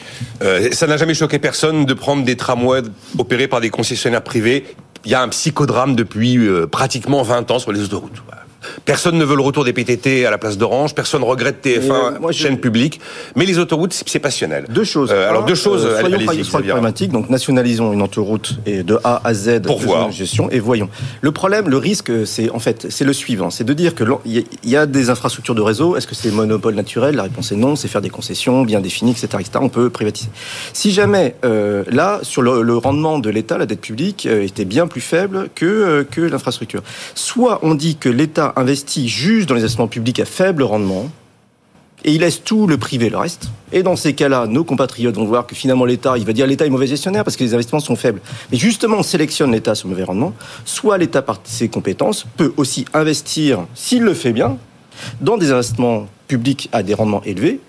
ça 0.72 0.86
n'a 0.86 0.96
jamais 0.96 1.14
choqué 1.14 1.38
personne 1.38 1.84
de 1.84 1.94
prendre 1.94 2.24
des 2.24 2.36
travaux 2.36 2.51
tramways 2.54 2.82
opérés 3.18 3.48
par 3.48 3.60
des 3.60 3.70
concessionnaires 3.70 4.22
privés. 4.22 4.64
Il 5.04 5.10
y 5.10 5.14
a 5.14 5.22
un 5.22 5.28
psychodrame 5.28 5.96
depuis 5.96 6.36
euh, 6.36 6.66
pratiquement 6.66 7.22
20 7.22 7.50
ans 7.50 7.58
sur 7.58 7.72
les 7.72 7.82
autoroutes. 7.82 8.22
Personne 8.84 9.18
ne 9.18 9.24
veut 9.24 9.36
le 9.36 9.42
retour 9.42 9.64
des 9.64 9.72
PTT 9.72 10.26
à 10.26 10.30
la 10.30 10.38
place 10.38 10.58
d'Orange. 10.58 10.94
Personne 10.94 11.22
regrette 11.22 11.64
TF1, 11.64 12.18
moi, 12.20 12.32
chaîne 12.32 12.58
publique. 12.58 13.00
Mais 13.36 13.44
les 13.44 13.58
autoroutes, 13.58 13.92
c'est 14.06 14.18
passionnel. 14.18 14.66
Deux 14.68 14.84
choses. 14.84 15.10
Euh, 15.12 15.28
alors 15.28 15.44
deux 15.44 15.54
choses. 15.54 15.84
Euh, 15.86 16.00
soyons, 16.00 16.18
pragmatiques. 16.68 17.12
Donc 17.12 17.30
nationalisons 17.30 17.92
une 17.92 18.02
autoroute 18.02 18.58
et 18.66 18.82
de 18.82 18.98
A 19.04 19.20
à 19.24 19.34
Z 19.34 19.62
pour 19.62 19.80
voir 19.80 20.10
gestion 20.10 20.50
et 20.50 20.60
voyons. 20.60 20.88
Le 21.20 21.32
problème, 21.32 21.68
le 21.68 21.76
risque, 21.76 22.10
c'est 22.26 22.50
en 22.50 22.58
fait, 22.58 22.86
c'est 22.90 23.04
le 23.04 23.12
suivant, 23.12 23.50
c'est 23.50 23.64
de 23.64 23.72
dire 23.72 23.94
que 23.94 24.04
il 24.24 24.44
y 24.64 24.76
a 24.76 24.86
des 24.86 25.10
infrastructures 25.10 25.54
de 25.54 25.60
réseau. 25.60 25.96
Est-ce 25.96 26.06
que 26.06 26.14
c'est 26.14 26.30
monopole 26.30 26.74
naturel? 26.74 27.16
La 27.16 27.24
réponse 27.24 27.52
est 27.52 27.56
non. 27.56 27.76
C'est 27.76 27.88
faire 27.88 28.00
des 28.00 28.10
concessions 28.10 28.62
bien 28.62 28.80
définies, 28.80 29.12
etc., 29.12 29.28
etc. 29.40 29.50
On 29.60 29.68
peut 29.68 29.90
privatiser. 29.90 30.30
Si 30.72 30.92
jamais 30.92 31.36
euh, 31.44 31.84
là, 31.90 32.20
sur 32.22 32.42
le, 32.42 32.76
rendement 32.76 33.18
de 33.18 33.30
l'État, 33.30 33.58
la 33.58 33.66
dette 33.66 33.80
publique 33.80 34.26
euh, 34.26 34.42
était 34.44 34.64
bien 34.64 34.86
plus 34.86 35.00
faible 35.00 35.48
que 35.54 35.66
euh, 35.66 36.04
que 36.04 36.20
l'infrastructure. 36.20 36.82
Soit 37.14 37.60
on 37.62 37.74
dit 37.74 37.96
que 37.96 38.08
l'État 38.08 38.51
investit 38.56 39.08
juste 39.08 39.48
dans 39.48 39.54
les 39.54 39.62
investissements 39.62 39.88
publics 39.88 40.20
à 40.20 40.24
faible 40.24 40.62
rendement, 40.62 41.10
et 42.04 42.12
il 42.12 42.20
laisse 42.20 42.42
tout 42.42 42.66
le 42.66 42.78
privé 42.78 43.10
le 43.10 43.16
reste. 43.16 43.50
Et 43.70 43.82
dans 43.82 43.96
ces 43.96 44.12
cas-là, 44.12 44.46
nos 44.46 44.64
compatriotes 44.64 45.14
vont 45.14 45.24
voir 45.24 45.46
que 45.46 45.54
finalement 45.54 45.84
l'État, 45.84 46.18
il 46.18 46.24
va 46.24 46.32
dire 46.32 46.46
l'État 46.46 46.66
est 46.66 46.70
mauvais 46.70 46.86
gestionnaire 46.86 47.22
parce 47.22 47.36
que 47.36 47.44
les 47.44 47.54
investissements 47.54 47.80
sont 47.80 47.96
faibles. 47.96 48.20
Mais 48.50 48.58
justement, 48.58 48.98
on 48.98 49.02
sélectionne 49.02 49.52
l'État 49.52 49.74
sur 49.74 49.88
mauvais 49.88 50.02
rendement. 50.02 50.32
Soit 50.64 50.98
l'État, 50.98 51.22
par 51.22 51.40
ses 51.44 51.68
compétences, 51.68 52.26
peut 52.36 52.52
aussi 52.56 52.86
investir, 52.92 53.66
s'il 53.74 54.02
le 54.02 54.14
fait 54.14 54.32
bien, 54.32 54.56
dans 55.20 55.36
des 55.36 55.52
investissements 55.52 56.08
publics 56.26 56.68
à 56.72 56.82
des 56.82 56.94
rendements 56.94 57.22
élevés, 57.24 57.60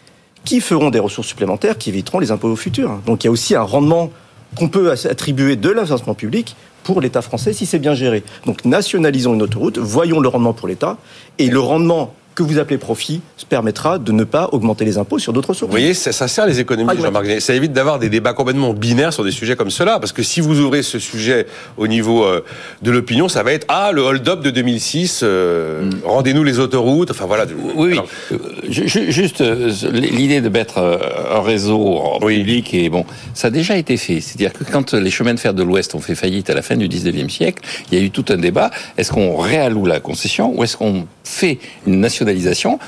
qui 0.46 0.62
feront 0.62 0.90
des 0.90 1.00
ressources 1.00 1.28
supplémentaires, 1.28 1.78
qui 1.78 1.90
éviteront 1.90 2.20
les 2.20 2.32
impôts 2.32 2.50
au 2.50 2.56
futur. 2.56 3.00
Donc 3.06 3.24
il 3.24 3.28
y 3.28 3.30
a 3.30 3.32
aussi 3.32 3.56
un 3.56 3.62
rendement 3.62 4.12
qu'on 4.56 4.70
peut 4.70 4.92
attribuer 4.92 5.56
de 5.56 5.70
l'investissement 5.70 6.14
public 6.14 6.56
pour 6.84 7.02
l'État 7.02 7.22
français 7.22 7.54
si 7.54 7.66
c'est 7.66 7.80
bien 7.80 7.96
géré. 7.96 8.24
Donc 8.46 8.66
nationalisons 8.66 9.34
une 9.34 9.42
autoroute, 9.42 9.78
voyons 9.78 10.20
le 10.20 10.28
rendement 10.28 10.54
pour 10.54 10.68
l'État, 10.68 10.98
et 11.40 11.50
le 11.50 11.60
rendement 11.60 12.14
que 12.36 12.44
vous 12.44 12.60
appelez 12.60 12.78
profit 12.78 13.22
permettra 13.54 14.00
de 14.00 14.12
ne 14.12 14.24
pas 14.24 14.50
augmenter 14.52 14.84
les 14.84 14.98
impôts 14.98 15.20
sur 15.20 15.32
d'autres 15.32 15.54
sources. 15.54 15.70
Vous 15.70 15.78
voyez, 15.78 15.94
ça, 15.94 16.28
sert 16.28 16.48
les 16.48 16.60
économies, 16.60 17.00
Jean-Marc. 17.00 17.40
Ça 17.40 17.54
évite 17.54 17.72
d'avoir 17.72 18.00
des 18.00 18.10
débats 18.10 18.34
complètement 18.34 18.74
binaires 18.74 19.14
sur 19.14 19.24
des 19.24 19.32
sujets 19.32 19.56
comme 19.56 19.70
cela, 19.70 20.00
parce 20.00 20.12
que 20.12 20.24
si 20.24 20.42
vous 20.42 20.60
ouvrez 20.60 20.82
ce 20.82 20.98
sujet 20.98 21.46
au 21.78 21.88
niveau 21.88 22.24
euh, 22.24 22.44
de 22.82 22.90
l'opinion, 22.90 23.30
ça 23.30 23.44
va 23.44 23.54
être 23.54 23.66
ah 23.70 23.92
le 23.94 24.02
hold-up 24.02 24.42
de 24.42 24.50
2006, 24.50 25.22
euh, 25.22 25.84
mm. 25.84 25.92
rendez-nous 26.04 26.44
les 26.44 26.58
autoroutes. 26.58 27.12
Enfin 27.12 27.26
voilà. 27.28 27.46
Oui, 27.76 27.96
oui. 27.96 28.88
juste 28.88 29.42
euh, 29.42 29.72
l'idée 29.92 30.42
de 30.42 30.50
mettre 30.50 30.80
un 30.80 31.42
réseau 31.42 31.98
en 31.98 32.20
public 32.20 32.74
et 32.74 32.90
bon, 32.90 33.06
ça 33.34 33.50
a 33.50 33.52
déjà 33.52 33.78
été 33.78 33.98
fait. 33.98 34.20
C'est-à-dire 34.20 34.54
que 34.54 34.64
quand 34.64 34.94
les 34.94 35.12
chemins 35.12 35.34
de 35.34 35.40
fer 35.40 35.54
de 35.54 35.62
l'Ouest 35.62 35.94
ont 35.94 36.00
fait 36.00 36.16
faillite 36.16 36.50
à 36.50 36.56
la 36.56 36.64
fin 36.64 36.76
du 36.76 36.88
19e 36.88 37.30
siècle, 37.30 37.64
il 37.92 37.98
y 38.00 38.02
a 38.02 38.04
eu 38.04 38.10
tout 38.10 38.26
un 38.30 38.38
débat. 38.38 38.72
Est-ce 38.98 39.12
qu'on 39.12 39.38
réalloue 39.38 39.86
la 39.86 40.00
concession 40.00 40.58
ou 40.58 40.64
est-ce 40.64 40.78
qu'on 40.78 41.06
fait 41.24 41.60
une 41.86 42.00
nationalisation 42.00 42.23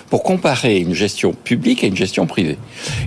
pour 0.09 0.23
comparer 0.23 0.77
une 0.77 0.93
gestion 0.93 1.33
publique 1.33 1.83
à 1.83 1.87
une 1.87 1.95
gestion 1.95 2.25
privée. 2.25 2.57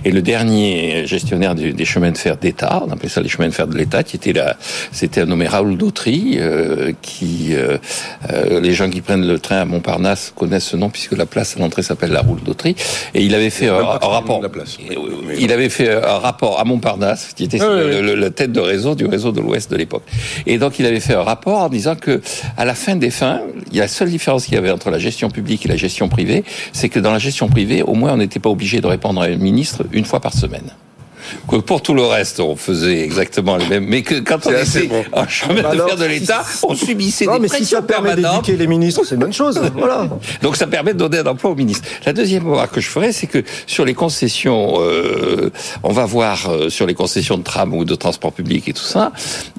Et 0.05 0.11
le 0.11 0.21
dernier 0.21 1.05
gestionnaire 1.05 1.55
des 1.55 1.85
chemins 1.85 2.11
de 2.11 2.17
fer 2.17 2.37
d'État, 2.37 2.83
on 2.85 2.91
appelait 2.91 3.09
ça 3.09 3.21
les 3.21 3.29
chemins 3.29 3.47
de 3.47 3.53
fer 3.53 3.67
de 3.67 3.77
l'État, 3.77 4.03
qui 4.03 4.15
était 4.15 4.33
là, 4.33 4.57
c'était 4.91 5.21
un 5.21 5.25
nommé 5.25 5.47
Raoul 5.47 5.77
Dautry, 5.77 6.37
euh, 6.37 6.93
qui 7.01 7.49
euh, 7.53 7.77
euh, 8.31 8.59
les 8.59 8.73
gens 8.73 8.89
qui 8.89 9.01
prennent 9.01 9.27
le 9.27 9.39
train 9.39 9.57
à 9.57 9.65
Montparnasse 9.65 10.33
connaissent 10.35 10.65
ce 10.65 10.77
nom 10.77 10.89
puisque 10.89 11.17
la 11.17 11.25
place 11.25 11.55
à 11.57 11.59
l'entrée 11.59 11.83
s'appelle 11.83 12.11
la 12.11 12.21
Raoul 12.21 12.41
Dautry. 12.43 12.75
Et 13.13 13.23
il 13.23 13.35
avait 13.35 13.49
fait 13.49 13.67
un, 13.67 13.83
rapport. 13.83 14.41
Il 15.37 15.51
avait 15.51 15.69
fait 15.69 15.91
un 15.91 16.19
rapport 16.19 16.59
à 16.59 16.65
Montparnasse, 16.65 17.33
qui 17.35 17.43
était 17.45 17.59
la 17.59 18.29
tête 18.29 18.51
de 18.51 18.59
réseau 18.59 18.95
du 18.95 19.05
réseau 19.05 19.31
de 19.31 19.41
l'Ouest 19.41 19.71
de 19.71 19.77
l'époque. 19.77 20.03
Et 20.45 20.57
donc 20.57 20.79
il 20.79 20.85
avait 20.85 20.99
fait 20.99 21.15
un 21.15 21.23
rapport 21.23 21.59
en 21.59 21.69
disant 21.69 21.95
que 21.95 22.21
à 22.57 22.65
la 22.65 22.75
fin 22.75 22.95
des 22.95 23.11
fins, 23.11 23.41
il 23.71 23.77
y 23.77 23.79
a 23.79 23.83
la 23.83 23.87
seule 23.87 24.09
différence 24.09 24.45
qu'il 24.45 24.55
y 24.55 24.57
avait 24.57 24.71
entre 24.71 24.89
la 24.89 24.99
gestion 24.99 25.29
publique 25.29 25.65
et 25.65 25.69
la 25.69 25.77
gestion 25.77 26.09
privée, 26.09 26.18
c'est 26.73 26.89
que 26.89 26.99
dans 26.99 27.11
la 27.11 27.19
gestion 27.19 27.47
privée, 27.47 27.83
au 27.83 27.93
moins, 27.93 28.13
on 28.13 28.17
n'était 28.17 28.39
pas 28.39 28.49
obligé 28.49 28.81
de 28.81 28.87
répondre 28.87 29.21
à 29.21 29.25
un 29.25 29.37
ministre 29.37 29.85
une 29.91 30.05
fois 30.05 30.19
par 30.19 30.33
semaine 30.33 30.71
que 31.49 31.57
pour 31.57 31.81
tout 31.81 31.93
le 31.93 32.03
reste, 32.03 32.39
on 32.39 32.55
faisait 32.55 33.01
exactement 33.01 33.57
les 33.57 33.67
mêmes, 33.67 33.85
mais 33.85 34.01
que 34.01 34.19
quand 34.19 34.45
on 34.45 34.51
était 34.51 34.89
en 35.11 35.27
chemin 35.27 35.73
de 35.73 35.77
fer 35.77 35.95
de 35.95 36.05
l'État, 36.05 36.43
on 36.63 36.75
subissait 36.75 37.25
non, 37.25 37.35
des 37.35 37.39
mais 37.41 37.47
si 37.49 37.65
ça 37.65 37.81
permet 37.81 38.15
d'éduquer 38.15 38.57
les 38.57 38.67
ministres, 38.67 39.01
c'est 39.05 39.15
une 39.15 39.21
bonne 39.21 39.33
chose. 39.33 39.59
voilà. 39.75 40.07
Donc 40.41 40.55
ça 40.55 40.67
permet 40.67 40.93
de 40.93 40.99
donner 40.99 41.19
un 41.19 41.25
emploi 41.25 41.51
aux 41.51 41.55
ministres. 41.55 41.87
La 42.05 42.13
deuxième 42.13 42.47
remarque 42.47 42.75
que 42.75 42.81
je 42.81 42.89
ferais, 42.89 43.11
c'est 43.11 43.27
que 43.27 43.43
sur 43.67 43.85
les 43.85 43.93
concessions, 43.93 44.75
euh, 44.79 45.51
on 45.83 45.91
va 45.91 46.05
voir 46.05 46.49
euh, 46.49 46.69
sur 46.69 46.85
les 46.85 46.93
concessions 46.93 47.37
de 47.37 47.43
tram 47.43 47.73
ou 47.73 47.85
de 47.85 47.95
transport 47.95 48.33
public 48.33 48.67
et 48.67 48.73
tout 48.73 48.83
ça, 48.83 49.11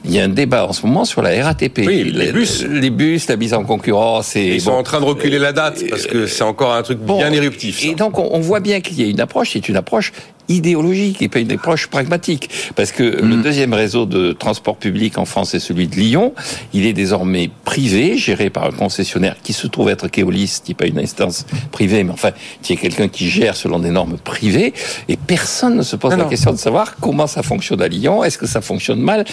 il 0.04 0.14
y 0.14 0.20
a 0.20 0.24
un 0.24 0.28
débat 0.28 0.66
en 0.66 0.72
ce 0.72 0.87
moment 0.87 1.04
sur 1.04 1.22
la 1.22 1.44
RATP. 1.44 1.83
Oui, 1.87 2.04
les, 2.04 2.33
bus. 2.33 2.64
Les 2.64 2.90
bus, 2.90 3.28
la 3.28 3.37
mise 3.37 3.54
en 3.54 3.64
concurrence. 3.64 4.37
Et, 4.37 4.54
Ils 4.54 4.61
sont 4.61 4.70
en 4.72 4.83
train 4.83 5.00
de 5.00 5.04
reculer 5.04 5.38
la 5.38 5.52
date 5.52 5.83
parce 5.88 6.06
que 6.06 6.26
c'est 6.26 6.44
encore 6.44 6.74
un 6.74 6.83
truc 6.83 6.98
bien 6.98 7.33
éruptif. 7.33 7.85
Et 7.85 7.94
donc 7.94 8.18
on, 8.18 8.40
voit 8.40 8.61
bien 8.61 8.80
qu'il 8.80 9.00
y 9.00 9.04
a 9.04 9.06
une 9.06 9.20
approche, 9.20 9.50
c'est 9.52 9.68
une 9.68 9.76
approche 9.76 10.12
idéologique 10.50 11.22
et 11.22 11.28
pas 11.28 11.38
une 11.38 11.52
approche 11.52 11.86
pragmatique. 11.86 12.50
Parce 12.76 12.92
que 12.92 13.02
le 13.02 13.36
mm. 13.36 13.42
deuxième 13.42 13.72
réseau 13.72 14.04
de 14.04 14.32
transport 14.32 14.76
public 14.76 15.16
en 15.16 15.24
France 15.24 15.54
est 15.54 15.60
celui 15.60 15.88
de 15.88 15.96
Lyon. 15.96 16.34
Il 16.74 16.84
est 16.84 16.92
désormais 16.92 17.50
privé, 17.64 18.18
géré 18.18 18.50
par 18.50 18.64
un 18.64 18.72
concessionnaire 18.72 19.36
qui 19.42 19.52
se 19.52 19.66
trouve 19.66 19.88
être 19.88 20.08
Keolis, 20.08 20.60
qui 20.62 20.72
n'est 20.72 20.74
pas 20.74 20.86
une 20.86 20.98
instance 20.98 21.46
privée, 21.70 22.04
mais 22.04 22.12
enfin, 22.12 22.32
qui 22.62 22.74
est 22.74 22.76
quelqu'un 22.76 23.08
qui 23.08 23.30
gère 23.30 23.56
selon 23.56 23.78
des 23.78 23.90
normes 23.90 24.18
privées. 24.18 24.74
Et 25.08 25.16
personne 25.16 25.76
ne 25.76 25.82
se 25.82 25.96
pose 25.96 26.16
la 26.16 26.24
question 26.24 26.52
de 26.52 26.58
savoir 26.58 26.96
comment 26.96 27.26
ça 27.26 27.42
fonctionne 27.42 27.80
à 27.80 27.88
Lyon. 27.88 28.24
Est-ce 28.24 28.38
que 28.38 28.46
ça 28.46 28.60
fonctionne 28.60 29.00
mal? 29.00 29.24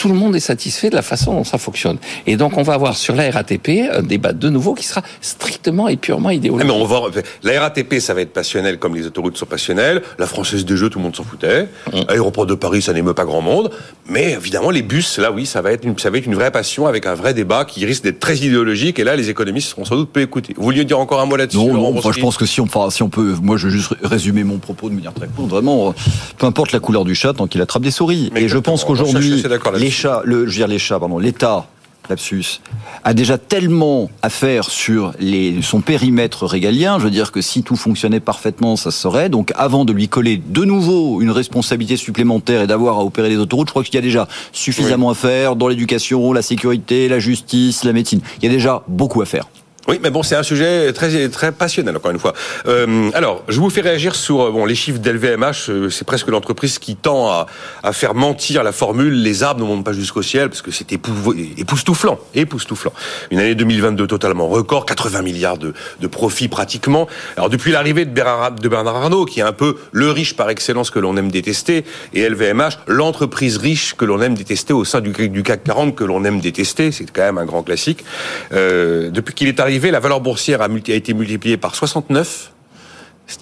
Tout 0.00 0.08
le 0.08 0.14
monde 0.14 0.34
est 0.34 0.40
satisfait 0.40 0.88
de 0.88 0.94
la 0.94 1.02
façon 1.02 1.34
dont 1.34 1.44
ça 1.44 1.58
fonctionne. 1.58 1.98
Et 2.26 2.38
donc, 2.38 2.56
on 2.56 2.62
va 2.62 2.72
avoir 2.72 2.96
sur 2.96 3.14
la 3.14 3.30
RATP 3.30 3.68
un 3.92 4.00
débat 4.00 4.32
de 4.32 4.48
nouveau 4.48 4.72
qui 4.72 4.86
sera 4.86 5.02
strictement 5.20 5.88
et 5.88 5.98
purement 5.98 6.30
idéologique. 6.30 6.66
Ah, 6.70 6.72
mais 6.74 6.82
on 6.82 6.86
va, 6.86 7.02
la 7.42 7.60
RATP, 7.60 8.00
ça 8.00 8.14
va 8.14 8.22
être 8.22 8.32
passionnel 8.32 8.78
comme 8.78 8.96
les 8.96 9.06
autoroutes 9.06 9.36
sont 9.36 9.44
passionnelles. 9.44 10.00
La 10.18 10.26
Française 10.26 10.64
des 10.64 10.74
Jeux, 10.74 10.88
tout 10.88 10.98
le 10.98 11.04
monde 11.04 11.14
s'en 11.14 11.22
foutait. 11.22 11.68
Mmh. 11.92 11.98
Aéroport 12.08 12.46
de 12.46 12.54
Paris, 12.54 12.80
ça 12.80 12.94
n'émeut 12.94 13.12
pas 13.12 13.26
grand 13.26 13.42
monde. 13.42 13.70
Mais 14.08 14.32
évidemment, 14.32 14.70
les 14.70 14.80
bus, 14.80 15.18
là, 15.18 15.30
oui, 15.30 15.44
ça 15.44 15.60
va 15.60 15.70
être 15.70 15.84
une, 15.84 15.98
ça 15.98 16.08
va 16.08 16.16
être 16.16 16.24
une 16.24 16.34
vraie 16.34 16.50
passion 16.50 16.86
avec 16.86 17.04
un 17.04 17.14
vrai 17.14 17.34
débat 17.34 17.66
qui 17.66 17.84
risque 17.84 18.02
d'être 18.02 18.20
très 18.20 18.38
idéologique. 18.38 18.98
Et 18.98 19.04
là, 19.04 19.16
les 19.16 19.28
économistes 19.28 19.68
seront 19.68 19.84
sans 19.84 19.96
doute 19.96 20.10
peu 20.10 20.22
écoutés. 20.22 20.54
Vous 20.56 20.64
vouliez 20.64 20.86
dire 20.86 20.98
encore 20.98 21.20
un 21.20 21.26
mot 21.26 21.36
là-dessus 21.36 21.58
Non, 21.58 21.74
non 21.74 21.92
moi, 21.92 22.02
je 22.10 22.20
pense 22.20 22.38
que 22.38 22.46
si 22.46 22.62
on, 22.62 22.64
enfin, 22.64 22.88
si 22.88 23.02
on 23.02 23.10
peut, 23.10 23.34
moi, 23.42 23.58
je 23.58 23.66
veux 23.66 23.72
juste 23.72 23.94
résumer 24.02 24.44
mon 24.44 24.56
propos 24.56 24.88
de 24.88 24.94
manière 24.94 25.12
très 25.12 25.28
courte. 25.28 25.50
Vraiment, 25.50 25.94
peu 26.38 26.46
importe 26.46 26.72
la 26.72 26.80
couleur 26.80 27.04
du 27.04 27.14
chat, 27.14 27.34
tant 27.34 27.46
qu'il 27.46 27.60
attrape 27.60 27.82
des 27.82 27.90
souris. 27.90 28.30
Mais 28.32 28.44
et 28.44 28.48
je 28.48 28.56
pense 28.56 28.84
qu'aujourd'hui, 28.84 29.42
les 29.78 29.89
chats, 29.90 30.22
le, 30.24 30.46
je 30.46 30.50
veux 30.50 30.66
dire, 30.66 30.68
l'État, 30.68 30.98
pardon, 30.98 31.18
l'État, 31.18 31.66
lapsus, 32.08 32.60
a 33.04 33.14
déjà 33.14 33.38
tellement 33.38 34.10
à 34.22 34.28
faire 34.28 34.64
sur 34.64 35.12
les, 35.18 35.62
son 35.62 35.80
périmètre 35.80 36.44
régalien. 36.44 36.98
Je 36.98 37.04
veux 37.04 37.10
dire 37.10 37.32
que 37.32 37.40
si 37.40 37.62
tout 37.62 37.76
fonctionnait 37.76 38.20
parfaitement, 38.20 38.76
ça 38.76 38.90
serait. 38.90 39.28
Donc, 39.28 39.52
avant 39.54 39.84
de 39.84 39.92
lui 39.92 40.08
coller 40.08 40.36
de 40.36 40.64
nouveau 40.64 41.22
une 41.22 41.30
responsabilité 41.30 41.96
supplémentaire 41.96 42.62
et 42.62 42.66
d'avoir 42.66 42.98
à 42.98 43.04
opérer 43.04 43.28
les 43.28 43.36
autoroutes, 43.36 43.68
je 43.68 43.72
crois 43.72 43.84
qu'il 43.84 43.94
y 43.94 43.98
a 43.98 44.02
déjà 44.02 44.28
suffisamment 44.52 45.10
à 45.10 45.14
faire 45.14 45.56
dans 45.56 45.68
l'éducation, 45.68 46.32
la 46.32 46.42
sécurité, 46.42 47.08
la 47.08 47.18
justice, 47.18 47.84
la 47.84 47.92
médecine. 47.92 48.20
Il 48.38 48.44
y 48.44 48.48
a 48.48 48.52
déjà 48.52 48.82
beaucoup 48.88 49.22
à 49.22 49.26
faire. 49.26 49.46
Oui, 49.88 49.98
mais 50.02 50.10
bon, 50.10 50.22
c'est 50.22 50.36
un 50.36 50.42
sujet 50.42 50.92
très 50.92 51.28
très 51.30 51.52
passionnel 51.52 51.96
encore 51.96 52.10
une 52.10 52.18
fois. 52.18 52.34
Euh, 52.66 53.10
alors, 53.14 53.42
je 53.48 53.58
vous 53.58 53.70
fais 53.70 53.80
réagir 53.80 54.14
sur 54.14 54.42
euh, 54.42 54.50
bon 54.50 54.66
les 54.66 54.74
chiffres 54.74 54.98
d'LVMH. 54.98 55.70
Euh, 55.70 55.90
c'est 55.90 56.04
presque 56.04 56.28
l'entreprise 56.28 56.78
qui 56.78 56.96
tend 56.96 57.30
à, 57.30 57.46
à, 57.82 57.92
faire 57.92 58.14
mentir 58.14 58.62
la 58.62 58.72
formule 58.72 59.22
"les 59.22 59.42
arbres 59.42 59.62
ne 59.62 59.66
montent 59.66 59.84
pas 59.84 59.94
jusqu'au 59.94 60.20
ciel" 60.20 60.50
parce 60.50 60.60
que 60.60 60.70
c'est 60.70 60.92
époustouflant, 60.92 62.20
époustouflant. 62.34 62.92
Une 63.30 63.38
année 63.38 63.54
2022 63.54 64.06
totalement 64.06 64.48
record, 64.48 64.84
80 64.84 65.22
milliards 65.22 65.56
de, 65.56 65.72
de 65.98 66.06
profits 66.06 66.48
pratiquement. 66.48 67.08
Alors 67.38 67.48
depuis 67.48 67.72
l'arrivée 67.72 68.04
de 68.04 68.10
Bernard, 68.10 68.96
Arnault, 68.96 69.24
qui 69.24 69.40
est 69.40 69.44
un 69.44 69.52
peu 69.52 69.78
le 69.92 70.10
riche 70.10 70.36
par 70.36 70.50
excellence 70.50 70.90
que 70.90 70.98
l'on 70.98 71.16
aime 71.16 71.30
détester, 71.30 71.84
et 72.12 72.28
LVMH, 72.28 72.80
l'entreprise 72.86 73.56
riche 73.56 73.94
que 73.94 74.04
l'on 74.04 74.20
aime 74.20 74.34
détester 74.34 74.74
au 74.74 74.84
sein 74.84 75.00
du, 75.00 75.12
du 75.30 75.42
CAC 75.42 75.64
40 75.64 75.94
que 75.94 76.04
l'on 76.04 76.22
aime 76.24 76.40
détester, 76.40 76.92
c'est 76.92 77.10
quand 77.10 77.22
même 77.22 77.38
un 77.38 77.46
grand 77.46 77.62
classique. 77.62 78.04
Depuis 78.50 79.34
qu'il 79.34 79.48
est 79.48 79.58
arrivé 79.58 79.69
la 79.78 80.00
valeur 80.00 80.20
boursière 80.20 80.62
a, 80.62 80.68
été 80.88 81.14
multipliée 81.14 81.56
par 81.56 81.74
69. 81.74 82.52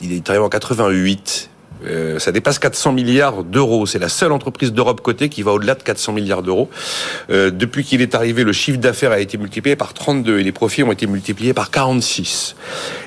Il 0.02 0.12
est 0.12 0.28
arrivé 0.28 0.44
en 0.44 0.48
88. 0.48 1.50
Euh, 1.86 2.18
ça 2.18 2.32
dépasse 2.32 2.58
400 2.58 2.92
milliards 2.92 3.44
d'euros. 3.44 3.86
C'est 3.86 3.98
la 3.98 4.08
seule 4.08 4.32
entreprise 4.32 4.72
d'Europe 4.72 5.00
cotée 5.00 5.28
qui 5.28 5.42
va 5.42 5.52
au-delà 5.52 5.74
de 5.74 5.82
400 5.82 6.12
milliards 6.12 6.42
d'euros. 6.42 6.68
Euh, 7.30 7.50
depuis 7.50 7.84
qu'il 7.84 8.02
est 8.02 8.14
arrivé, 8.14 8.42
le 8.44 8.52
chiffre 8.52 8.78
d'affaires 8.78 9.12
a 9.12 9.20
été 9.20 9.38
multiplié 9.38 9.76
par 9.76 9.94
32 9.94 10.40
et 10.40 10.42
les 10.42 10.52
profits 10.52 10.82
ont 10.82 10.92
été 10.92 11.06
multipliés 11.06 11.54
par 11.54 11.70
46. 11.70 12.56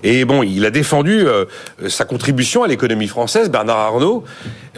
Et 0.03 0.25
bon, 0.25 0.41
il 0.41 0.65
a 0.65 0.71
défendu 0.71 1.27
euh, 1.27 1.45
sa 1.89 2.05
contribution 2.05 2.63
à 2.63 2.67
l'économie 2.67 3.07
française, 3.07 3.49
Bernard 3.49 3.77
Arnault, 3.77 4.23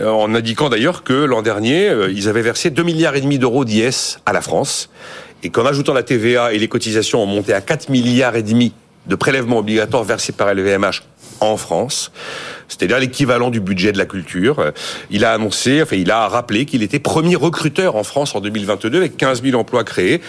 en 0.04 0.34
indiquant 0.34 0.70
d'ailleurs 0.70 1.04
que 1.04 1.14
l'an 1.14 1.44
dernier, 1.44 1.94
ils 2.10 2.28
avaient 2.28 2.42
versé 2.42 2.72
2 2.72 2.82
milliards 2.82 3.16
et 3.16 3.22
demi 3.22 3.38
d'euros 3.38 3.64
d'IS 3.64 4.18
à 4.26 4.34
la 4.34 4.42
France 4.42 4.90
et 5.44 5.50
qu'en 5.50 5.66
ajoutant 5.66 5.94
la 5.94 6.04
TVA 6.04 6.54
et 6.54 6.58
les 6.58 6.68
cotisations 6.68 7.22
ont 7.22 7.28
monté 7.28 7.54
à 7.54 7.62
4 7.62 7.90
milliards 7.90 8.36
et 8.36 8.44
demi 8.44 8.74
de 9.08 9.16
prélèvements 9.16 9.60
obligatoires 9.60 10.04
versés 10.04 10.32
par 10.32 10.54
LVMH 10.54 11.02
en 11.42 11.58
France, 11.58 12.12
c'est-à-dire 12.70 13.00
l'équivalent 13.00 13.50
du 13.50 13.60
budget 13.60 13.92
de 13.92 13.98
la 13.98 14.06
culture. 14.06 14.72
Il 15.10 15.26
a 15.26 15.34
annoncé, 15.34 15.82
enfin, 15.82 15.98
il 15.98 16.10
a 16.10 16.28
rappelé 16.28 16.66
qu'il 16.66 16.84
était 16.84 17.00
premier 17.00 17.36
recruteur 17.36 17.98
en 17.98 18.04
France 18.04 18.34
en 18.36 18.40
2022 18.40 18.98
avec 18.98 19.18
15 19.18 19.44
000 19.44 19.60
emplois 19.60 19.84
créés. 19.84 20.22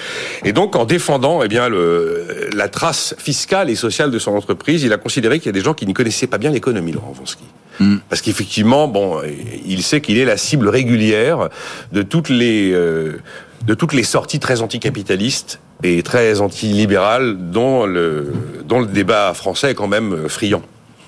Et 0.44 0.52
donc, 0.52 0.74
en 0.74 0.84
défendant, 0.84 1.42
eh 1.42 1.48
bien, 1.48 1.68
le, 1.68 2.50
la 2.52 2.68
trace 2.68 3.14
fiscale 3.18 3.70
et 3.70 3.76
sociale 3.76 4.10
de 4.10 4.18
son 4.18 4.32
entreprise, 4.32 4.82
il 4.82 4.92
a 4.92 4.96
considéré 4.96 5.38
qu'il 5.38 5.46
y 5.46 5.50
a 5.50 5.52
des 5.52 5.64
gens 5.64 5.74
qui 5.74 5.86
ne 5.86 5.92
connaissaient 5.92 6.26
pas 6.26 6.38
bien 6.38 6.50
l'économie, 6.50 6.92
Laurent 6.92 7.12
Vonsky. 7.12 7.44
Mm. 7.78 7.96
Parce 8.08 8.22
qu'effectivement, 8.22 8.88
bon, 8.88 9.20
il 9.66 9.82
sait 9.82 10.00
qu'il 10.00 10.18
est 10.18 10.24
la 10.24 10.36
cible 10.36 10.68
régulière 10.68 11.48
de 11.92 12.02
toutes 12.02 12.28
les, 12.28 12.72
euh, 12.72 13.18
de 13.66 13.74
toutes 13.74 13.92
les 13.92 14.02
sorties 14.02 14.40
très 14.40 14.62
anticapitalistes 14.62 15.60
et 15.82 16.02
très 16.02 16.40
antilibérales 16.40 17.50
dont 17.50 17.86
le, 17.86 18.32
dont 18.64 18.80
le 18.80 18.86
débat 18.86 19.32
français 19.34 19.72
est 19.72 19.74
quand 19.74 19.88
même 19.88 20.28
friand. 20.28 20.62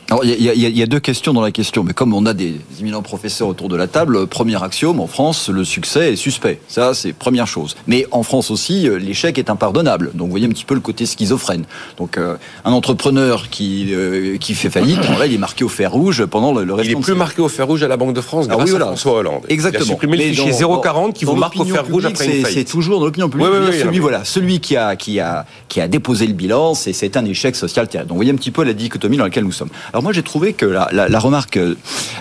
Alors, 0.08 0.24
il 0.24 0.40
y, 0.40 0.44
y, 0.44 0.82
a 0.82 0.86
deux 0.86 1.00
questions 1.00 1.32
dans 1.32 1.40
la 1.40 1.50
question, 1.50 1.82
mais 1.82 1.92
comme 1.92 2.14
on 2.14 2.26
a 2.26 2.32
des 2.32 2.60
éminents 2.78 3.02
professeurs 3.02 3.48
autour 3.48 3.68
de 3.68 3.74
la 3.74 3.88
table, 3.88 4.28
premier 4.28 4.62
axiome, 4.62 5.00
en 5.00 5.08
France, 5.08 5.48
le 5.48 5.64
succès 5.64 6.12
est 6.12 6.16
suspect. 6.16 6.60
Ça, 6.68 6.94
c'est 6.94 7.12
première 7.12 7.48
chose. 7.48 7.74
Mais 7.88 8.06
en 8.12 8.22
France 8.22 8.52
aussi, 8.52 8.88
euh, 8.88 8.98
l'échec 8.98 9.36
est 9.36 9.50
impardonnable. 9.50 10.12
Donc, 10.14 10.26
vous 10.26 10.30
voyez 10.30 10.46
un 10.46 10.50
petit 10.50 10.64
peu 10.64 10.74
le 10.74 10.80
côté 10.80 11.06
schizophrène. 11.06 11.64
Donc, 11.98 12.18
euh, 12.18 12.36
un 12.64 12.70
entrepreneur 12.70 13.50
qui, 13.50 13.88
euh, 13.94 14.36
qui 14.36 14.54
fait 14.54 14.70
faillite, 14.70 15.00
là, 15.18 15.26
il 15.26 15.34
est 15.34 15.38
marqué 15.38 15.64
au 15.64 15.68
fer 15.68 15.90
rouge 15.90 16.24
pendant 16.26 16.54
le, 16.54 16.62
le 16.62 16.72
reste 16.72 16.88
Il 16.88 16.96
est 16.96 17.00
plus 17.00 17.14
marqué 17.16 17.42
au 17.42 17.48
fer 17.48 17.66
rouge 17.66 17.82
à 17.82 17.88
la 17.88 17.96
Banque 17.96 18.14
de 18.14 18.20
France 18.20 18.46
grâce 18.46 18.60
ah 18.60 18.64
oui, 18.64 18.70
voilà. 18.70 18.84
à 18.84 18.88
François 18.90 19.14
Hollande. 19.14 19.42
Exactement. 19.48 19.84
Il 19.84 19.88
a 19.88 19.90
supprimé 19.90 20.16
le 20.18 20.22
fichier 20.22 20.52
040 20.52 21.14
qui 21.14 21.24
vous 21.24 21.34
marque 21.34 21.58
au 21.58 21.64
fer 21.64 21.84
rouge 21.84 22.04
après 22.04 22.26
une 22.26 22.42
faillite. 22.42 22.58
C'est 22.58 22.64
toujours 22.64 23.00
dans 23.00 23.06
l'opinion 23.06 23.28
publique. 23.28 23.48
Oui, 23.50 23.58
oui, 23.72 23.80
celui, 23.80 23.98
voilà, 23.98 24.24
celui 24.24 24.60
qui 24.60 24.76
a, 24.76 24.94
qui, 24.94 25.18
a, 25.18 25.46
qui 25.66 25.80
a 25.80 25.88
déposé 25.88 26.28
le 26.28 26.34
bilan, 26.34 26.74
c'est 26.74 27.16
un 27.16 27.24
échec 27.24 27.56
social 27.56 27.88
terrible. 27.88 28.10
Donc, 28.10 28.14
vous 28.14 28.18
voyez 28.20 28.32
un 28.32 28.36
petit 28.36 28.52
peu 28.52 28.62
la 28.62 28.72
dichotomie 28.72 29.16
dans 29.16 29.24
laquelle 29.24 29.42
nous 29.42 29.50
sommes. 29.50 29.70
Alors, 29.96 30.02
moi, 30.02 30.12
j'ai 30.12 30.22
trouvé 30.22 30.52
que 30.52 30.66
la, 30.66 31.18
remarque 31.18 31.56
euh, 31.56 31.74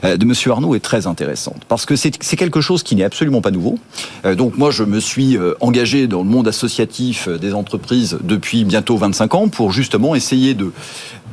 de 0.04 0.24
Monsieur 0.24 0.52
Arnaud 0.52 0.76
est 0.76 0.80
très 0.80 1.08
intéressante 1.08 1.64
parce 1.68 1.86
que 1.86 1.98
c'est 1.98 2.10
quelque 2.38 2.62
chose 2.62 2.84
qui 2.84 2.96
n'est 2.96 3.04
absolument 3.04 3.42
pas 3.42 3.52
nouveau. 3.52 3.78
Euh, 4.24 4.34
donc 4.34 4.58
moi, 4.58 4.72
je 4.72 4.86
me 4.86 5.02
suis 5.02 5.36
euh, 5.36 5.56
engagé 5.60 6.08
dans 6.08 6.20
le 6.20 6.30
monde 6.30 6.48
associatif 6.48 7.28
des 7.28 7.54
entreprises 7.54 8.18
depuis 8.24 8.64
bientôt 8.64 8.96
25 8.96 9.36
ans 9.36 9.48
pour 9.50 9.74
justement 9.74 10.16
essayer 10.16 10.54
de, 10.54 10.72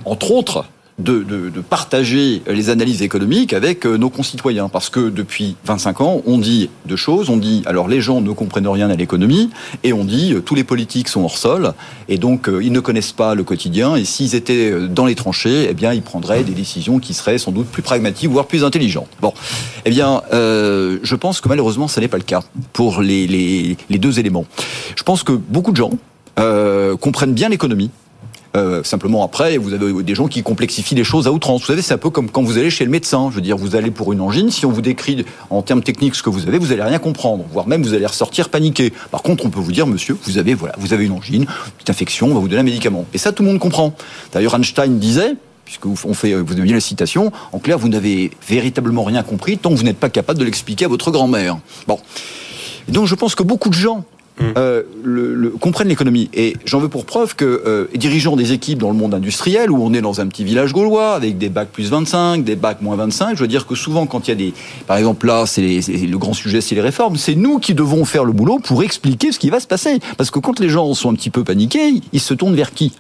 entre 0.05 0.33
autres, 0.33 0.65
de, 0.99 1.51
partager 1.69 2.43
les 2.47 2.71
analyses 2.71 3.03
économiques 3.03 3.53
avec 3.53 3.87
euh, 3.87 3.97
nos 3.97 4.11
concitoyens. 4.11 4.69
Parce 4.69 4.91
que 4.91 5.09
depuis 5.09 5.57
25 5.65 6.01
ans, 6.01 6.23
on 6.27 6.39
dit 6.39 6.69
deux 6.87 6.97
choses. 6.97 7.31
On 7.31 7.37
dit, 7.37 7.63
alors 7.67 7.89
les 7.89 8.01
gens 8.01 8.21
ne 8.21 8.31
comprennent 8.33 8.69
rien 8.69 8.91
à 8.91 8.97
l'économie, 8.97 9.51
et 9.85 9.93
on 9.93 10.05
dit, 10.05 10.35
euh, 10.35 10.41
tous 10.41 10.55
les 10.55 10.65
politiques 10.65 11.09
sont 11.09 11.23
hors 11.23 11.39
sol, 11.39 11.73
et 12.09 12.19
donc 12.19 12.49
euh, 12.49 12.63
ils 12.63 12.73
ne 12.73 12.81
connaissent 12.81 13.13
pas 13.13 13.35
le 13.35 13.45
quotidien, 13.45 13.97
et 13.97 14.05
s'ils 14.05 14.35
étaient 14.35 14.89
dans 14.89 15.07
les 15.07 15.15
tranchées, 15.15 15.69
eh 15.71 15.75
bien, 15.75 15.93
ils 15.93 16.03
prendraient 16.03 16.45
des 16.45 16.53
décisions 16.53 16.99
qui 16.99 17.15
seraient 17.15 17.39
sans 17.39 17.53
doute 17.53 17.67
plus 17.67 17.83
pragmatiques, 17.83 18.31
voire 18.31 18.47
plus 18.47 18.65
intelligentes. 18.65 19.09
Bon, 19.21 19.33
eh 19.85 19.91
bien, 19.91 20.23
je 20.31 21.15
pense 21.15 21.41
que 21.41 21.49
malheureusement, 21.49 21.89
ce 21.89 22.01
n'est 22.01 22.09
pas 22.09 22.19
le 22.19 22.23
cas 22.23 22.43
pour 22.73 23.01
les, 23.01 23.77
deux 23.91 24.19
éléments. 24.19 24.45
Je 24.97 25.03
pense 25.03 25.23
que 25.23 25.33
beaucoup 25.33 25.73
de 25.73 25.77
gens 25.77 25.93
comprennent 27.01 27.35
bien 27.35 27.49
l'économie, 27.49 27.91
euh, 28.55 28.83
simplement 28.85 29.25
après, 29.25 29.57
vous 29.57 29.73
avez 29.73 30.03
des 30.03 30.15
gens 30.15 30.29
qui 30.29 30.43
complexifient 30.43 30.95
les 30.95 31.05
choses 31.05 31.27
à 31.27 31.33
outrance. 31.33 31.63
Vous 31.63 31.67
savez, 31.69 31.81
c'est 31.81 31.95
un 31.95 31.99
peu 31.99 32.11
comme 32.11 32.31
quand 32.31 32.43
vous 32.43 32.59
allez 32.59 32.71
chez 32.71 32.85
le 32.85 32.91
médecin. 32.91 33.29
Je 33.31 33.37
veux 33.37 33.41
dire, 33.41 33.57
vous 33.57 33.77
allez 33.77 33.91
pour 33.91 34.13
une 34.13 34.21
angine, 34.21 34.51
si 34.51 34.67
on 34.67 34.71
vous 34.71 34.83
décrit 34.83 35.25
en 35.51 35.63
termes 35.63 35.83
techniques 35.83 36.15
ce 36.15 36.23
que 36.23 36.31
vous 36.31 36.47
avez, 36.47 36.59
vous 36.59 36.73
allez 36.73 36.83
rien 36.83 36.99
comprendre, 36.99 37.45
voire 37.51 37.67
même 37.67 37.83
vous 37.83 37.95
allez 37.95 38.07
ressortir 38.07 38.51
paniqué. 38.51 38.93
Par 39.11 39.23
contre, 39.23 39.47
on 39.47 39.51
peut 39.51 39.61
vous 39.61 39.73
dire, 39.73 39.87
monsieur, 39.87 40.17
vous 40.25 40.39
avez 40.39 40.55
voilà, 40.55 40.75
vous 40.79 40.93
avez 40.93 41.07
une 41.07 41.13
angine, 41.13 41.43
une 41.43 41.73
petite 41.79 41.91
infection, 41.91 42.29
on 42.29 42.35
va 42.35 42.41
vous 42.41 42.49
donner 42.49 42.61
un 42.61 42.65
médicament. 42.65 43.07
Et 43.15 43.19
ça, 43.19 43.33
tout 43.33 43.43
le 43.43 43.49
monde 43.49 43.59
comprend. 43.59 43.95
D'ailleurs, 44.33 44.55
Einstein 44.55 44.99
disait, 44.99 45.35
puisque 45.65 45.87
vous, 45.87 45.97
on 46.05 46.13
fait, 46.13 46.35
vous 46.35 46.53
avez 46.53 46.63
bien 46.63 46.75
la 46.75 46.81
citation, 46.81 47.33
en 47.53 47.59
clair, 47.59 47.79
vous 47.79 47.89
n'avez 47.89 48.31
véritablement 48.47 49.05
rien 49.05 49.23
compris 49.23 49.57
tant 49.57 49.71
que 49.71 49.77
vous 49.77 49.85
n'êtes 49.85 49.99
pas 49.99 50.11
capable 50.11 50.39
de 50.39 50.45
l'expliquer 50.45 50.85
à 50.85 50.89
votre 50.89 51.11
grand-mère. 51.11 51.59
Bon. 51.87 51.99
donc, 52.89 53.07
je 53.07 53.15
pense 53.15 53.35
que 53.35 53.43
beaucoup 53.43 53.71
de 53.71 53.75
gens. 53.75 54.05
Euh, 54.57 54.83
le, 55.03 55.51
comprennent 55.51 55.89
l'économie. 55.89 56.29
Et 56.35 56.57
j'en 56.65 56.79
veux 56.79 56.89
pour 56.89 57.05
preuve 57.05 57.35
que 57.35 57.45
euh, 57.45 57.87
dirigeants 57.95 58.37
des 58.37 58.53
équipes 58.53 58.79
dans 58.79 58.91
le 58.91 58.97
monde 58.97 59.15
industriel, 59.15 59.71
où 59.71 59.83
on 59.83 59.93
est 59.95 60.01
dans 60.01 60.21
un 60.21 60.27
petit 60.27 60.45
village 60.45 60.73
gaulois, 60.73 61.15
avec 61.15 61.39
des 61.39 61.49
bacs 61.49 61.69
plus 61.69 61.91
25, 61.91 62.45
des 62.45 62.57
bacs 62.57 62.83
moins 62.83 62.97
25, 62.97 63.37
je 63.37 63.43
veux 63.43 63.49
dire 63.49 63.67
que 63.67 63.75
souvent 63.75 64.07
quand 64.07 64.29
il 64.29 64.31
y 64.31 64.33
a 64.33 64.37
des... 64.37 64.55
Par 64.87 64.97
exemple 64.97 65.27
là, 65.27 65.45
c'est 65.47 65.63
le 65.63 66.19
grand 66.19 66.33
sujet, 66.33 66.61
c'est 66.61 66.75
les 66.75 66.81
réformes. 66.81 67.17
C'est 67.17 67.35
nous 67.35 67.59
qui 67.59 67.75
devons 67.75 68.05
faire 68.05 68.25
le 68.25 68.33
boulot 68.33 68.59
pour 68.59 68.83
expliquer 68.83 69.33
ce 69.33 69.39
qui 69.39 69.51
va 69.51 69.61
se 69.61 69.67
passer. 69.67 70.01
Parce 70.17 70.31
que 70.31 70.39
quand 70.39 70.61
les 70.61 70.69
gens 70.69 70.93
sont 70.95 71.11
un 71.11 71.15
petit 71.15 71.31
peu 71.31 71.45
paniqués, 71.45 71.95
ils 72.13 72.21
se 72.21 72.35
tournent 72.35 72.57
vers 72.57 72.73
qui? 72.73 72.93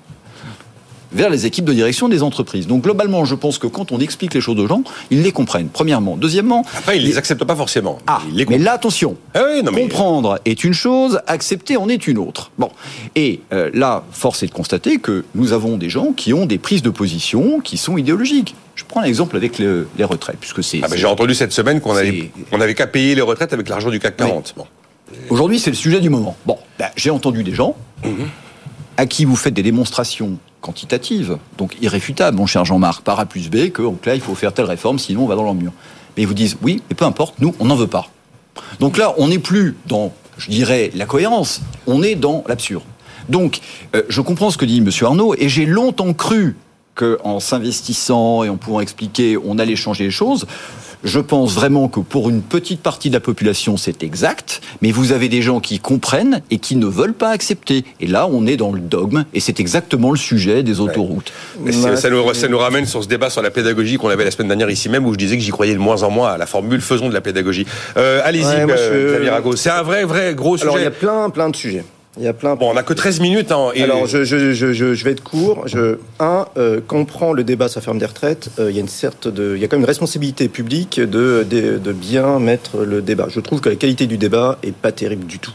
Vers 1.14 1.30
les 1.30 1.46
équipes 1.46 1.64
de 1.64 1.72
direction 1.72 2.08
des 2.08 2.22
entreprises. 2.22 2.66
Donc 2.66 2.82
globalement, 2.82 3.24
je 3.24 3.34
pense 3.34 3.58
que 3.58 3.66
quand 3.66 3.92
on 3.92 3.98
explique 3.98 4.34
les 4.34 4.40
choses 4.40 4.58
aux 4.58 4.66
gens, 4.66 4.82
ils 5.10 5.22
les 5.22 5.32
comprennent. 5.32 5.68
Premièrement, 5.68 6.16
deuxièmement, 6.16 6.64
après 6.76 6.98
ils 6.98 7.04
les 7.04 7.18
acceptent 7.18 7.44
pas 7.44 7.56
forcément. 7.56 7.98
Ah, 8.06 8.20
mais 8.48 8.58
là 8.58 8.72
attention. 8.72 9.16
Ah 9.34 9.40
comprendre 9.72 10.38
est 10.44 10.64
une 10.64 10.74
chose, 10.74 11.20
accepter 11.26 11.76
en 11.76 11.88
est 11.88 12.06
une 12.06 12.18
autre. 12.18 12.50
Bon, 12.58 12.70
et 13.16 13.40
euh, 13.52 13.70
là, 13.74 14.04
force 14.12 14.42
est 14.42 14.46
de 14.46 14.52
constater 14.52 14.98
que 14.98 15.24
nous 15.34 15.52
avons 15.52 15.76
des 15.76 15.90
gens 15.90 16.12
qui 16.12 16.32
ont 16.32 16.46
des 16.46 16.58
prises 16.58 16.82
de 16.82 16.90
position 16.90 17.60
qui 17.60 17.76
sont 17.76 17.96
idéologiques. 17.96 18.54
Je 18.74 18.84
prends 18.84 19.02
l'exemple 19.02 19.36
avec 19.36 19.58
les 19.58 20.04
retraites, 20.04 20.38
puisque 20.40 20.64
c'est. 20.64 20.80
Ah 20.82 20.88
j'ai 20.94 21.06
entendu 21.06 21.34
cette 21.34 21.52
semaine 21.52 21.80
qu'on 21.80 21.94
avait, 21.94 22.30
on 22.52 22.60
avait 22.60 22.74
qu'à 22.74 22.86
payer 22.86 23.14
les 23.14 23.20
retraites 23.20 23.52
avec 23.52 23.68
l'argent 23.68 23.90
du 23.90 24.00
CAC 24.00 24.16
40. 24.16 24.54
Bon. 24.56 24.66
Aujourd'hui, 25.28 25.58
c'est 25.58 25.70
le 25.70 25.76
sujet 25.76 26.00
du 26.00 26.10
moment. 26.10 26.36
Bon, 26.46 26.58
ben, 26.78 26.88
j'ai 26.96 27.10
entendu 27.10 27.44
des 27.44 27.52
gens 27.52 27.76
mhm. 28.04 28.28
à 28.96 29.06
qui 29.06 29.24
vous 29.24 29.36
faites 29.36 29.54
des 29.54 29.62
démonstrations 29.62 30.38
quantitative, 30.62 31.36
donc 31.58 31.76
irréfutable, 31.82 32.38
mon 32.38 32.46
cher 32.46 32.64
Jean-Marc, 32.64 33.02
par 33.02 33.20
A 33.20 33.26
plus 33.26 33.50
B, 33.50 33.68
que 33.70 33.82
là, 34.06 34.14
il 34.14 34.20
faut 34.22 34.34
faire 34.34 34.54
telle 34.54 34.64
réforme, 34.64 34.98
sinon 34.98 35.24
on 35.24 35.26
va 35.26 35.34
dans 35.34 35.42
le 35.42 35.52
mur. 35.52 35.72
Mais 36.16 36.22
ils 36.22 36.26
vous 36.26 36.34
disent, 36.34 36.56
oui, 36.62 36.80
mais 36.88 36.94
peu 36.94 37.04
importe, 37.04 37.34
nous, 37.40 37.54
on 37.60 37.66
n'en 37.66 37.76
veut 37.76 37.86
pas. 37.86 38.08
Donc 38.80 38.96
là, 38.96 39.14
on 39.18 39.28
n'est 39.28 39.38
plus 39.38 39.76
dans, 39.86 40.12
je 40.38 40.50
dirais, 40.50 40.90
la 40.94 41.04
cohérence, 41.04 41.60
on 41.86 42.02
est 42.02 42.14
dans 42.14 42.44
l'absurde. 42.46 42.84
Donc, 43.28 43.60
euh, 43.94 44.02
je 44.08 44.20
comprends 44.20 44.50
ce 44.50 44.56
que 44.56 44.64
dit 44.64 44.78
M. 44.78 44.90
Arnaud, 45.02 45.34
et 45.36 45.48
j'ai 45.48 45.66
longtemps 45.66 46.12
cru 46.14 46.56
qu'en 46.94 47.40
s'investissant 47.40 48.44
et 48.44 48.48
en 48.48 48.56
pouvant 48.56 48.80
expliquer, 48.80 49.36
on 49.36 49.58
allait 49.58 49.76
changer 49.76 50.04
les 50.04 50.10
choses. 50.10 50.46
Je 51.04 51.20
pense 51.20 51.54
vraiment 51.54 51.88
que 51.88 52.00
pour 52.00 52.30
une 52.30 52.42
petite 52.42 52.80
partie 52.80 53.08
de 53.08 53.14
la 53.14 53.20
population, 53.20 53.76
c'est 53.76 54.02
exact, 54.02 54.60
mais 54.82 54.92
vous 54.92 55.12
avez 55.12 55.28
des 55.28 55.42
gens 55.42 55.60
qui 55.60 55.78
comprennent 55.78 56.42
et 56.50 56.58
qui 56.58 56.76
ne 56.76 56.86
veulent 56.86 57.14
pas 57.14 57.30
accepter. 57.30 57.84
Et 58.00 58.06
là, 58.06 58.28
on 58.30 58.46
est 58.46 58.56
dans 58.56 58.72
le 58.72 58.80
dogme, 58.80 59.24
et 59.34 59.40
c'est 59.40 59.60
exactement 59.60 60.10
le 60.10 60.16
sujet 60.16 60.62
des 60.62 60.80
autoroutes. 60.80 61.32
ça, 61.70 62.10
nous, 62.48 62.58
ramène 62.58 62.86
sur 62.86 63.02
ce 63.02 63.08
débat 63.08 63.30
sur 63.30 63.42
la 63.42 63.50
pédagogie 63.50 63.96
qu'on 63.96 64.08
avait 64.08 64.24
la 64.24 64.30
semaine 64.30 64.48
dernière 64.48 64.70
ici 64.70 64.88
même, 64.88 65.06
où 65.06 65.12
je 65.12 65.18
disais 65.18 65.36
que 65.36 65.42
j'y 65.42 65.50
croyais 65.50 65.74
de 65.74 65.78
moins 65.78 66.02
en 66.02 66.10
moins 66.10 66.30
à 66.32 66.38
la 66.38 66.46
formule 66.46 66.80
faisons 66.80 67.08
de 67.08 67.14
la 67.14 67.20
pédagogie. 67.20 67.66
Euh, 67.96 68.20
Allez-y, 68.24 68.44
euh, 68.44 69.56
C'est 69.56 69.70
un 69.70 69.82
vrai, 69.82 70.04
vrai 70.04 70.34
gros 70.34 70.56
sujet. 70.56 70.68
Alors, 70.68 70.78
il 70.78 70.84
y 70.84 70.86
a 70.86 70.90
plein, 70.90 71.30
plein 71.30 71.48
de 71.48 71.56
sujets. 71.56 71.84
Il 72.18 72.24
y 72.24 72.28
a 72.28 72.34
plein. 72.34 72.56
Bon, 72.56 72.70
on 72.70 72.74
n'a 72.74 72.82
que 72.82 72.92
13 72.92 73.20
minutes. 73.20 73.52
Hein, 73.52 73.70
Alors, 73.80 74.06
je, 74.06 74.24
je, 74.24 74.52
je, 74.52 74.72
je, 74.72 75.04
vais 75.04 75.12
être 75.12 75.22
court. 75.22 75.66
Je, 75.66 75.98
un, 76.20 76.46
euh, 76.58 76.80
quand 76.86 76.98
on 76.98 77.04
prend 77.06 77.32
le 77.32 77.42
débat 77.42 77.68
sur 77.68 77.80
la 77.80 77.84
ferme 77.84 77.98
des 77.98 78.06
retraites, 78.06 78.50
euh, 78.58 78.70
il 78.70 78.76
y 78.76 78.78
a 78.78 78.82
une 78.82 78.88
certaine 78.88 79.32
de, 79.32 79.54
il 79.56 79.62
y 79.62 79.64
a 79.64 79.68
quand 79.68 79.76
même 79.76 79.84
une 79.84 79.88
responsabilité 79.88 80.48
publique 80.48 81.00
de, 81.00 81.46
de, 81.48 81.78
de, 81.78 81.92
bien 81.92 82.38
mettre 82.38 82.78
le 82.84 83.00
débat. 83.00 83.26
Je 83.30 83.40
trouve 83.40 83.60
que 83.60 83.70
la 83.70 83.76
qualité 83.76 84.06
du 84.06 84.18
débat 84.18 84.58
est 84.62 84.74
pas 84.74 84.92
terrible 84.92 85.26
du 85.26 85.38
tout. 85.38 85.54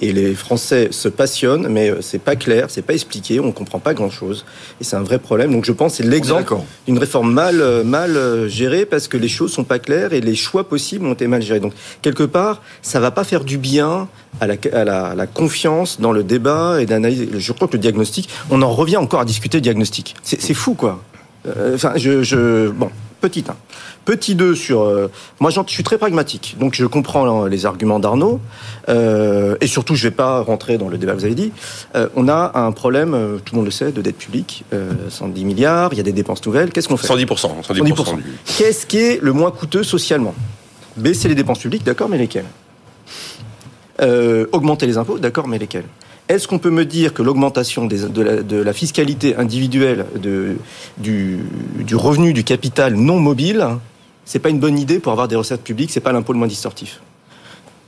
Et 0.00 0.12
les 0.12 0.34
Français 0.34 0.88
se 0.90 1.08
passionnent, 1.08 1.68
mais 1.68 1.90
euh, 1.90 2.00
c'est 2.00 2.18
pas 2.18 2.34
clair, 2.34 2.66
c'est 2.68 2.82
pas 2.82 2.94
expliqué, 2.94 3.38
on 3.38 3.52
comprend 3.52 3.78
pas 3.78 3.94
grand 3.94 4.10
chose. 4.10 4.44
Et 4.80 4.84
c'est 4.84 4.96
un 4.96 5.02
vrai 5.02 5.20
problème. 5.20 5.52
Donc 5.52 5.64
je 5.64 5.72
pense 5.72 5.92
que 5.92 6.02
c'est 6.02 6.08
l'exemple 6.10 6.56
d'une 6.86 6.98
réforme 6.98 7.32
mal, 7.32 7.60
euh, 7.60 7.84
mal 7.84 8.16
euh, 8.16 8.48
gérée 8.48 8.86
parce 8.86 9.06
que 9.06 9.16
les 9.16 9.28
choses 9.28 9.52
sont 9.52 9.62
pas 9.62 9.78
claires 9.78 10.12
et 10.12 10.20
les 10.20 10.34
choix 10.34 10.68
possibles 10.68 11.06
ont 11.06 11.12
été 11.12 11.28
mal 11.28 11.42
gérés. 11.42 11.60
Donc 11.60 11.74
quelque 12.02 12.24
part, 12.24 12.60
ça 12.82 12.98
va 12.98 13.12
pas 13.12 13.22
faire 13.22 13.44
du 13.44 13.56
bien 13.56 14.08
à 14.40 14.48
la, 14.48 14.56
à 14.72 14.84
la, 14.84 15.14
la 15.14 15.26
confiance 15.28 16.00
dans 16.00 16.10
le 16.10 16.24
débat 16.24 16.80
et 16.80 16.86
d'analyse. 16.86 17.28
Je 17.38 17.52
crois 17.52 17.68
que 17.68 17.74
le 17.74 17.78
diagnostic, 17.78 18.28
on 18.50 18.62
en 18.62 18.72
revient 18.72 18.96
encore 18.96 19.20
à 19.20 19.24
discuter 19.24 19.58
de 19.58 19.62
diagnostic. 19.62 20.16
C'est 20.24 20.54
fou, 20.54 20.74
quoi. 20.74 21.02
Enfin, 21.46 21.92
je, 21.96 22.22
je, 22.22 22.70
bon, 22.70 22.90
petit 23.24 23.44
1. 23.48 23.56
Petit 24.04 24.34
2 24.34 24.54
sur... 24.54 24.82
Euh, 24.82 25.10
moi, 25.40 25.50
je 25.50 25.58
suis 25.66 25.82
très 25.82 25.96
pragmatique, 25.96 26.56
donc 26.60 26.74
je 26.74 26.84
comprends 26.84 27.46
les 27.46 27.64
arguments 27.64 27.98
d'Arnaud, 27.98 28.38
euh, 28.90 29.56
et 29.62 29.66
surtout, 29.66 29.94
je 29.94 30.04
ne 30.04 30.10
vais 30.10 30.14
pas 30.14 30.42
rentrer 30.42 30.76
dans 30.76 30.90
le 30.90 30.98
débat 30.98 31.12
que 31.12 31.20
vous 31.20 31.24
avez 31.24 31.34
dit. 31.34 31.50
Euh, 31.94 32.08
on 32.16 32.28
a 32.28 32.52
un 32.54 32.70
problème, 32.72 33.40
tout 33.42 33.54
le 33.54 33.56
monde 33.56 33.64
le 33.64 33.70
sait, 33.70 33.92
de 33.92 34.02
dette 34.02 34.18
publique, 34.18 34.64
110 35.08 35.40
euh, 35.40 35.46
milliards, 35.46 35.94
il 35.94 35.96
y 35.96 36.00
a 36.00 36.02
des 36.02 36.12
dépenses 36.12 36.44
nouvelles, 36.44 36.70
qu'est-ce 36.70 36.88
qu'on 36.88 36.98
fait? 36.98 37.08
110%. 37.08 37.62
110%. 37.62 38.18
Qu'est-ce 38.58 38.84
qui 38.84 38.98
est 38.98 39.22
le 39.22 39.32
moins 39.32 39.50
coûteux 39.50 39.84
socialement? 39.84 40.34
Baisser 40.98 41.28
les 41.28 41.34
dépenses 41.34 41.60
publiques, 41.60 41.84
d'accord, 41.84 42.10
mais 42.10 42.18
lesquelles? 42.18 42.44
Augmenter 44.52 44.86
les 44.86 44.98
impôts, 44.98 45.18
d'accord, 45.18 45.48
mais 45.48 45.58
lesquels 45.58 45.86
est-ce 46.28 46.48
qu'on 46.48 46.58
peut 46.58 46.70
me 46.70 46.84
dire 46.84 47.12
que 47.12 47.22
l'augmentation 47.22 47.86
de, 47.86 48.56
la, 48.56 48.72
fiscalité 48.72 49.36
individuelle 49.36 50.06
du, 50.96 51.38
revenu 51.94 52.32
du 52.32 52.44
capital 52.44 52.94
non 52.94 53.20
mobile, 53.20 53.66
c'est 54.24 54.38
pas 54.38 54.48
une 54.48 54.60
bonne 54.60 54.78
idée 54.78 55.00
pour 55.00 55.12
avoir 55.12 55.28
des 55.28 55.36
recettes 55.36 55.62
publiques, 55.62 55.90
c'est 55.90 56.00
pas 56.00 56.12
l'impôt 56.12 56.32
le 56.32 56.38
moins 56.38 56.48
distortif? 56.48 57.00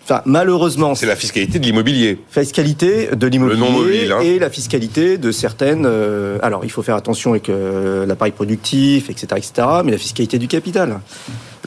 Enfin, 0.04 0.22
malheureusement, 0.24 0.94
c'est 0.94 1.06
la 1.06 1.16
fiscalité 1.16 1.58
de 1.58 1.64
l'immobilier. 1.64 2.18
Fiscalité 2.30 3.08
de 3.12 3.26
l'immobilier 3.26 4.08
hein. 4.12 4.20
et 4.20 4.38
la 4.38 4.50
fiscalité 4.50 5.18
de 5.18 5.32
certaines. 5.32 5.84
Euh, 5.84 6.38
alors, 6.42 6.64
il 6.64 6.70
faut 6.70 6.82
faire 6.82 6.94
attention 6.94 7.30
avec 7.30 7.48
euh, 7.48 8.06
l'appareil 8.06 8.30
productif, 8.30 9.10
etc., 9.10 9.26
etc. 9.36 9.66
Mais 9.84 9.90
la 9.90 9.98
fiscalité 9.98 10.38
du 10.38 10.46
capital. 10.46 11.00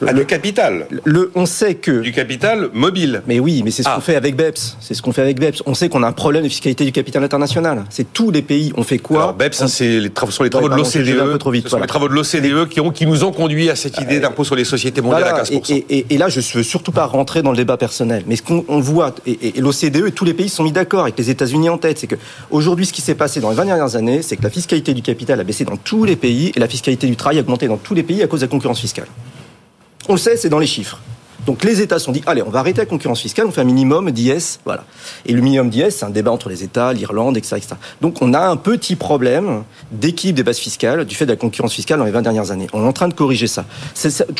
Ah, 0.06 0.12
le 0.12 0.24
capital. 0.24 0.86
Le, 1.04 1.30
on 1.34 1.46
sait 1.46 1.74
que 1.74 2.00
du 2.00 2.12
capital 2.12 2.70
mobile. 2.72 3.22
Mais 3.26 3.38
oui, 3.38 3.62
mais 3.64 3.70
c'est 3.70 3.82
ce 3.82 3.88
ah. 3.88 3.94
qu'on 3.94 4.00
fait 4.00 4.16
avec 4.16 4.36
BEPS. 4.36 4.76
C'est 4.80 4.94
ce 4.94 5.02
qu'on 5.02 5.12
fait 5.12 5.22
avec 5.22 5.38
BEPS. 5.38 5.62
On 5.66 5.74
sait 5.74 5.88
qu'on 5.88 6.02
a 6.02 6.08
un 6.08 6.12
problème 6.12 6.42
de 6.44 6.48
fiscalité 6.48 6.84
du 6.84 6.92
capital 6.92 7.22
international. 7.22 7.84
C'est 7.90 8.12
tous 8.12 8.30
les 8.30 8.42
pays. 8.42 8.72
On 8.76 8.82
fait 8.82 8.98
quoi 8.98 9.22
Alors 9.22 9.34
BEPS, 9.34 9.66
c'est 9.66 10.00
les 10.00 10.10
travaux, 10.10 10.32
sur 10.32 10.44
les 10.44 10.50
travaux 10.50 10.68
de 10.68 10.74
l'OCDE. 10.74 11.80
Les 11.80 11.86
travaux 11.86 12.08
de 12.08 12.14
l'OCDE 12.14 12.68
qui, 12.68 12.80
ont, 12.80 12.90
qui 12.90 13.06
nous 13.06 13.24
ont 13.24 13.32
conduit 13.32 13.70
à 13.70 13.76
cette 13.76 14.00
idée 14.00 14.20
d'impôt 14.20 14.44
sur 14.44 14.56
les 14.56 14.64
sociétés 14.64 15.00
mondiales 15.00 15.28
à 15.28 15.42
15%. 15.42 15.84
Et, 15.88 16.18
là, 16.18 16.28
je 16.28 16.40
veux 16.40 16.62
surtout 16.62 16.92
pas 16.92 17.06
rentrer 17.06 17.42
dans 17.42 17.50
le 17.50 17.56
débat 17.56 17.76
personnel. 17.76 18.24
Mais 18.26 18.36
ce 18.36 18.42
qu'on 18.42 18.80
voit, 18.80 19.14
et, 19.26 19.60
l'OCDE 19.60 20.06
et 20.06 20.12
tous 20.12 20.24
les 20.24 20.34
pays 20.34 20.48
sont 20.48 20.64
mis 20.64 20.72
d'accord 20.72 21.02
avec 21.02 21.18
les 21.18 21.30
États-Unis 21.30 21.68
en 21.68 21.78
tête, 21.78 21.98
c'est 21.98 22.06
que 22.06 22.16
aujourd'hui, 22.50 22.86
ce 22.86 22.92
qui 22.92 23.00
s'est 23.00 23.14
passé 23.14 23.40
dans 23.40 23.50
les 23.50 23.56
20 23.56 23.66
dernières 23.66 23.96
années, 23.96 24.22
c'est 24.22 24.36
que 24.36 24.42
la 24.42 24.50
fiscalité 24.50 24.94
du 24.94 25.02
capital 25.02 25.40
a 25.40 25.44
baissé 25.44 25.64
dans 25.64 25.76
tous 25.76 26.04
les 26.04 26.16
pays 26.16 26.52
et 26.54 26.60
la 26.60 26.68
fiscalité 26.68 27.06
du 27.06 27.16
travail 27.16 27.38
a 27.38 27.40
augmenté 27.40 27.68
dans 27.68 27.76
tous 27.76 27.94
les 27.94 28.02
pays 28.02 28.22
à 28.22 28.26
cause 28.26 28.40
de 28.40 28.46
la 28.46 28.50
concurrence 28.50 28.80
fiscale. 28.80 29.06
On 30.10 30.14
le 30.14 30.18
sait, 30.18 30.36
c'est 30.36 30.48
dans 30.48 30.58
les 30.58 30.66
chiffres. 30.66 30.98
Donc 31.46 31.62
les 31.62 31.80
États 31.80 32.00
sont 32.00 32.10
dit, 32.10 32.20
allez, 32.26 32.42
on 32.42 32.50
va 32.50 32.58
arrêter 32.58 32.80
la 32.80 32.86
concurrence 32.86 33.20
fiscale, 33.20 33.46
on 33.46 33.52
fait 33.52 33.60
un 33.60 33.64
minimum 33.64 34.10
d'IS, 34.10 34.58
voilà. 34.64 34.82
Et 35.24 35.32
le 35.32 35.40
minimum 35.40 35.70
d'IS, 35.70 35.92
c'est 35.92 36.04
un 36.04 36.10
débat 36.10 36.32
entre 36.32 36.48
les 36.48 36.64
États, 36.64 36.92
l'Irlande, 36.92 37.36
etc., 37.36 37.58
etc. 37.58 37.76
Donc 38.00 38.20
on 38.20 38.34
a 38.34 38.40
un 38.40 38.56
petit 38.56 38.96
problème 38.96 39.62
d'équipe 39.92 40.34
des 40.34 40.42
bases 40.42 40.58
fiscales 40.58 41.04
du 41.04 41.14
fait 41.14 41.26
de 41.26 41.30
la 41.30 41.36
concurrence 41.36 41.74
fiscale 41.74 42.00
dans 42.00 42.06
les 42.06 42.10
20 42.10 42.22
dernières 42.22 42.50
années. 42.50 42.66
On 42.72 42.82
est 42.82 42.88
en 42.88 42.92
train 42.92 43.06
de 43.06 43.14
corriger 43.14 43.46
ça. 43.46 43.64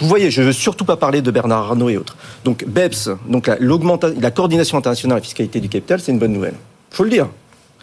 vous 0.00 0.08
voyez, 0.08 0.32
je 0.32 0.42
veux 0.42 0.52
surtout 0.52 0.84
pas 0.84 0.96
parler 0.96 1.22
de 1.22 1.30
Bernard 1.30 1.66
Arnault 1.66 1.88
et 1.88 1.96
autres. 1.96 2.16
Donc 2.42 2.64
BEPS, 2.66 3.10
donc 3.28 3.46
la, 3.46 3.56
la 3.60 4.30
coordination 4.32 4.76
internationale 4.76 5.18
de 5.18 5.20
la 5.20 5.24
fiscalité 5.24 5.60
du 5.60 5.68
capital, 5.68 6.00
c'est 6.00 6.10
une 6.10 6.18
bonne 6.18 6.32
nouvelle. 6.32 6.54
Faut 6.90 7.04
le 7.04 7.10
dire. 7.10 7.28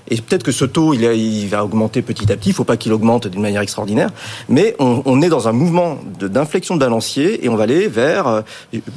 Et 0.09 0.17
peut-être 0.17 0.43
que 0.43 0.51
ce 0.51 0.65
taux, 0.65 0.93
il, 0.93 1.47
va 1.47 1.63
augmenter 1.63 2.01
petit 2.01 2.31
à 2.31 2.37
petit. 2.37 2.49
Il 2.49 2.53
ne 2.53 2.55
faut 2.55 2.63
pas 2.63 2.77
qu'il 2.77 2.93
augmente 2.93 3.27
d'une 3.27 3.41
manière 3.41 3.61
extraordinaire. 3.61 4.09
Mais 4.49 4.75
on, 4.79 5.21
est 5.21 5.29
dans 5.29 5.47
un 5.47 5.51
mouvement 5.51 5.99
d'inflexion 6.19 6.75
de, 6.75 6.79
balancier 6.79 7.43
et 7.45 7.49
on 7.49 7.55
va 7.55 7.63
aller 7.63 7.87
vers 7.87 8.27
euh, 8.27 8.41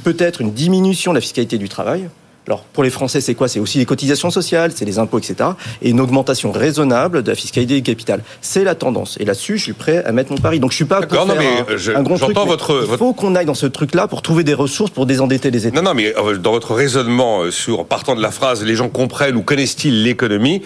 peut-être 0.03 0.41
une 0.41 0.51
diminution 0.51 1.11
de 1.11 1.17
la 1.17 1.21
fiscalité 1.21 1.57
du 1.57 1.69
travail. 1.69 2.09
Alors 2.47 2.63
pour 2.63 2.83
les 2.83 2.89
Français, 2.89 3.21
c'est 3.21 3.35
quoi? 3.35 3.47
C'est 3.47 3.59
aussi 3.59 3.77
les 3.77 3.85
cotisations 3.85 4.31
sociales, 4.31 4.71
c'est 4.75 4.85
les 4.85 4.97
impôts, 4.97 5.19
etc. 5.19 5.51
Et 5.81 5.91
une 5.91 5.99
augmentation 5.99 6.51
raisonnable 6.51 7.21
de 7.21 7.29
la 7.29 7.35
fiscalité 7.35 7.75
du 7.75 7.83
capital. 7.83 8.23
C'est 8.41 8.63
la 8.63 8.73
tendance. 8.73 9.17
Et 9.19 9.25
là-dessus, 9.25 9.57
je 9.57 9.63
suis 9.63 9.73
prêt 9.73 10.03
à 10.03 10.11
mettre 10.11 10.31
mon 10.31 10.37
pari. 10.39 10.59
Donc 10.59 10.71
je 10.71 10.77
suis 10.77 10.85
pas 10.85 11.01
pour 11.01 11.11
faire 11.11 11.21
un, 11.21 11.99
un, 11.99 12.01
grand 12.01 12.17
truc. 12.17 12.35
Votre, 12.35 12.87
il 12.89 12.97
faut 12.97 13.13
qu'on 13.13 13.35
aille 13.35 13.45
dans 13.45 13.53
ce 13.53 13.67
truc-là 13.67 14.07
pour 14.07 14.23
trouver 14.23 14.43
des 14.43 14.55
ressources 14.55 14.89
pour 14.89 15.05
désendetter 15.05 15.51
les 15.51 15.67
États. 15.67 15.81
Non, 15.81 15.89
non, 15.89 15.93
mais 15.93 16.15
euh, 16.17 16.37
dans 16.37 16.51
votre 16.51 16.73
raisonnement 16.73 17.41
euh, 17.41 17.51
sur 17.51 17.85
partant 17.85 18.15
de 18.15 18.21
la 18.21 18.31
phrase, 18.31 18.63
les 18.63 18.75
gens 18.75 18.89
comprennent 18.89 19.35
ou 19.35 19.43
connaissent-ils 19.43 20.03
l'économie 20.03 20.63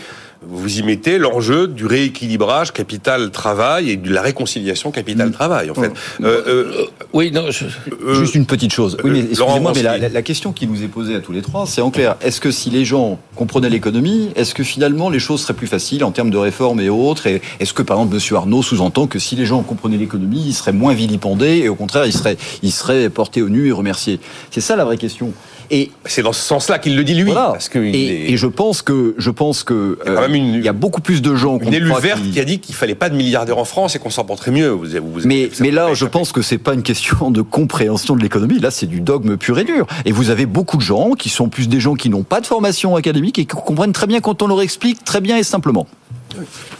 vous 0.48 0.80
y 0.80 0.84
mettez 0.84 1.18
l'enjeu 1.18 1.68
du 1.68 1.86
rééquilibrage 1.86 2.72
capital-travail 2.72 3.92
et 3.92 3.98
de 3.98 4.14
la 4.14 4.22
réconciliation 4.22 4.92
capital-travail, 4.92 5.70
en 5.70 5.74
fait. 5.74 5.92
Euh, 6.22 6.26
euh, 6.26 6.44
euh, 6.48 6.86
oui, 7.14 7.32
non, 7.32 7.46
juste 7.52 8.36
une 8.36 8.46
petite 8.46 8.74
chose. 8.74 8.98
Oui, 9.04 9.12
mais 9.12 9.20
excusez-moi, 9.20 9.74
mais 9.76 10.10
la, 10.10 10.22
question 10.22 10.52
qui 10.52 10.68
nous 10.68 10.84
est 10.84 10.88
posée 10.88 11.16
à 11.16 11.20
tous 11.20 11.32
les 11.32 11.42
trois, 11.42 11.66
c'est 11.68 11.82
en 11.82 11.92
clair, 11.92 12.16
est-ce 12.22 12.42
que 12.42 12.52
si 12.52 12.70
les 12.70 12.86
gens 12.86 13.20
comprenaient 13.36 13.70
l'économie, 13.70 14.32
est-ce 14.36 14.56
que 14.56 14.64
finalement 14.64 15.10
les 15.10 15.20
choses 15.20 15.42
seraient 15.42 15.54
plus 15.54 15.68
faciles 15.68 16.04
en 16.04 16.12
termes 16.12 16.32
de 16.32 16.38
réformes 16.38 16.80
et 16.80 16.90
autres 16.90 17.28
Et 17.28 17.42
est-ce 17.60 17.74
que, 17.74 17.82
par 17.82 17.98
exemple, 17.98 18.16
M. 18.16 18.36
Arnaud 18.36 18.64
sous-entend 18.64 19.08
que 19.08 19.20
si 19.20 19.36
les 19.36 19.46
gens 19.46 19.62
comprenaient 19.62 19.98
l'économie, 19.98 20.44
ils 20.48 20.54
seraient 20.54 20.72
moins 20.72 20.94
vilipendés 20.94 21.62
et 21.64 21.70
au 21.70 21.76
contraire, 21.76 22.06
ils 22.06 22.14
seraient, 22.14 22.38
ils 22.64 22.72
seraient 22.72 23.10
portés 23.10 23.42
au 23.42 23.50
nu 23.50 23.68
et 23.68 23.72
remerciés? 23.72 24.20
C'est 24.52 24.62
ça 24.62 24.76
la 24.76 24.86
vraie 24.86 24.98
question. 24.98 25.34
Et 25.72 25.92
c'est 26.06 26.22
dans 26.22 26.34
ce 26.34 26.42
sens-là 26.42 26.80
qu'il 26.80 26.96
le 26.96 27.04
dit 27.04 27.16
lui. 27.16 27.32
Parce 27.34 27.70
que 27.70 27.80
et, 27.80 28.36
je 28.38 28.48
pense 28.48 28.82
que 28.82 29.16
je 29.18 29.30
pense 29.30 29.64
que 29.64 29.98
il 30.30 30.64
y 30.64 30.68
a, 30.68 30.74
beaucoup 30.74 31.02
plus 31.02 31.22
de 31.22 31.36
gens. 31.36 31.58
Une 31.60 31.74
élue 31.74 31.92
verte 32.00 32.22
qui... 32.22 32.40
a 32.40 32.46
dit 32.46 32.60
qu'il 32.60 32.76
fallait 32.76 32.96
pas 32.96 33.10
de 33.10 33.16
milliardaires 33.16 33.58
en 33.58 33.66
France 33.66 33.96
et 33.96 34.00
qu'on 34.00 34.10
s'en 34.10 34.26
porterait 34.26 34.52
mieux. 34.52 34.70
Vous, 34.70 34.88
mais 35.26 35.50
mais 35.60 35.72
là, 35.72 35.94
je 35.94 36.06
pense 36.06 36.32
que 36.32 36.42
c'est 36.42 36.58
pas 36.58 36.74
une 36.74 36.84
question 36.84 37.32
de 37.32 37.42
compréhension 37.42 38.16
de 38.16 38.22
l'économie. 38.22 38.60
Là, 38.60 38.72
c'est 38.72 38.86
du 38.86 39.02
dogme 39.02 39.38
pur 39.38 39.58
et 39.60 39.64
dur. 39.64 39.88
Et 40.06 40.12
vous 40.12 40.30
avez 40.30 40.46
beaucoup 40.46 40.78
de 40.78 40.82
gens 40.82 41.12
qui 41.12 41.30
sont 41.30 41.50
plus 41.50 41.68
des 41.68 41.80
gens 41.80 41.96
qui 41.96 42.10
n'ont 42.10 42.24
pas 42.24 42.42
de 42.42 42.46
formation 42.46 42.96
académique 42.96 43.40
et 43.40 43.46
qui 43.46 43.56
comprennent 43.56 43.94
très 43.94 44.08
bien 44.08 44.20
quand 44.20 44.42
on 44.42 44.48
leur 44.48 44.62
explique 44.62 45.04
très 45.04 45.22
bien 45.22 45.38
et 45.38 45.44
simplement. 45.44 45.88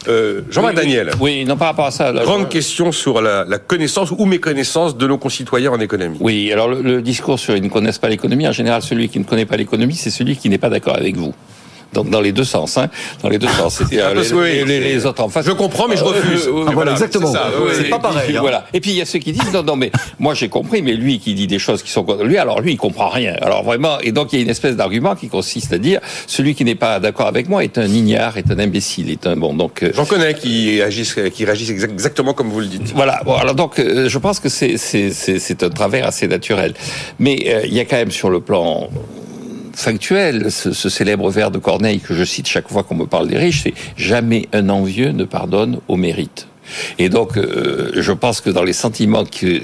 Euh, 0.08 0.42
Jean-Marc 0.50 0.74
Daniel. 0.74 1.10
Oui, 1.20 1.44
non, 1.44 1.56
par 1.56 1.68
rapport 1.68 1.86
à 1.86 1.90
ça. 1.90 2.12
Grande 2.12 2.48
question 2.48 2.92
sur 2.92 3.20
la, 3.20 3.44
connaissance 3.58 4.10
ou 4.16 4.24
méconnaissance 4.24 4.96
de 4.96 5.06
nos 5.06 5.18
concitoyens 5.18 5.72
en 5.72 5.80
économie. 5.80 6.18
Oui, 6.20 6.52
alors 6.52 6.68
le 6.68 7.02
discours 7.02 7.38
sur 7.38 7.56
ils 7.56 7.62
ne 7.62 7.68
connaissent 7.68 7.98
pas 7.98 8.08
l'économie, 8.08 8.46
en 8.46 8.52
général, 8.52 8.82
celui 8.82 9.08
qui 9.08 9.18
ne 9.18 9.24
connaît 9.24 9.46
pas 9.46 9.56
l'économie, 9.56 9.94
c'est 9.94 10.10
celui 10.10 10.36
qui 10.36 10.48
n'est 10.48 10.58
pas 10.58 10.70
d'accord 10.70 10.96
avec 10.96 11.16
vous. 11.16 11.34
Donc 11.96 12.10
dans 12.10 12.20
les 12.20 12.32
deux 12.32 12.44
sens, 12.44 12.76
hein. 12.76 12.88
Dans 13.22 13.30
les 13.30 13.38
deux 13.38 13.48
sens. 13.48 13.76
C'était 13.78 14.00
euh, 14.02 14.64
les, 14.66 14.80
les, 14.80 15.06
autres 15.06 15.22
en 15.22 15.30
face. 15.30 15.46
Je 15.46 15.52
comprends, 15.52 15.88
mais 15.88 15.96
je 15.96 16.04
refuse. 16.04 16.48
Ah, 16.66 16.70
voilà, 16.72 16.92
exactement. 16.92 17.32
C'est 17.72 17.88
pas 17.88 17.98
pareil. 17.98 18.36
Hein. 18.36 18.40
Voilà. 18.40 18.66
Et 18.74 18.80
puis 18.80 18.90
il 18.90 18.96
y 18.96 19.00
a 19.00 19.06
ceux 19.06 19.18
qui 19.18 19.32
disent 19.32 19.52
non, 19.52 19.62
non, 19.62 19.76
mais 19.76 19.90
moi 20.18 20.34
j'ai 20.34 20.50
compris, 20.50 20.82
mais 20.82 20.92
lui 20.92 21.18
qui 21.18 21.32
dit 21.34 21.46
des 21.46 21.58
choses 21.58 21.82
qui 21.82 21.90
sont 21.90 22.06
lui, 22.22 22.36
alors 22.36 22.60
lui 22.60 22.72
il 22.72 22.76
comprend 22.76 23.08
rien. 23.08 23.34
Alors 23.40 23.64
vraiment, 23.64 23.98
et 24.00 24.12
donc 24.12 24.32
il 24.32 24.36
y 24.36 24.38
a 24.40 24.42
une 24.42 24.50
espèce 24.50 24.76
d'argument 24.76 25.14
qui 25.14 25.28
consiste 25.28 25.72
à 25.72 25.78
dire 25.78 26.00
celui 26.26 26.54
qui 26.54 26.64
n'est 26.64 26.74
pas 26.74 27.00
d'accord 27.00 27.28
avec 27.28 27.48
moi 27.48 27.64
est 27.64 27.78
un 27.78 27.86
ignare, 27.86 28.36
est 28.36 28.50
un 28.50 28.58
imbécile, 28.58 29.10
est 29.10 29.26
un 29.26 29.36
bon. 29.36 29.54
Donc 29.54 29.82
euh, 29.82 29.90
j'en 29.94 30.04
connais 30.04 30.34
qui 30.34 30.82
agissent, 30.82 31.16
qui 31.32 31.44
réagissent 31.46 31.70
exactement 31.70 32.34
comme 32.34 32.50
vous 32.50 32.60
le 32.60 32.66
dites. 32.66 32.92
Voilà. 32.94 33.22
Bon, 33.24 33.36
alors 33.36 33.54
donc 33.54 33.78
euh, 33.78 34.08
je 34.10 34.18
pense 34.18 34.38
que 34.38 34.50
c'est 34.50 34.76
c'est 34.76 35.10
c'est 35.12 35.62
un 35.62 35.70
travers 35.70 36.06
assez 36.06 36.28
naturel, 36.28 36.74
mais 37.18 37.36
il 37.64 37.72
y 37.72 37.80
a 37.80 37.86
quand 37.86 37.96
même 37.96 38.10
sur 38.10 38.28
le 38.28 38.40
plan 38.40 38.90
factuel, 39.76 40.50
ce, 40.50 40.88
célèbre 40.88 41.30
vers 41.30 41.50
de 41.50 41.58
Corneille 41.58 42.00
que 42.00 42.14
je 42.14 42.24
cite 42.24 42.48
chaque 42.48 42.68
fois 42.68 42.82
qu'on 42.82 42.94
me 42.94 43.06
parle 43.06 43.28
des 43.28 43.36
riches, 43.36 43.62
c'est 43.62 43.74
jamais 43.96 44.48
un 44.52 44.70
envieux 44.70 45.10
ne 45.10 45.24
pardonne 45.24 45.78
au 45.86 45.96
mérite. 45.96 46.48
Et 46.98 47.08
donc, 47.08 47.36
euh, 47.36 47.92
je 47.94 48.12
pense 48.12 48.40
que 48.40 48.50
dans 48.50 48.64
les 48.64 48.72
sentiments 48.72 49.24
que, 49.24 49.60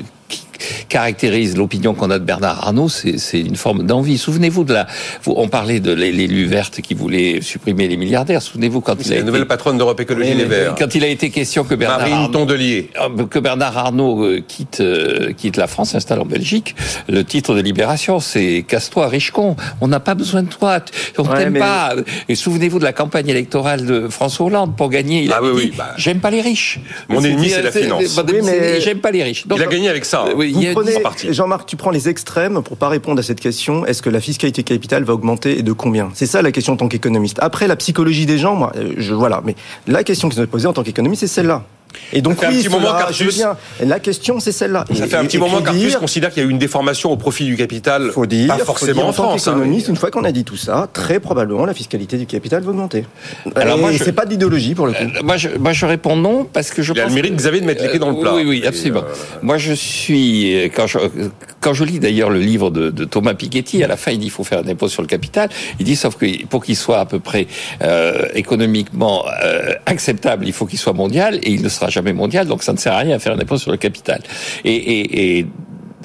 caractérise 0.88 1.56
l'opinion 1.56 1.94
qu'on 1.94 2.10
a 2.10 2.18
de 2.18 2.24
Bernard 2.24 2.66
Arnault, 2.66 2.88
c'est 2.88 3.40
une 3.40 3.56
forme 3.56 3.84
d'envie. 3.84 4.18
Souvenez-vous 4.18 4.64
de 4.64 4.74
la, 4.74 4.86
on 5.26 5.48
parlait 5.48 5.80
de 5.80 5.92
l'élu 5.92 6.46
verte 6.46 6.80
qui 6.80 6.94
voulait 6.94 7.40
supprimer 7.40 7.88
les 7.88 7.96
milliardaires. 7.96 8.42
Souvenez-vous 8.42 8.80
quand 8.80 8.96
il 9.04 9.12
a 9.12 9.16
la 9.16 9.22
nouvelle 9.22 9.46
patronne 9.46 9.78
d'Europe 9.78 10.00
Écologie 10.00 10.34
Les 10.34 10.44
Verts. 10.44 10.74
Quand 10.78 10.94
il 10.94 11.04
a 11.04 11.08
été 11.08 11.30
question 11.30 11.64
que 11.64 11.74
Bernard 11.74 12.12
Arnault, 12.12 12.46
euh, 12.50 13.26
que 13.28 13.38
Bernard 13.38 13.76
Arnault 13.76 14.24
euh, 14.24 14.42
quitte 14.46 14.80
euh, 14.80 15.32
quitte 15.32 15.56
la 15.56 15.66
France, 15.66 15.90
s'installe 15.90 16.20
en 16.20 16.26
Belgique, 16.26 16.74
le 17.08 17.24
titre 17.24 17.54
de 17.54 17.60
Libération, 17.60 18.20
c'est 18.20 18.64
casse-toi, 18.66 19.08
riche-con. 19.08 19.56
On 19.80 19.88
n'a 19.88 20.00
pas 20.00 20.14
besoin 20.14 20.42
de 20.42 20.48
toi. 20.48 20.80
On 21.18 21.24
t'aime 21.24 21.58
pas. 21.58 21.94
Et 22.28 22.34
souvenez-vous 22.34 22.78
de 22.78 22.84
la 22.84 22.92
campagne 22.92 23.28
électorale 23.28 23.86
de 23.86 24.08
François 24.08 24.46
Hollande 24.46 24.76
pour 24.76 24.90
gagner. 24.90 25.22
Il 25.22 25.32
a 25.32 25.40
ah 25.42 25.58
dit, 25.58 25.72
bah. 25.76 25.94
j'aime 25.96 26.20
pas 26.20 26.30
les 26.30 26.40
riches. 26.40 26.80
Mon 27.08 27.22
ennemi, 27.22 27.50
c'est 27.50 27.62
la 27.62 27.72
finance. 27.72 28.20
J'aime 28.80 28.98
pas 29.00 29.10
les 29.10 29.22
riches. 29.22 29.44
il 29.54 29.62
a 29.62 29.66
gagné 29.66 29.88
avec 29.88 30.04
ça. 30.04 30.21
Oui, 30.36 30.54
Jean-Marc, 31.30 31.66
tu 31.66 31.76
prends 31.76 31.90
les 31.90 32.08
extrêmes 32.08 32.62
pour 32.62 32.76
pas 32.76 32.88
répondre 32.88 33.18
à 33.18 33.22
cette 33.22 33.40
question. 33.40 33.86
Est-ce 33.86 34.02
que 34.02 34.10
la 34.10 34.20
fiscalité 34.20 34.62
capitale 34.62 35.04
va 35.04 35.14
augmenter 35.14 35.58
et 35.58 35.62
de 35.62 35.72
combien? 35.72 36.10
C'est 36.14 36.26
ça 36.26 36.42
la 36.42 36.52
question 36.52 36.74
en 36.74 36.76
tant 36.76 36.88
qu'économiste. 36.88 37.38
Après, 37.40 37.66
la 37.66 37.76
psychologie 37.76 38.26
des 38.26 38.38
gens, 38.38 38.54
moi, 38.54 38.72
euh, 38.76 38.94
je 38.96 39.14
voilà. 39.14 39.42
Mais 39.44 39.54
la 39.86 40.04
question 40.04 40.28
qui 40.28 40.36
se 40.36 40.42
posée 40.42 40.66
en 40.66 40.72
tant 40.72 40.82
qu'économiste, 40.82 41.20
c'est 41.20 41.26
celle-là. 41.26 41.64
Et 42.12 42.22
donc, 42.22 42.34
Ça 42.34 42.40
fait 42.40 42.46
un 42.46 42.50
oui, 42.50 42.58
petit 42.58 42.68
moment 42.68 42.88
je. 43.10 43.84
La 43.86 44.00
question, 44.00 44.40
c'est 44.40 44.52
celle-là. 44.52 44.84
Ça 44.94 45.04
Et- 45.04 45.08
fait 45.08 45.16
un 45.16 45.22
et- 45.22 45.26
petit 45.26 45.36
et 45.36 45.40
moment 45.40 45.56
faut 45.58 45.62
qu'Artus 45.62 45.86
dire- 45.88 45.98
considère 45.98 46.30
qu'il 46.30 46.42
y 46.42 46.46
a 46.46 46.48
eu 46.48 46.50
une 46.52 46.58
déformation 46.58 47.10
au 47.10 47.16
profit 47.16 47.44
du 47.44 47.56
capital. 47.56 48.10
faut 48.12 48.26
dire, 48.26 48.48
pas 48.48 48.58
faut 48.58 48.64
forcément 48.66 48.92
dire, 48.94 49.04
en 49.04 49.08
en 49.08 49.12
tant 49.12 49.22
France. 49.38 49.48
hein. 49.48 49.62
une 49.88 49.96
fois 49.96 50.10
qu'on 50.10 50.24
a 50.24 50.32
dit 50.32 50.44
tout 50.44 50.56
ça, 50.56 50.88
très 50.92 51.20
probablement 51.20 51.66
la 51.66 51.74
fiscalité 51.74 52.16
du 52.16 52.26
capital 52.26 52.62
va 52.62 52.70
augmenter. 52.70 53.04
Alors 53.56 53.78
et 53.78 53.80
moi, 53.80 53.92
je- 53.92 54.02
c'est 54.04 54.12
pas 54.12 54.24
de 54.24 54.30
l'idéologie 54.30 54.74
pour 54.74 54.86
le 54.86 54.92
coup. 54.92 55.02
Euh, 55.02 55.22
Moi 55.22 55.36
je, 55.36 55.48
moi, 55.58 55.72
je 55.72 55.86
réponds 55.86 56.16
non 56.16 56.44
parce 56.44 56.70
que 56.70 56.82
je 56.82 56.92
Il 56.92 57.00
a 57.00 57.04
pense 57.04 57.10
le 57.10 57.14
mérite, 57.16 57.32
que- 57.32 57.38
Xavier, 57.38 57.60
de 57.60 57.66
mettre 57.66 57.82
les 57.82 57.88
pieds 57.90 57.98
dans 57.98 58.10
le 58.10 58.20
plat. 58.20 58.34
Oui, 58.34 58.44
oui, 58.46 58.64
absolument. 58.66 59.00
euh, 59.00 59.38
Moi, 59.42 59.58
je 59.58 59.72
suis 59.72 60.54
euh, 60.54 60.68
quand 60.74 60.86
je 60.86 60.98
quand 61.60 61.74
je 61.74 61.84
lis 61.84 62.00
d'ailleurs 62.00 62.30
le 62.30 62.40
livre 62.40 62.70
de, 62.70 62.90
de 62.90 63.04
Thomas 63.04 63.34
Piketty, 63.34 63.84
à 63.84 63.86
la 63.86 63.96
fin, 63.96 64.10
il 64.10 64.18
dit 64.18 64.26
il 64.26 64.30
faut 64.30 64.44
faire 64.44 64.60
un 64.64 64.68
impôt 64.68 64.88
sur 64.88 65.02
le 65.02 65.08
capital. 65.08 65.48
Il 65.78 65.84
dit 65.86 65.96
sauf 65.96 66.16
que 66.16 66.44
pour 66.46 66.64
qu'il 66.64 66.76
soit 66.76 66.98
à 67.00 67.06
peu 67.06 67.20
près 67.20 67.46
euh, 67.82 68.26
économiquement 68.34 69.24
euh, 69.44 69.74
acceptable, 69.86 70.46
il 70.46 70.52
faut 70.52 70.66
qu'il 70.66 70.78
soit 70.78 70.92
mondial 70.92 71.36
et 71.42 71.50
il 71.50 71.62
ne 71.62 71.68
sera 71.68 71.81
jamais 71.88 72.12
mondial, 72.12 72.46
donc 72.46 72.62
ça 72.62 72.72
ne 72.72 72.78
sert 72.78 72.92
à 72.92 72.98
rien 72.98 73.16
à 73.16 73.18
faire 73.18 73.32
un 73.34 73.38
impôt 73.38 73.58
sur 73.58 73.70
le 73.70 73.76
capital. 73.76 74.20
Et 74.64 75.46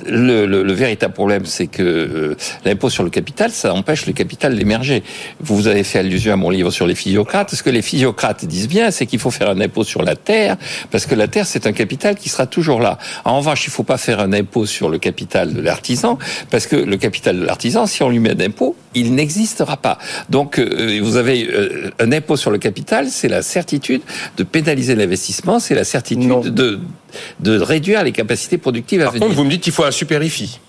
le, 0.05 0.45
le, 0.45 0.63
le 0.63 0.73
véritable 0.73 1.13
problème, 1.13 1.45
c'est 1.45 1.67
que 1.67 1.81
euh, 1.83 2.35
l'impôt 2.65 2.89
sur 2.89 3.03
le 3.03 3.09
capital, 3.09 3.51
ça 3.51 3.73
empêche 3.73 4.05
le 4.05 4.13
capital 4.13 4.57
d'émerger. 4.57 5.03
Vous 5.39 5.67
avez 5.67 5.83
fait 5.83 5.99
allusion 5.99 6.33
à 6.33 6.35
mon 6.35 6.49
livre 6.49 6.71
sur 6.71 6.87
les 6.87 6.95
physiocrates. 6.95 7.53
Ce 7.55 7.63
que 7.63 7.69
les 7.69 7.81
physiocrates 7.81 8.45
disent 8.45 8.67
bien, 8.67 8.91
c'est 8.91 9.05
qu'il 9.05 9.19
faut 9.19 9.31
faire 9.31 9.49
un 9.49 9.59
impôt 9.61 9.83
sur 9.83 10.03
la 10.03 10.15
terre, 10.15 10.57
parce 10.91 11.05
que 11.05 11.15
la 11.15 11.27
terre, 11.27 11.45
c'est 11.47 11.67
un 11.67 11.71
capital 11.71 12.15
qui 12.15 12.29
sera 12.29 12.45
toujours 12.45 12.79
là. 12.79 12.97
En 13.25 13.37
revanche, 13.37 13.65
il 13.65 13.69
ne 13.69 13.73
faut 13.73 13.83
pas 13.83 13.97
faire 13.97 14.19
un 14.19 14.33
impôt 14.33 14.65
sur 14.65 14.89
le 14.89 14.97
capital 14.99 15.53
de 15.53 15.61
l'artisan, 15.61 16.17
parce 16.49 16.67
que 16.67 16.75
le 16.75 16.97
capital 16.97 17.39
de 17.39 17.45
l'artisan, 17.45 17.85
si 17.87 18.03
on 18.03 18.09
lui 18.09 18.19
met 18.19 18.31
un 18.31 18.45
impôt, 18.45 18.75
il 18.93 19.13
n'existera 19.15 19.77
pas. 19.77 19.97
Donc, 20.29 20.59
euh, 20.59 20.99
vous 21.01 21.17
avez 21.17 21.47
euh, 21.47 21.91
un 21.99 22.11
impôt 22.11 22.35
sur 22.35 22.51
le 22.51 22.57
capital, 22.57 23.07
c'est 23.09 23.27
la 23.27 23.41
certitude 23.41 24.01
de 24.37 24.43
pénaliser 24.43 24.95
l'investissement, 24.95 25.59
c'est 25.59 25.75
la 25.75 25.83
certitude 25.83 26.27
Non. 26.27 26.39
de, 26.41 26.79
de 27.39 27.59
réduire 27.59 28.03
les 28.03 28.11
capacités 28.11 28.57
productives 28.57 29.01
à 29.01 29.05
Par 29.05 29.13
venir. 29.13 29.25
contre, 29.27 29.37
vous 29.37 29.43
me 29.45 29.49
dites 29.49 29.61
qu'il 29.61 29.73
faut 29.73 29.83
un 29.83 29.91
super 29.91 30.21
IFI. 30.23 30.59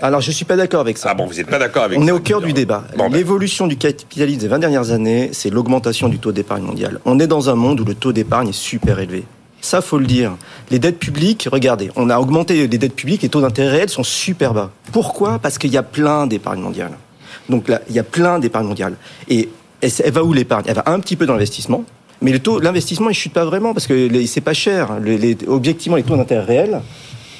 Alors, 0.00 0.20
je 0.20 0.30
suis 0.30 0.44
pas 0.44 0.56
d'accord 0.56 0.80
avec 0.80 0.96
ça. 0.96 1.08
Ah 1.10 1.14
bon, 1.14 1.26
vous 1.26 1.34
n'êtes 1.34 1.48
pas 1.48 1.58
d'accord 1.58 1.82
avec 1.82 1.98
On 1.98 2.02
ça, 2.02 2.08
est 2.08 2.12
au 2.12 2.20
cœur 2.20 2.40
du 2.40 2.52
débat. 2.52 2.84
Bon, 2.96 3.08
ben. 3.10 3.16
L'évolution 3.16 3.66
du 3.66 3.76
capitalisme 3.76 4.40
des 4.40 4.48
20 4.48 4.60
dernières 4.60 4.90
années, 4.92 5.30
c'est 5.32 5.50
l'augmentation 5.50 6.08
du 6.08 6.18
taux 6.18 6.30
d'épargne 6.30 6.62
mondial. 6.62 7.00
On 7.04 7.18
est 7.18 7.26
dans 7.26 7.50
un 7.50 7.56
monde 7.56 7.80
où 7.80 7.84
le 7.84 7.94
taux 7.94 8.12
d'épargne 8.12 8.48
est 8.50 8.52
super 8.52 9.00
élevé. 9.00 9.24
Ça, 9.60 9.80
faut 9.80 9.98
le 9.98 10.06
dire. 10.06 10.36
Les 10.70 10.78
dettes 10.78 11.00
publiques, 11.00 11.48
regardez, 11.50 11.90
on 11.96 12.10
a 12.10 12.18
augmenté 12.20 12.68
les 12.68 12.78
dettes 12.78 12.94
publiques, 12.94 13.22
les 13.22 13.28
taux 13.28 13.40
d'intérêt 13.40 13.70
réels 13.70 13.88
sont 13.88 14.04
super 14.04 14.54
bas. 14.54 14.70
Pourquoi? 14.92 15.40
Parce 15.40 15.58
qu'il 15.58 15.72
y 15.72 15.76
a 15.76 15.82
plein 15.82 16.28
d'épargne 16.28 16.60
mondiale. 16.60 16.92
Donc 17.48 17.66
là, 17.66 17.80
il 17.88 17.96
y 17.96 17.98
a 17.98 18.04
plein 18.04 18.38
d'épargne 18.38 18.66
mondiale. 18.68 18.94
Et 19.28 19.48
elle, 19.80 19.90
elle 20.04 20.12
va 20.12 20.22
où 20.22 20.32
l'épargne? 20.32 20.64
Elle 20.68 20.76
va 20.76 20.84
un 20.86 21.00
petit 21.00 21.16
peu 21.16 21.26
dans 21.26 21.32
l'investissement. 21.32 21.84
Mais 22.20 22.32
le 22.32 22.40
taux, 22.40 22.58
l'investissement, 22.58 23.10
il 23.10 23.14
chute 23.14 23.32
pas 23.32 23.44
vraiment 23.44 23.74
parce 23.74 23.86
que 23.86 24.26
c'est 24.26 24.40
pas 24.40 24.54
cher. 24.54 24.90
Objectivement, 25.46 25.96
les 25.96 26.02
taux 26.02 26.16
d'intérêt 26.16 26.44
réels, 26.44 26.80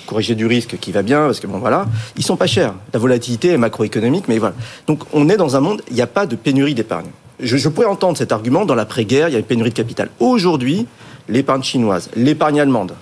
corrigé 0.07 0.35
du 0.35 0.47
risque 0.47 0.79
qui 0.79 0.93
va 0.93 1.03
bien, 1.03 1.26
parce 1.26 1.41
que 1.41 1.47
bon 1.47 1.59
voilà, 1.59 1.87
ils 2.16 2.24
sont 2.24 2.37
pas 2.37 2.47
chers. 2.47 2.74
La 2.93 2.99
volatilité 2.99 3.49
est 3.49 3.59
macroéconomique, 3.59 4.24
mais 4.29 4.39
voilà. 4.39 4.55
Donc 4.87 5.03
on 5.12 5.29
est 5.29 5.37
dans 5.37 5.57
un 5.57 5.61
monde, 5.61 5.83
il 5.89 5.95
n'y 5.95 6.03
a 6.03 6.07
pas 6.07 6.26
de 6.26 6.37
pénurie 6.37 6.74
d'épargne. 6.74 7.09
Je, 7.41 7.57
je 7.57 7.68
pourrais 7.68 7.87
entendre 7.87 8.16
cet 8.16 8.33
argument 8.33 8.64
dans 8.64 8.74
l'après-guerre, 8.74 9.29
il 9.29 9.33
y 9.33 9.37
a 9.37 9.39
une 9.39 9.45
pénurie 9.45 9.70
de 9.70 9.74
capital. 9.74 10.09
Aujourd'hui, 10.18 10.87
l'épargne 11.29 11.62
chinoise, 11.62 12.11
l'épargne 12.16 12.61
allemande, 12.61 12.95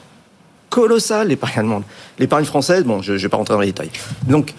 colossale 0.69 1.29
l'épargne 1.29 1.59
allemande, 1.59 1.83
l'épargne 2.19 2.45
française, 2.45 2.85
bon, 2.85 3.03
je 3.03 3.13
ne 3.13 3.19
vais 3.19 3.29
pas 3.29 3.37
rentrer 3.37 3.55
dans 3.55 3.61
les 3.61 3.69
détails. 3.69 3.91
Donc 4.27 4.53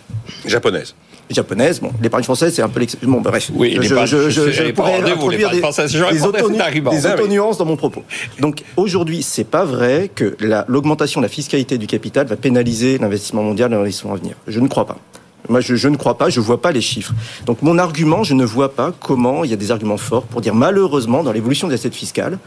Japonaise. 0.45 0.95
Japonaise, 1.29 1.79
bon, 1.81 1.91
l'épargne 2.01 2.23
française, 2.23 2.53
c'est 2.53 2.61
un 2.61 2.69
peu 2.69 2.79
l'ex... 2.79 2.95
Bon, 3.03 3.21
bah, 3.21 3.31
bref. 3.31 3.51
Oui, 3.53 3.77
je, 3.81 3.81
je, 4.05 4.29
je, 4.29 4.51
je- 4.51 4.71
pourrais 4.71 4.93
introduire 5.13 5.49
des, 5.49 5.61
des, 6.13 6.21
auto- 6.25 6.37
Ah 7.11 7.15
oui. 7.15 7.21
auto-nuances 7.21 7.57
dans 7.57 7.65
mon 7.65 7.75
propos. 7.75 8.03
Donc, 8.39 8.63
aujourd'hui, 8.77 9.23
c'est 9.23 9.43
pas 9.43 9.65
vrai 9.65 10.09
que 10.13 10.35
la- 10.39 10.65
l'augmentation 10.67 11.19
de 11.21 11.25
la 11.25 11.29
fiscalité 11.29 11.77
du 11.77 11.87
capital 11.87 12.27
va 12.27 12.35
pénaliser 12.35 12.97
l'investissement 12.97 13.43
mondial 13.43 13.69
dans 13.69 13.75
les 13.77 13.81
l'investissement 13.81 14.13
à 14.13 14.17
venir. 14.17 14.35
Je 14.47 14.59
ne 14.59 14.67
crois 14.67 14.85
pas. 14.85 14.97
Moi, 15.49 15.61
je, 15.61 15.75
je 15.75 15.87
ne 15.87 15.95
crois 15.95 16.17
pas, 16.17 16.29
je 16.29 16.39
vois 16.41 16.61
pas 16.61 16.71
les 16.71 16.81
chiffres. 16.81 17.13
Donc, 17.45 17.61
mon 17.61 17.77
argument, 17.77 18.23
je 18.23 18.33
ne 18.33 18.43
vois 18.43 18.73
pas 18.73 18.91
comment 18.99 19.43
il 19.43 19.49
y 19.49 19.53
a 19.53 19.57
des 19.57 19.71
arguments 19.71 19.97
forts 19.97 20.23
pour 20.23 20.41
dire 20.41 20.53
malheureusement, 20.55 21.23
dans 21.23 21.31
l'évolution 21.31 21.67
des 21.67 21.75
assiettes 21.75 21.95
fiscales, 21.95 22.37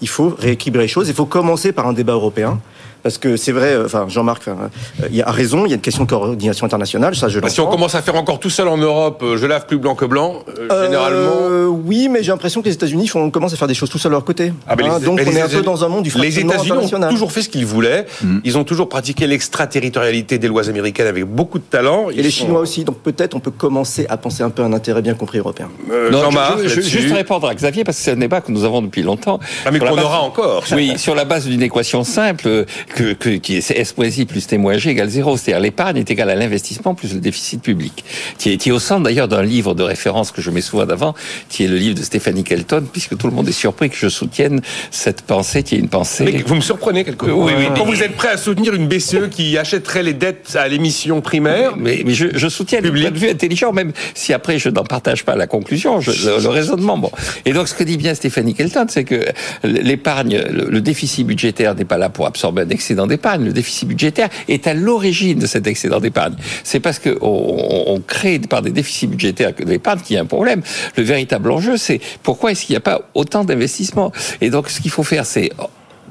il 0.00 0.08
faut 0.08 0.34
rééquilibrer 0.38 0.82
les 0.84 0.88
choses. 0.88 1.08
Il 1.08 1.14
faut 1.14 1.26
commencer 1.26 1.72
par 1.72 1.86
un 1.86 1.92
débat 1.92 2.14
européen. 2.14 2.60
Parce 3.02 3.18
que 3.18 3.36
c'est 3.36 3.52
vrai, 3.52 3.74
euh, 3.74 3.86
enfin 3.86 4.06
Jean-Marc 4.08 4.42
enfin, 4.48 4.70
euh, 5.02 5.08
il 5.12 5.22
a 5.22 5.30
raison, 5.30 5.64
il 5.64 5.68
y 5.70 5.72
a 5.72 5.76
une 5.76 5.80
question 5.80 6.04
de 6.04 6.08
coordination 6.08 6.66
internationale, 6.66 7.14
ça 7.14 7.28
je 7.28 7.40
Bah, 7.40 7.48
si 7.48 7.60
on 7.60 7.66
commence 7.66 7.94
à 7.94 8.02
faire 8.02 8.16
encore 8.16 8.40
tout 8.40 8.50
seul 8.50 8.68
en 8.68 8.76
Europe, 8.76 9.22
euh, 9.24 9.36
je 9.36 9.46
lave 9.46 9.66
plus 9.66 9.78
blanc 9.78 9.94
que 9.94 10.04
blanc, 10.04 10.42
euh, 10.58 10.68
Euh, 10.70 10.84
généralement. 10.84 11.80
oui, 11.86 12.08
mais 12.08 12.22
j'ai 12.22 12.30
l'impression 12.32 12.60
que 12.60 12.66
les 12.66 12.74
États-unis 12.74 13.06
font, 13.08 13.30
commencent 13.30 13.52
à 13.54 13.56
faire 13.56 13.68
des 13.68 13.74
choses 13.74 13.88
tout 13.90 13.98
seuls 13.98 14.10
de 14.10 14.14
leur 14.16 14.24
côté. 14.24 14.52
Ah, 14.66 14.72
Hein, 14.72 14.76
les- 14.98 15.04
donc 15.06 15.20
on 15.24 15.30
est 15.30 15.40
un 15.40 15.48
peu 15.48 15.62
dans 15.62 15.84
un 15.84 15.88
monde 15.88 16.02
du 16.04 16.10
Les 16.10 16.38
États-Unis 16.40 16.50
ont 16.50 16.54
international. 16.74 17.10
toujours 17.10 17.32
fait 17.32 17.42
ce 17.42 17.48
qu'ils 17.48 17.66
voulaient. 17.66 18.06
Mm. 18.22 18.38
Ils 18.44 18.58
ont 18.58 18.64
toujours 18.64 18.88
pratiqué 18.88 19.26
l'extraterritorialité 19.26 20.38
des 20.38 20.48
lois 20.48 20.68
américaines 20.68 21.06
avec 21.06 21.24
beaucoup 21.24 21.58
de 21.58 21.64
talent. 21.64 22.10
Et 22.10 22.22
les 22.22 22.30
sont- 22.30 22.46
Chinois 22.46 22.60
aussi. 22.60 22.84
Donc 22.84 22.98
peut-être 22.98 23.34
on 23.34 23.40
peut 23.40 23.50
commencer 23.50 24.06
à 24.08 24.16
penser 24.16 24.42
un 24.42 24.50
peu 24.50 24.62
à 24.62 24.66
un 24.66 24.72
intérêt 24.72 25.02
bien 25.02 25.14
compris 25.14 25.38
européen. 25.38 25.68
Euh, 25.90 26.10
Non, 26.10 26.22
Jean-Marc, 26.22 26.58
je, 26.64 26.68
je- 26.68 26.80
juste 26.80 27.14
répondre 27.14 27.46
à 27.48 27.54
Xavier 27.54 27.84
parce 27.84 27.96
que 27.98 28.02
c'est 28.04 28.12
un 28.12 28.16
débat 28.16 28.40
que 28.40 28.50
nous 28.52 28.64
avons 28.64 28.82
depuis 28.82 29.02
longtemps. 29.02 29.38
Ah, 29.64 29.70
mais 29.70 29.78
qu'on 29.78 29.98
aura 29.98 30.20
encore. 30.22 30.64
Oui, 30.72 30.94
sur 30.98 31.14
la 31.14 31.24
base 31.24 31.46
d'une 31.46 31.62
équation 31.62 32.04
simple 32.04 32.64
que, 32.94 33.12
que- 33.12 33.36
qui 33.36 33.56
est 33.56 33.70
S 33.70 33.96
moins 33.96 34.08
I 34.08 34.24
plus 34.24 34.46
T 34.46 34.58
moins 34.58 34.78
G 34.78 34.90
égale 34.90 35.08
zéro. 35.08 35.36
C'est-à-dire 35.36 35.60
l'épargne 35.60 35.96
est 35.98 36.10
égale 36.10 36.30
à 36.30 36.34
l'investissement 36.34 36.94
plus 36.94 37.14
le 37.14 37.20
déficit 37.20 37.62
public. 37.62 38.04
Qui 38.38 38.52
est, 38.52 38.56
qui 38.56 38.68
est 38.70 38.72
au 38.72 38.78
centre 38.78 39.02
d'ailleurs 39.04 39.28
d'un 39.28 39.42
livre 39.42 39.74
de 39.74 39.82
référence 39.82 40.30
que 40.32 40.40
je 40.42 40.50
mets 40.50 40.60
souvent 40.60 40.86
d'avant, 40.86 41.14
qui 41.48 41.64
est 41.64 41.68
le 41.68 41.76
livre 41.76 41.94
de 41.96 42.02
Stéphanie 42.02 42.44
Kelton, 42.44 42.84
puisque 42.90 43.16
tout 43.16 43.26
le 43.26 43.32
monde 43.34 43.48
est 43.48 43.52
surpris 43.52 43.90
que 43.90 43.96
je 43.96 44.08
soutienne 44.08 44.60
cette 44.90 45.22
pensée 45.22 45.62
qui 45.62 45.74
est 45.74 45.78
une 45.78 45.88
pensée. 45.88 46.24
Mais 46.24 46.42
vous 46.46 46.54
me 46.54 46.60
surprenez 46.60 47.04
quelque 47.04 47.26
part. 47.26 47.36
Oui, 47.38 47.52
oui, 47.56 47.64
Quand 47.76 47.84
mais- 47.84 47.92
vous 47.96 48.02
êtes 48.02 48.16
prêt 48.16 48.28
à 48.28 48.36
soutenir 48.36 48.74
une 48.74 48.88
BCE 48.88 49.28
qui 49.30 49.56
achèterait 49.58 50.02
les 50.02 50.14
dettes 50.14 50.56
à 50.56 50.66
l'émission 50.68 51.20
primaire, 51.20 51.76
Mais, 51.76 52.02
mais 52.04 52.14
je, 52.14 52.26
je 52.34 52.48
soutiens 52.48 52.80
le 52.80 52.90
point 52.92 53.10
de 53.10 53.18
vue 53.18 53.28
intelligent, 53.30 53.72
même 53.72 53.92
si 54.14 54.32
après 54.32 54.58
je 54.58 54.68
n'en 54.68 54.84
partage 54.84 55.24
pas 55.24 55.36
la 55.36 55.46
conclusion, 55.46 56.00
je- 56.00 56.10
le, 56.30 56.42
le 56.42 56.48
raisonnement. 56.48 56.98
Bon. 56.98 57.10
Et 57.44 57.52
donc 57.52 57.68
ce 57.68 57.74
que 57.74 57.84
dit 57.84 57.96
bien 57.96 58.14
Stéphanie 58.14 58.54
Kelton, 58.54 58.86
c'est 58.88 59.04
que 59.04 59.24
l'épargne, 59.64 60.40
le, 60.50 60.70
le 60.70 60.80
déficit 60.80 61.26
budgétaire 61.26 61.74
n'est 61.74 61.84
pas 61.84 61.98
là 61.98 62.08
pour 62.08 62.26
absorber 62.26 62.62
un 62.62 62.66
excédent 62.78 63.08
d'épargne. 63.08 63.44
Le 63.44 63.52
déficit 63.52 63.88
budgétaire 63.88 64.28
est 64.46 64.68
à 64.68 64.74
l'origine 64.74 65.40
de 65.40 65.46
cet 65.46 65.66
excédent 65.66 65.98
d'épargne. 65.98 66.34
C'est 66.62 66.78
parce 66.78 67.00
que 67.00 67.18
on, 67.20 68.00
crée 68.06 68.38
par 68.38 68.62
des 68.62 68.70
déficits 68.70 69.08
budgétaires 69.08 69.52
que 69.54 69.64
de 69.64 69.70
l'épargne 69.70 69.98
qu'il 70.00 70.14
y 70.14 70.18
a 70.18 70.22
un 70.22 70.26
problème. 70.26 70.62
Le 70.96 71.02
véritable 71.02 71.50
enjeu, 71.50 71.76
c'est 71.76 72.00
pourquoi 72.22 72.52
est-ce 72.52 72.64
qu'il 72.64 72.74
n'y 72.74 72.78
a 72.78 72.86
pas 72.92 73.10
autant 73.14 73.42
d'investissements? 73.42 74.12
Et 74.40 74.50
donc 74.50 74.70
ce 74.70 74.80
qu'il 74.80 74.92
faut 74.92 75.02
faire, 75.02 75.26
c'est 75.26 75.50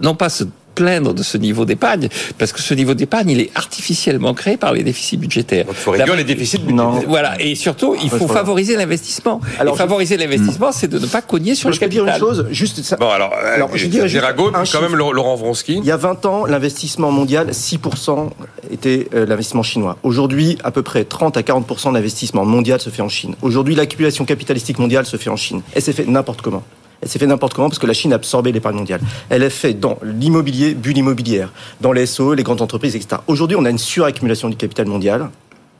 non 0.02 0.14
pas 0.14 0.30
se 0.30 0.44
plaindre 0.78 1.14
de 1.14 1.24
ce 1.24 1.38
niveau 1.38 1.66
d'épargne, 1.66 2.08
parce 2.38 2.52
que 2.54 2.62
ce 2.62 2.74
niveau 2.76 2.94
d'épargne, 2.94 3.32
il 3.32 3.40
est 3.42 3.50
artificiellement 3.56 4.34
créé 4.36 4.58
par 4.58 4.74
les 4.74 4.84
déficits 4.84 5.18
budgétaires. 5.18 5.66
il 5.68 5.76
faut 5.76 5.92
réduire 5.92 6.16
les 6.16 6.24
déficits 6.24 6.60
Non. 6.68 6.90
budgétaires. 6.92 7.10
Voilà, 7.10 7.42
et 7.42 7.56
surtout, 7.56 7.96
il 8.04 8.10
faut 8.10 8.28
favoriser 8.28 8.76
l'investissement. 8.76 9.42
Alors, 9.60 9.74
et 9.74 9.78
je- 9.78 9.82
favoriser 9.84 10.18
l'investissement, 10.18 10.72
c'est 10.72 10.88
de 10.88 11.00
ne 11.00 11.08
pas 11.08 11.22
cogner 11.24 11.56
sur 11.56 11.68
Moi, 11.68 11.72
le 11.72 11.76
je 11.76 11.80
peux 11.82 11.88
dire 11.90 12.06
capital. 12.06 12.22
une 12.22 12.28
chose, 12.36 12.46
juste 12.52 12.84
ça. 12.84 12.96
Bon, 12.98 13.10
alors, 13.10 13.32
euh, 13.34 13.56
Alors, 13.56 13.76
je 13.76 13.88
dirais 13.88 14.08
juste 14.08 14.22
Girago, 14.22 14.52
un 14.54 14.62
puis 14.64 14.72
quand 14.72 14.82
même. 14.82 14.96
Laurent 14.96 15.36
Vronsky. 15.36 15.78
Il 15.78 15.86
y 15.86 15.92
a 15.92 15.98
20 15.98 16.26
ans, 16.28 16.46
l'investissement 16.46 17.12
mondial, 17.12 17.54
6% 17.54 18.30
était 18.72 19.08
euh, 19.16 19.26
l'investissement 19.26 19.64
chinois. 19.64 19.98
Aujourd'hui, 20.04 20.58
à 20.64 20.70
peu 20.72 20.84
près 20.84 21.04
30 21.06 21.38
à 21.38 21.42
40% 21.42 21.90
de 21.90 21.96
l'investissement 21.96 22.46
mondial 22.46 22.80
se 22.80 22.90
fait 22.90 23.02
en 23.02 23.10
Chine. 23.10 23.34
Aujourd'hui, 23.42 23.74
l'accumulation 23.76 24.26
capitalistique 24.26 24.78
mondiale 24.80 25.06
se 25.06 25.18
fait 25.18 25.30
en 25.32 25.36
Chine. 25.38 25.62
Elle 25.74 25.82
s'est 25.82 25.94
fait 25.94 26.06
n'importe 26.06 26.42
comment. 26.42 26.64
Elle 27.02 27.10
s'est 27.10 27.20
fait 27.20 27.28
n'importe 27.28 27.54
comment 27.54 27.70
parce 27.70 27.80
que 27.80 27.88
la 27.88 27.94
Chine 27.94 28.12
a 28.14 28.16
absorbé 28.16 28.52
l'épargne 28.52 28.76
mondiale. 28.76 29.02
Elle 29.30 29.44
est 29.44 29.50
faite 29.50 29.80
dans 29.80 30.00
l'immobilier, 30.04 30.74
bulle 30.74 30.98
immobilière, 30.98 31.52
dans 31.82 31.92
les 31.92 32.06
SO, 32.06 32.34
les 32.34 32.44
grandes 32.44 32.62
entreprises, 32.62 32.96
etc. 32.96 33.22
Aujourd'hui, 33.28 33.56
on 33.60 33.66
a 33.66 33.70
une 33.70 33.78
suraccumulation 33.78 34.50
du 34.50 34.56
capital 34.56 34.88
mondial. 34.88 35.30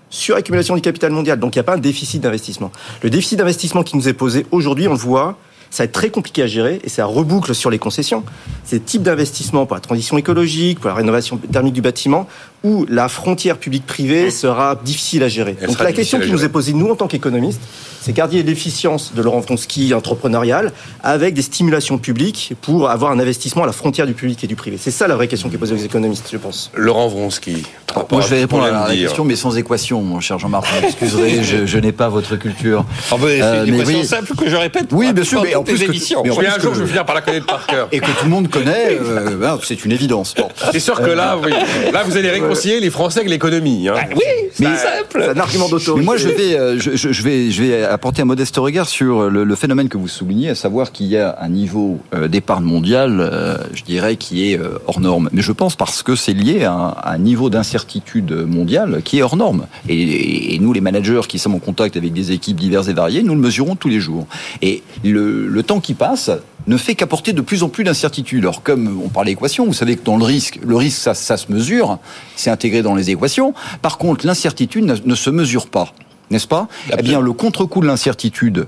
Suraccumulation 0.10 0.76
du 0.76 0.82
capital 0.82 1.12
mondial. 1.12 1.40
Donc, 1.40 1.56
il 1.56 1.58
n'y 1.58 1.62
a 1.62 1.64
pas 1.64 1.74
un 1.74 1.80
déficit 1.80 2.22
d'investissement. 2.22 2.72
Le 3.02 3.10
déficit 3.10 3.40
d'investissement 3.40 3.84
qui 3.84 3.98
nous 3.98 4.08
est 4.08 4.14
posé 4.14 4.46
aujourd'hui, 4.52 4.88
on 4.88 4.94
le 4.94 4.98
voit, 4.98 5.38
ça 5.78 5.84
va 5.84 5.86
être 5.86 5.92
très 5.92 6.10
compliqué 6.10 6.42
à 6.42 6.48
gérer 6.48 6.80
et 6.84 6.90
ça 6.90 7.06
reboucle 7.06 7.54
sur 7.54 7.70
les 7.70 7.78
concessions. 7.78 8.24
C'est 8.66 8.78
le 8.78 8.82
type 8.82 9.04
d'investissement 9.04 9.68
pour 9.68 9.76
la 9.76 9.80
transition 9.80 10.18
écologique, 10.18 10.80
pour 10.80 10.90
la 10.90 10.96
rénovation 10.96 11.38
thermique 11.38 11.76
du 11.76 11.82
bâtiment, 11.82 12.28
où 12.64 12.88
la 12.90 13.08
frontière 13.10 13.60
publique-privée 13.60 14.32
sera 14.32 14.76
difficile 14.84 15.22
à 15.22 15.28
gérer. 15.28 15.56
Elle 15.62 15.68
Donc 15.68 15.80
la 15.80 15.92
question 15.94 16.20
qui 16.20 16.32
nous 16.32 16.44
est 16.44 16.50
posée, 16.50 16.74
nous, 16.74 16.90
en 16.90 16.96
tant 16.96 17.06
qu'économistes, 17.06 17.62
c'est 18.02 18.12
garder 18.12 18.42
l'efficience 18.42 19.14
de 19.14 19.22
Laurent 19.22 19.40
Vronsky 19.42 19.94
entrepreneurial 19.94 20.72
avec 21.04 21.36
des 21.36 21.42
stimulations 21.44 22.00
publiques 22.00 22.54
pour 22.62 22.90
avoir 22.90 23.12
un 23.12 23.20
investissement 23.20 23.62
à 23.64 23.68
la 23.68 23.72
frontière 23.72 24.08
du 24.08 24.14
public 24.14 24.44
et 24.44 24.48
du 24.48 24.56
privé. 24.56 24.78
C'est 24.82 24.90
ça 24.92 25.08
la 25.08 25.16
vraie 25.16 25.28
question 25.28 25.48
qui 25.50 25.56
est 25.56 25.60
posée 25.60 25.76
aux 25.76 25.78
économistes, 25.78 26.30
je 26.32 26.38
pense. 26.38 26.72
Laurent 26.74 27.08
Vronsky. 27.10 27.64
rapport 27.94 28.18
Moi, 28.18 28.22
je 28.22 28.34
vais 28.34 28.40
répondre 28.42 28.64
à 28.64 28.72
la 28.72 28.90
dire. 28.96 29.08
question, 29.10 29.26
mais 29.26 29.36
sans 29.36 29.56
équation, 29.58 30.02
mon 30.02 30.20
cher 30.22 30.40
Jean-Marc. 30.40 30.66
Vous 30.74 30.82
m'excuserez, 30.82 31.44
je, 31.44 31.66
je 31.68 31.78
n'ai 31.78 31.92
pas 31.92 32.10
votre 32.10 32.36
culture. 32.38 32.86
Ah 33.12 33.16
ben, 33.20 33.28
c'est 33.28 33.42
Euh, 33.44 33.66
une 33.66 33.72
mais 33.72 33.78
équation 33.82 34.00
oui. 34.00 34.06
simple 34.06 34.36
que 34.36 34.50
je 34.50 34.56
répète. 34.56 34.88
Oui, 34.92 35.14
bien 35.14 35.24
sûr, 35.24 35.44
mais 35.44 35.56
en 35.56 35.64
plus 35.68 35.80
des 35.80 35.86
que- 35.86 35.92
émissions. 35.92 36.22
mais 36.24 36.48
un 36.48 36.52
que- 36.56 36.62
jour, 36.62 36.74
je 36.74 36.82
vais 36.82 36.88
finir 36.88 37.06
par 37.06 37.16
la 37.16 37.22
connaître 37.22 37.46
par 37.46 37.66
cœur. 37.68 37.88
Et 37.92 38.00
que 38.00 38.06
tout 38.06 38.24
le 38.26 38.30
monde 38.30 38.50
connaît, 38.50 38.98
euh, 39.02 39.36
ben, 39.38 39.58
c'est 39.64 39.84
une 39.86 39.92
évidence. 39.92 40.34
Bon. 40.38 40.48
C'est 40.72 40.80
sûr 40.80 41.00
que 41.02 41.10
là, 41.10 41.38
oui, 41.44 41.52
là, 41.94 42.04
vous 42.04 42.18
allez 42.18 42.30
réconcilier 42.30 42.80
les 42.80 42.90
Français 42.90 43.20
avec 43.20 43.30
l'économie. 43.30 43.88
Hein. 43.90 43.94
Ah 43.98 44.06
oui, 44.16 44.22
c'est 44.54 44.64
simple. 44.64 45.22
C'est 45.22 45.30
un 45.30 45.40
argument 45.40 45.70
d'auto. 45.70 45.96
Mais 45.98 46.04
moi, 46.04 46.18
je 46.18 46.30
vais, 46.30 46.58
euh, 46.58 46.78
je, 46.80 47.24
vais, 47.24 47.52
je 47.52 47.64
vais 47.64 47.84
apporter 47.84 48.22
un 48.22 48.26
modeste 48.26 48.56
regard 48.58 48.88
sur 48.88 49.30
le, 49.30 49.44
le 49.44 49.56
phénomène 49.56 49.90
que 49.90 49.98
vous 49.98 50.08
soulignez, 50.08 50.50
à 50.50 50.56
savoir 50.56 50.92
qu'il 50.92 51.08
y 51.08 51.18
a 51.18 51.38
un 51.42 51.50
niveau 51.50 52.00
euh, 52.14 52.28
d'épargne 52.28 52.64
mondiale, 52.66 53.18
euh, 53.20 53.58
je 53.74 53.84
dirais, 53.84 54.16
qui 54.16 54.52
est 54.52 54.60
euh, 54.60 54.78
hors 54.88 55.00
norme. 55.00 55.30
Mais 55.32 55.42
je 55.42 55.52
pense 55.52 55.76
parce 55.76 56.04
que 56.04 56.16
c'est 56.16 56.34
lié 56.34 56.64
à 56.66 56.72
un, 56.74 56.88
à 56.90 57.12
un 57.14 57.18
niveau 57.18 57.50
d'incertitude 57.50 58.32
mondiale 58.32 59.02
qui 59.04 59.20
est 59.20 59.22
hors 59.22 59.36
norme. 59.38 59.68
Et, 59.90 60.56
et 60.56 60.60
nous, 60.60 60.74
les 60.74 60.82
managers 60.82 61.22
qui 61.28 61.40
sommes 61.40 61.56
en 61.56 61.60
contact 61.60 61.98
avec 61.98 62.14
des 62.14 62.32
équipes 62.32 62.58
diverses 62.58 62.88
et 62.88 62.94
variées, 62.94 63.24
nous 63.24 63.36
le 63.36 63.42
mesurons 63.42 63.76
tous 63.76 63.90
les 63.90 64.00
jours. 64.00 64.28
Et 64.62 64.84
le, 65.04 65.47
le 65.48 65.64
temps 65.64 65.80
qui 65.80 65.94
passe 65.94 66.30
ne 66.68 66.78
fait 66.78 66.96
qu'apporter 66.96 67.34
de 67.34 67.42
plus 67.42 67.64
en 67.64 67.70
plus 67.70 67.84
d'incertitudes. 67.84 68.44
Alors, 68.44 68.62
comme 68.62 69.02
on 69.04 69.10
parle 69.10 69.28
d'équation, 69.28 69.66
vous 69.66 69.74
savez 69.74 69.96
que 69.96 70.04
dans 70.04 70.18
le 70.18 70.26
risque, 70.26 70.60
le 70.66 70.76
risque, 70.76 71.00
ça, 71.00 71.14
ça 71.14 71.38
se 71.38 71.52
mesure, 71.52 72.00
c'est 72.36 72.50
intégré 72.50 72.82
dans 72.82 72.96
les 72.96 73.10
équations. 73.10 73.54
Par 73.82 73.98
contre, 73.98 74.26
l'incertitude 74.26 74.86
ne, 74.86 74.96
ne 75.04 75.16
se 75.16 75.30
mesure 75.30 75.68
pas, 75.68 75.94
n'est-ce 76.30 76.48
pas? 76.48 76.68
Eh 76.98 77.02
bien, 77.02 77.22
le 77.22 77.34
contre-coup 77.34 77.82
de 77.82 77.88
l'incertitude 77.88 78.68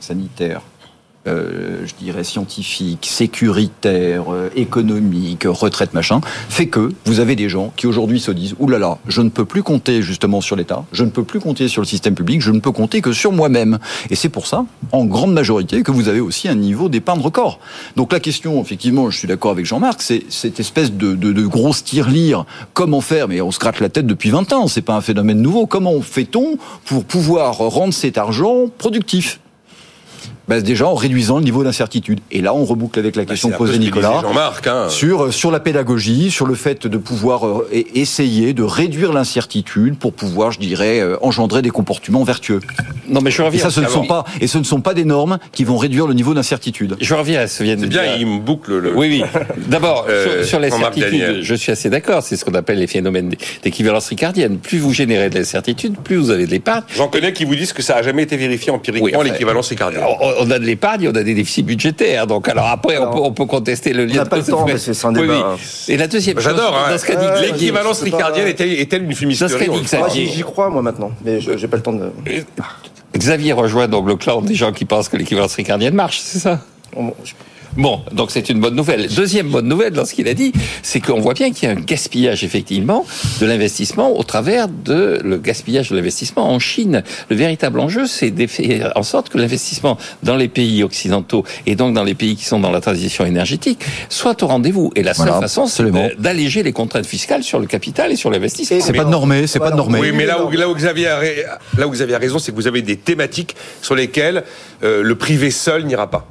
sanitaire, 0.00 0.60
euh, 1.26 1.86
je 1.86 1.94
dirais 1.94 2.24
scientifique, 2.24 3.06
sécuritaire, 3.10 4.32
euh, 4.32 4.50
économique, 4.56 5.44
retraite, 5.46 5.94
machin, 5.94 6.20
fait 6.48 6.66
que 6.66 6.92
vous 7.06 7.20
avez 7.20 7.34
des 7.34 7.48
gens 7.48 7.72
qui 7.76 7.86
aujourd'hui 7.86 8.20
se 8.20 8.30
disent 8.30 8.54
Ouh 8.58 8.68
là 8.68 8.78
là, 8.78 8.98
je 9.08 9.22
ne 9.22 9.30
peux 9.30 9.44
plus 9.44 9.62
compter 9.62 10.02
justement 10.02 10.40
sur 10.40 10.54
l'État, 10.54 10.84
je 10.92 11.02
ne 11.04 11.10
peux 11.10 11.24
plus 11.24 11.40
compter 11.40 11.68
sur 11.68 11.80
le 11.80 11.86
système 11.86 12.14
public, 12.14 12.42
je 12.42 12.50
ne 12.50 12.60
peux 12.60 12.72
compter 12.72 13.00
que 13.00 13.12
sur 13.12 13.32
moi-même. 13.32 13.78
Et 14.10 14.16
c'est 14.16 14.28
pour 14.28 14.46
ça, 14.46 14.66
en 14.92 15.06
grande 15.06 15.32
majorité, 15.32 15.82
que 15.82 15.92
vous 15.92 16.08
avez 16.08 16.20
aussi 16.20 16.48
un 16.48 16.54
niveau 16.54 16.88
d'épargne 16.88 17.20
record. 17.20 17.58
Donc 17.96 18.12
la 18.12 18.20
question, 18.20 18.60
effectivement, 18.60 19.10
je 19.10 19.18
suis 19.18 19.28
d'accord 19.28 19.52
avec 19.52 19.64
Jean-Marc, 19.64 20.02
c'est 20.02 20.24
cette 20.28 20.60
espèce 20.60 20.92
de, 20.92 21.14
de, 21.14 21.32
de 21.32 21.46
grosse 21.46 21.84
tirelire. 21.84 22.44
Comment 22.74 23.00
faire? 23.00 23.28
Mais 23.28 23.40
on 23.40 23.50
se 23.50 23.58
gratte 23.58 23.80
la 23.80 23.88
tête 23.88 24.06
depuis 24.06 24.30
20 24.30 24.52
ans, 24.52 24.68
c'est 24.68 24.82
pas 24.82 24.94
un 24.94 25.00
phénomène 25.00 25.40
nouveau. 25.40 25.66
Comment 25.66 26.00
fait-on 26.02 26.58
pour 26.84 27.04
pouvoir 27.04 27.56
rendre 27.56 27.94
cet 27.94 28.18
argent 28.18 28.66
productif? 28.76 29.40
Ben, 30.48 30.60
déjà 30.62 30.86
en 30.86 30.94
réduisant 30.94 31.38
le 31.38 31.44
niveau 31.44 31.64
d'incertitude. 31.64 32.20
Et 32.30 32.40
là, 32.40 32.54
on 32.54 32.64
reboucle 32.64 32.98
avec 32.98 33.16
la 33.16 33.24
question 33.24 33.48
Bah, 33.48 33.56
C'est 33.58 33.58
que 33.58 33.64
un 33.64 33.66
peu 33.66 33.72
posait 33.72 33.72
ce 33.72 33.78
que 33.78 33.94
disait 33.94 34.08
Nicolas 34.08 34.20
Jean-Marc, 34.22 34.66
hein. 34.66 34.88
sur 34.88 35.32
sur 35.32 35.50
la 35.50 35.60
pédagogie, 35.60 36.30
sur 36.30 36.46
le 36.46 36.54
fait 36.54 36.86
de 36.86 36.98
pouvoir 36.98 37.46
euh, 37.46 37.68
e- 37.74 37.84
essayer 37.94 38.52
de 38.52 38.62
réduire 38.62 39.12
l'incertitude 39.12 39.96
pour 39.96 40.12
pouvoir, 40.12 40.50
je 40.52 40.58
dirais, 40.60 41.00
euh, 41.00 41.16
engendrer 41.22 41.62
des 41.62 41.70
comportements 41.70 42.24
vertueux. 42.24 42.60
Non, 43.08 43.20
mais 43.20 43.30
je 43.30 43.42
Et 43.42 43.44
reviens. 43.46 43.62
ça, 43.62 43.70
ce 43.70 43.80
ne 43.80 43.86
Ah 43.86 43.90
sont 43.90 44.06
pas 44.06 44.24
et 44.40 44.46
ce 44.46 44.58
ne 44.58 44.64
sont 44.64 44.80
pas 44.80 44.94
des 44.94 45.04
normes 45.04 45.38
qui 45.52 45.64
vont 45.64 45.76
réduire 45.76 46.06
le 46.06 46.14
niveau 46.14 46.34
d'incertitude. 46.34 46.96
Je 47.00 47.14
reviens 47.14 47.40
à 47.40 47.46
ce 47.48 47.62
vient 47.62 47.76
de 47.76 47.82
C'est 47.82 47.86
bien, 47.88 48.02
dire- 48.02 48.16
il 48.18 48.26
me 48.26 48.38
boucle 48.40 48.76
le. 48.78 48.94
Oui, 48.96 49.08
oui. 49.08 49.40
D'abord, 49.68 50.06
Euh, 50.08 50.44
sur, 50.44 50.60
Daniel. 50.60 51.42
je 51.42 51.54
suis 51.54 51.72
assez 51.72 51.90
d'accord. 51.90 52.22
C'est 52.22 52.36
ce 52.36 52.44
qu'on 52.44 52.54
appelle 52.54 52.78
les 52.78 52.86
phénomènes 52.86 53.32
d'équivalence 53.62 54.08
ricardienne. 54.08 54.58
Plus 54.58 54.78
vous 54.78 54.92
générez 54.92 55.30
de 55.30 55.36
l'incertitude, 55.38 55.96
plus 56.02 56.16
vous 56.16 56.30
avez 56.30 56.46
de 56.46 56.50
l'épargne. 56.50 56.82
J'en 56.94 57.08
connais 57.08 57.32
qui 57.32 57.44
vous 57.44 57.54
disent 57.56 57.72
que 57.72 57.82
ça 57.82 57.96
a 57.96 58.02
jamais 58.02 58.22
été 58.22 58.36
vérifié 58.36 58.70
empiriquement 58.70 59.04
Oui, 59.06 59.14
enfin, 59.14 59.24
l'équivalence 59.24 59.68
ricardienne. 59.68 60.02
On, 60.38 60.46
on 60.46 60.50
a 60.50 60.58
de 60.58 60.64
l'épargne, 60.64 61.08
on 61.08 61.16
a 61.16 61.22
des 61.22 61.34
déficits 61.34 61.62
budgétaires. 61.62 62.26
Donc, 62.26 62.48
alors 62.48 62.66
après, 62.68 62.96
Alors, 62.96 63.10
on, 63.10 63.12
peut, 63.14 63.20
on 63.22 63.32
peut 63.32 63.46
contester 63.46 63.92
le 63.92 64.04
lien. 64.04 64.16
n'a 64.16 64.24
de 64.24 64.28
pas 64.28 64.36
le 64.36 64.42
cause 64.42 64.50
temps, 64.50 64.66
et 64.68 64.72
mais 64.72 64.78
c'est- 64.78 65.04
un 65.04 65.14
Oui, 65.14 65.20
débat, 65.22 65.34
oui. 65.34 65.40
hein. 65.44 65.56
Et 65.88 65.96
la 65.96 66.06
deuxième 66.06 66.36
chose, 66.36 66.44
J'adore, 66.44 66.76
hein. 66.76 66.96
Euh, 67.10 67.40
L'équivalence 67.42 68.00
ricardienne 68.02 68.48
est-elle, 68.48 68.72
est-elle 68.72 69.04
une 69.04 69.14
fumisterie 69.14 69.68
on 69.68 70.08
j'y 70.08 70.42
crois, 70.42 70.70
moi, 70.70 70.82
maintenant. 70.82 71.10
Mais 71.24 71.40
je 71.40 71.56
j'ai 71.56 71.68
pas 71.68 71.76
le 71.76 71.82
temps 71.82 71.92
de. 71.92 72.10
Xavier 73.16 73.52
rejoint 73.52 73.86
donc 73.88 74.08
le 74.08 74.16
clan 74.16 74.40
des 74.42 74.54
gens 74.54 74.72
qui 74.72 74.84
pensent 74.84 75.08
que 75.08 75.16
l'équivalence 75.16 75.54
ricardienne 75.54 75.94
marche, 75.94 76.18
c'est 76.20 76.38
ça? 76.40 76.60
Bon, 77.76 78.02
donc 78.12 78.30
c'est 78.30 78.48
une 78.48 78.60
bonne 78.60 78.74
nouvelle. 78.74 79.08
Deuxième 79.08 79.48
bonne 79.48 79.66
nouvelle 79.66 79.92
dans 79.92 80.04
ce 80.04 80.14
qu'il 80.14 80.28
a 80.28 80.34
dit, 80.34 80.52
c'est 80.82 81.00
qu'on 81.00 81.20
voit 81.20 81.34
bien 81.34 81.52
qu'il 81.52 81.68
y 81.68 81.72
a 81.72 81.74
un 81.74 81.80
gaspillage 81.80 82.44
effectivement 82.44 83.04
de 83.40 83.46
l'investissement 83.46 84.16
au 84.16 84.22
travers 84.22 84.68
de 84.68 85.20
le 85.24 85.38
gaspillage 85.38 85.90
de 85.90 85.96
l'investissement 85.96 86.50
en 86.50 86.58
Chine. 86.58 87.02
Le 87.28 87.36
véritable 87.36 87.80
enjeu, 87.80 88.06
c'est 88.06 88.30
de 88.30 88.46
faire 88.46 88.92
en 88.94 89.02
sorte 89.02 89.28
que 89.28 89.38
l'investissement 89.38 89.98
dans 90.22 90.36
les 90.36 90.48
pays 90.48 90.82
occidentaux 90.82 91.44
et 91.66 91.74
donc 91.74 91.94
dans 91.94 92.04
les 92.04 92.14
pays 92.14 92.36
qui 92.36 92.44
sont 92.44 92.60
dans 92.60 92.70
la 92.70 92.80
transition 92.80 93.24
énergétique 93.26 93.84
soit 94.08 94.42
au 94.42 94.46
rendez-vous. 94.46 94.92
Et 94.94 95.02
la 95.02 95.14
seule 95.14 95.26
Voilà, 95.26 95.40
façon, 95.42 95.66
c'est 95.66 95.84
d'alléger 96.18 96.62
les 96.62 96.72
contraintes 96.72 97.06
fiscales 97.06 97.42
sur 97.42 97.58
le 97.58 97.66
capital 97.66 98.12
et 98.12 98.16
sur 98.16 98.30
l'investissement. 98.30 98.78
C'est 98.80 98.92
pas 98.92 99.04
de 99.04 99.10
normé, 99.10 99.46
c'est 99.46 99.58
pas 99.58 99.70
de 99.70 99.76
normé. 99.76 99.98
Oui, 100.00 100.12
mais 100.14 100.26
là 100.26 100.44
où, 100.44 100.50
là 100.50 100.68
où 100.68 100.74
Xavier 100.74 101.08
a, 101.08 101.20
là 101.76 101.86
où 101.86 101.90
Xavier 101.90 102.14
a 102.14 102.18
raison, 102.18 102.38
c'est 102.38 102.52
que 102.52 102.56
vous 102.56 102.66
avez 102.66 102.82
des 102.82 102.96
thématiques 102.96 103.56
sur 103.82 103.94
lesquelles 103.94 104.44
euh, 104.82 105.02
le 105.02 105.14
privé 105.14 105.50
seul 105.50 105.84
n'ira 105.84 106.10
pas. 106.10 106.26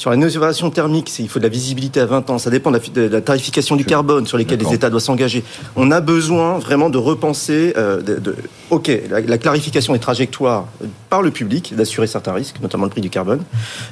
Sur 0.00 0.08
la 0.08 0.16
rénovation 0.16 0.70
thermique, 0.70 1.12
il 1.18 1.28
faut 1.28 1.40
de 1.40 1.44
la 1.44 1.50
visibilité 1.50 2.00
à 2.00 2.06
20 2.06 2.30
ans. 2.30 2.38
Ça 2.38 2.48
dépend 2.48 2.70
de 2.70 2.76
la, 2.76 2.80
fi- 2.80 2.90
de 2.90 3.02
la 3.02 3.20
tarification 3.20 3.76
du 3.76 3.84
carbone 3.84 4.26
sur 4.26 4.38
lesquels 4.38 4.58
les. 4.58 4.72
États 4.72 4.88
doivent 4.88 5.02
s'engager. 5.02 5.44
On 5.76 5.90
a 5.90 6.00
besoin 6.00 6.58
vraiment 6.58 6.88
de 6.88 6.96
repenser. 6.96 7.74
euh, 7.76 8.00
de, 8.00 8.14
de- 8.14 8.34
ok, 8.70 8.90
la, 9.10 9.20
la 9.20 9.36
clarification 9.36 9.92
des 9.92 9.98
trajectoires 9.98 10.64
par 11.10 11.20
le 11.20 11.30
public, 11.30 11.74
d'assurer 11.76 12.06
certains 12.06 12.32
risques, 12.32 12.56
notamment 12.62 12.84
le 12.84 12.90
prix 12.90 13.02
du 13.02 13.10
carbone, 13.10 13.42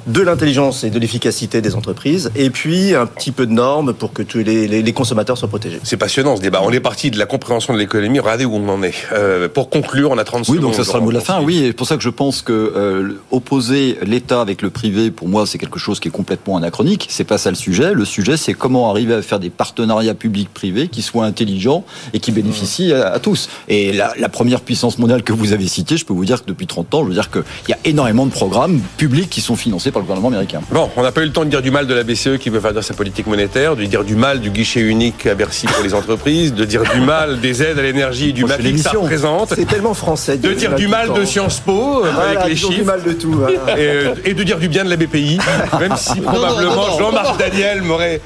de 0.07 0.21
l'intelligence 0.21 0.83
et 0.83 0.89
de 0.89 0.97
l'efficacité 0.97 1.61
des 1.61 1.75
entreprises, 1.75 2.31
et 2.35 2.49
puis 2.49 2.95
un 2.95 3.05
petit 3.05 3.31
peu 3.31 3.45
de 3.45 3.51
normes 3.51 3.93
pour 3.93 4.11
que 4.11 4.23
tous 4.23 4.39
les, 4.39 4.67
les- 4.67 4.81
les 4.81 4.93
consommateurs 4.93 5.37
soient 5.37 5.47
protégés. 5.47 5.79
C'est 5.83 5.97
passionnant 5.97 6.35
ce 6.37 6.41
débat. 6.41 6.61
On 6.63 6.71
est 6.71 6.79
parti 6.79 7.11
de 7.11 7.19
la 7.19 7.27
compréhension 7.27 7.75
de 7.75 7.77
l'économie. 7.77 8.17
Regardez 8.19 8.45
où 8.45 8.55
on 8.55 8.67
en 8.69 8.81
est. 8.81 8.95
Euh, 9.13 9.47
pour 9.47 9.69
conclure, 9.69 10.09
on 10.09 10.17
a 10.17 10.23
30 10.23 10.39
Oui, 10.39 10.45
secondes. 10.55 10.61
donc 10.71 10.73
ça 10.73 10.83
sera 10.83 10.97
le 10.97 11.03
mot 11.03 11.11
de 11.11 11.15
la 11.17 11.21
fin. 11.21 11.39
Oui, 11.43 11.65
c'est 11.67 11.73
pour 11.73 11.85
ça 11.85 11.97
que 11.97 12.01
je 12.03 12.09
pense 12.09 12.41
que 12.41 12.51
euh, 12.75 13.19
opposer 13.29 13.99
l'État 14.01 14.41
avec 14.41 14.63
le 14.63 14.71
privé, 14.71 15.11
pour 15.11 15.27
moi, 15.27 15.45
c'est 15.45 15.59
quelque 15.59 15.77
chose 15.77 15.98
qui 15.99 16.07
est 16.07 16.11
complètement 16.11 16.57
anachronique. 16.57 17.07
C'est 17.09 17.23
pas 17.23 17.37
ça 17.37 17.49
le 17.49 17.55
sujet. 17.55 17.93
Le 17.93 18.05
sujet, 18.05 18.37
c'est 18.37 18.53
comment 18.53 18.89
arriver 18.89 19.13
à 19.13 19.21
faire 19.21 19.39
des 19.39 19.49
partenariats 19.49 20.13
publics-privés 20.13 20.87
qui 20.87 21.01
soient 21.01 21.25
intelligents 21.25 21.83
et 22.13 22.19
qui 22.19 22.31
bénéficient 22.31 22.93
à, 22.93 23.09
à 23.13 23.19
tous. 23.19 23.49
Et 23.67 23.93
la, 23.93 24.13
la 24.17 24.29
première 24.29 24.61
puissance 24.61 24.97
mondiale 24.97 25.23
que 25.23 25.33
vous 25.33 25.53
avez 25.53 25.67
citée, 25.67 25.97
je 25.97 26.05
peux 26.05 26.13
vous 26.13 26.25
dire 26.25 26.41
que 26.43 26.47
depuis 26.47 26.67
30 26.67 26.93
ans, 26.95 27.03
je 27.03 27.09
veux 27.09 27.13
dire 27.13 27.29
qu'il 27.31 27.43
y 27.69 27.73
a 27.73 27.77
énormément 27.85 28.25
de 28.25 28.31
programmes 28.31 28.79
publics 28.97 29.29
qui 29.29 29.41
sont 29.41 29.55
financés 29.55 29.91
par 29.91 30.01
le 30.01 30.05
gouvernement 30.05 30.29
américain. 30.29 30.61
Bon, 30.71 30.89
on 30.95 31.03
n'a 31.03 31.11
pas 31.11 31.21
eu 31.21 31.25
le 31.25 31.31
temps 31.31 31.45
de 31.45 31.49
dire 31.49 31.61
du 31.61 31.71
mal 31.71 31.87
de 31.87 31.93
la 31.93 32.03
BCE 32.03 32.37
qui 32.39 32.49
veut 32.49 32.59
faire 32.59 32.73
dire 32.73 32.83
sa 32.83 32.93
politique 32.93 33.27
monétaire, 33.27 33.75
de 33.75 33.83
dire 33.85 34.03
du 34.03 34.15
mal 34.15 34.39
du 34.39 34.49
guichet 34.49 34.81
unique 34.81 35.25
à 35.25 35.35
Bercy 35.35 35.67
pour 35.67 35.83
les 35.83 35.93
entreprises, 35.93 36.53
de 36.53 36.65
dire 36.65 36.83
du 36.93 37.01
mal 37.01 37.39
des 37.39 37.61
aides 37.63 37.79
à 37.79 37.81
l'énergie 37.81 38.29
et 38.29 38.33
du 38.33 38.41
c'est 38.41 38.47
mapping 38.47 38.75
que 38.77 38.81
ça 38.81 38.91
représente, 38.91 39.53
C'est 39.55 39.65
tellement 39.67 39.93
français. 39.93 40.37
de 40.37 40.53
dire 40.53 40.75
du 40.75 40.87
mal 40.87 41.13
de 41.13 41.25
Sciences 41.25 41.59
Po 41.59 42.05
euh, 42.05 42.11
Voilà, 42.13 42.29
avec 42.41 42.49
les 42.49 42.53
disons 42.55 42.69
du 42.69 42.73
chiffres. 42.75 42.85
mal 42.85 43.03
de 43.03 43.11
tout. 43.13 43.31
voilà. 43.31 43.79
Et, 43.79 43.87
euh, 43.87 44.13
et 44.25 44.33
de 44.33 44.43
dire 44.43 44.59
du 44.59 44.67
bien 44.69 44.83
de 44.85 44.89
la 44.89 44.95
BPI, 44.97 45.37
même 45.89 45.97
si 45.97 46.21
probablement 46.21 46.75
non, 46.75 46.87
non, 46.87 46.99
Jean-Marc 46.99 47.37
Daniel 47.37 47.81
m'aurait 47.81 48.21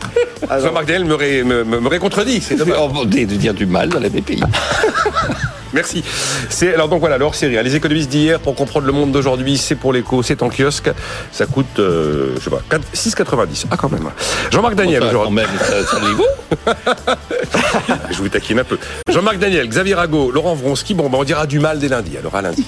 Alors- 0.49 0.68
Jean-Marc 0.68 0.86
Daniel 0.86 1.05
m'aurait 1.05 1.99
contredit. 1.99 2.41
C'est 2.41 2.55
dit 2.55 3.26
de 3.26 3.36
dire 3.36 3.53
du 3.53 3.66
mal 3.66 3.89
dans 3.89 3.99
la 3.99 4.09
BPI. 4.09 4.41
Merci. 5.74 6.03
C'est 6.49 6.74
alors 6.76 6.88
donc 6.88 6.99
voilà 6.99 7.18
leur 7.18 7.34
série. 7.34 7.61
Les 7.64 7.76
économistes 7.76 8.09
d'hier 8.09 8.39
pour 8.39 8.53
comprendre 8.53 8.86
le 8.86 8.93
monde 8.93 9.11
d'aujourd'hui, 9.11 9.57
c'est 9.57 9.76
pour 9.76 9.91
l'écho, 9.91 10.22
c'est 10.22 10.43
en 10.43 10.49
kiosque. 10.49 10.91
Ça 11.32 11.47
coûte, 11.47 11.80
euh, 11.80 12.36
je 12.38 12.43
sais 12.43 12.49
pas, 12.51 12.61
4 12.70 12.84
6,90. 12.93 13.66
Ah 13.72 13.78
quand 13.78 13.91
même. 13.91 14.07
Jean-Marc 14.51 14.76
Daniel. 14.76 15.03
Quand 15.11 15.32
même, 15.32 15.47
ça, 15.59 15.84
ça 15.84 15.99
l'est 15.99 16.14
vous 16.14 16.26
Je 18.11 18.18
vous 18.18 18.30
taquine 18.30 18.59
un 18.59 18.64
peu. 18.64 18.78
Jean-Marc 19.09 19.39
Daniel, 19.39 19.68
Xavier 19.68 19.95
Rago, 19.95 20.30
Laurent 20.32 20.53
Vronsky. 20.53 20.93
Bon, 20.93 21.09
ben, 21.09 21.18
on 21.20 21.24
dira 21.24 21.47
du 21.47 21.59
mal 21.59 21.80
dès 21.80 21.88
lundi. 21.88 22.18
Alors 22.18 22.36
à 22.36 22.43
lundi. 22.43 22.66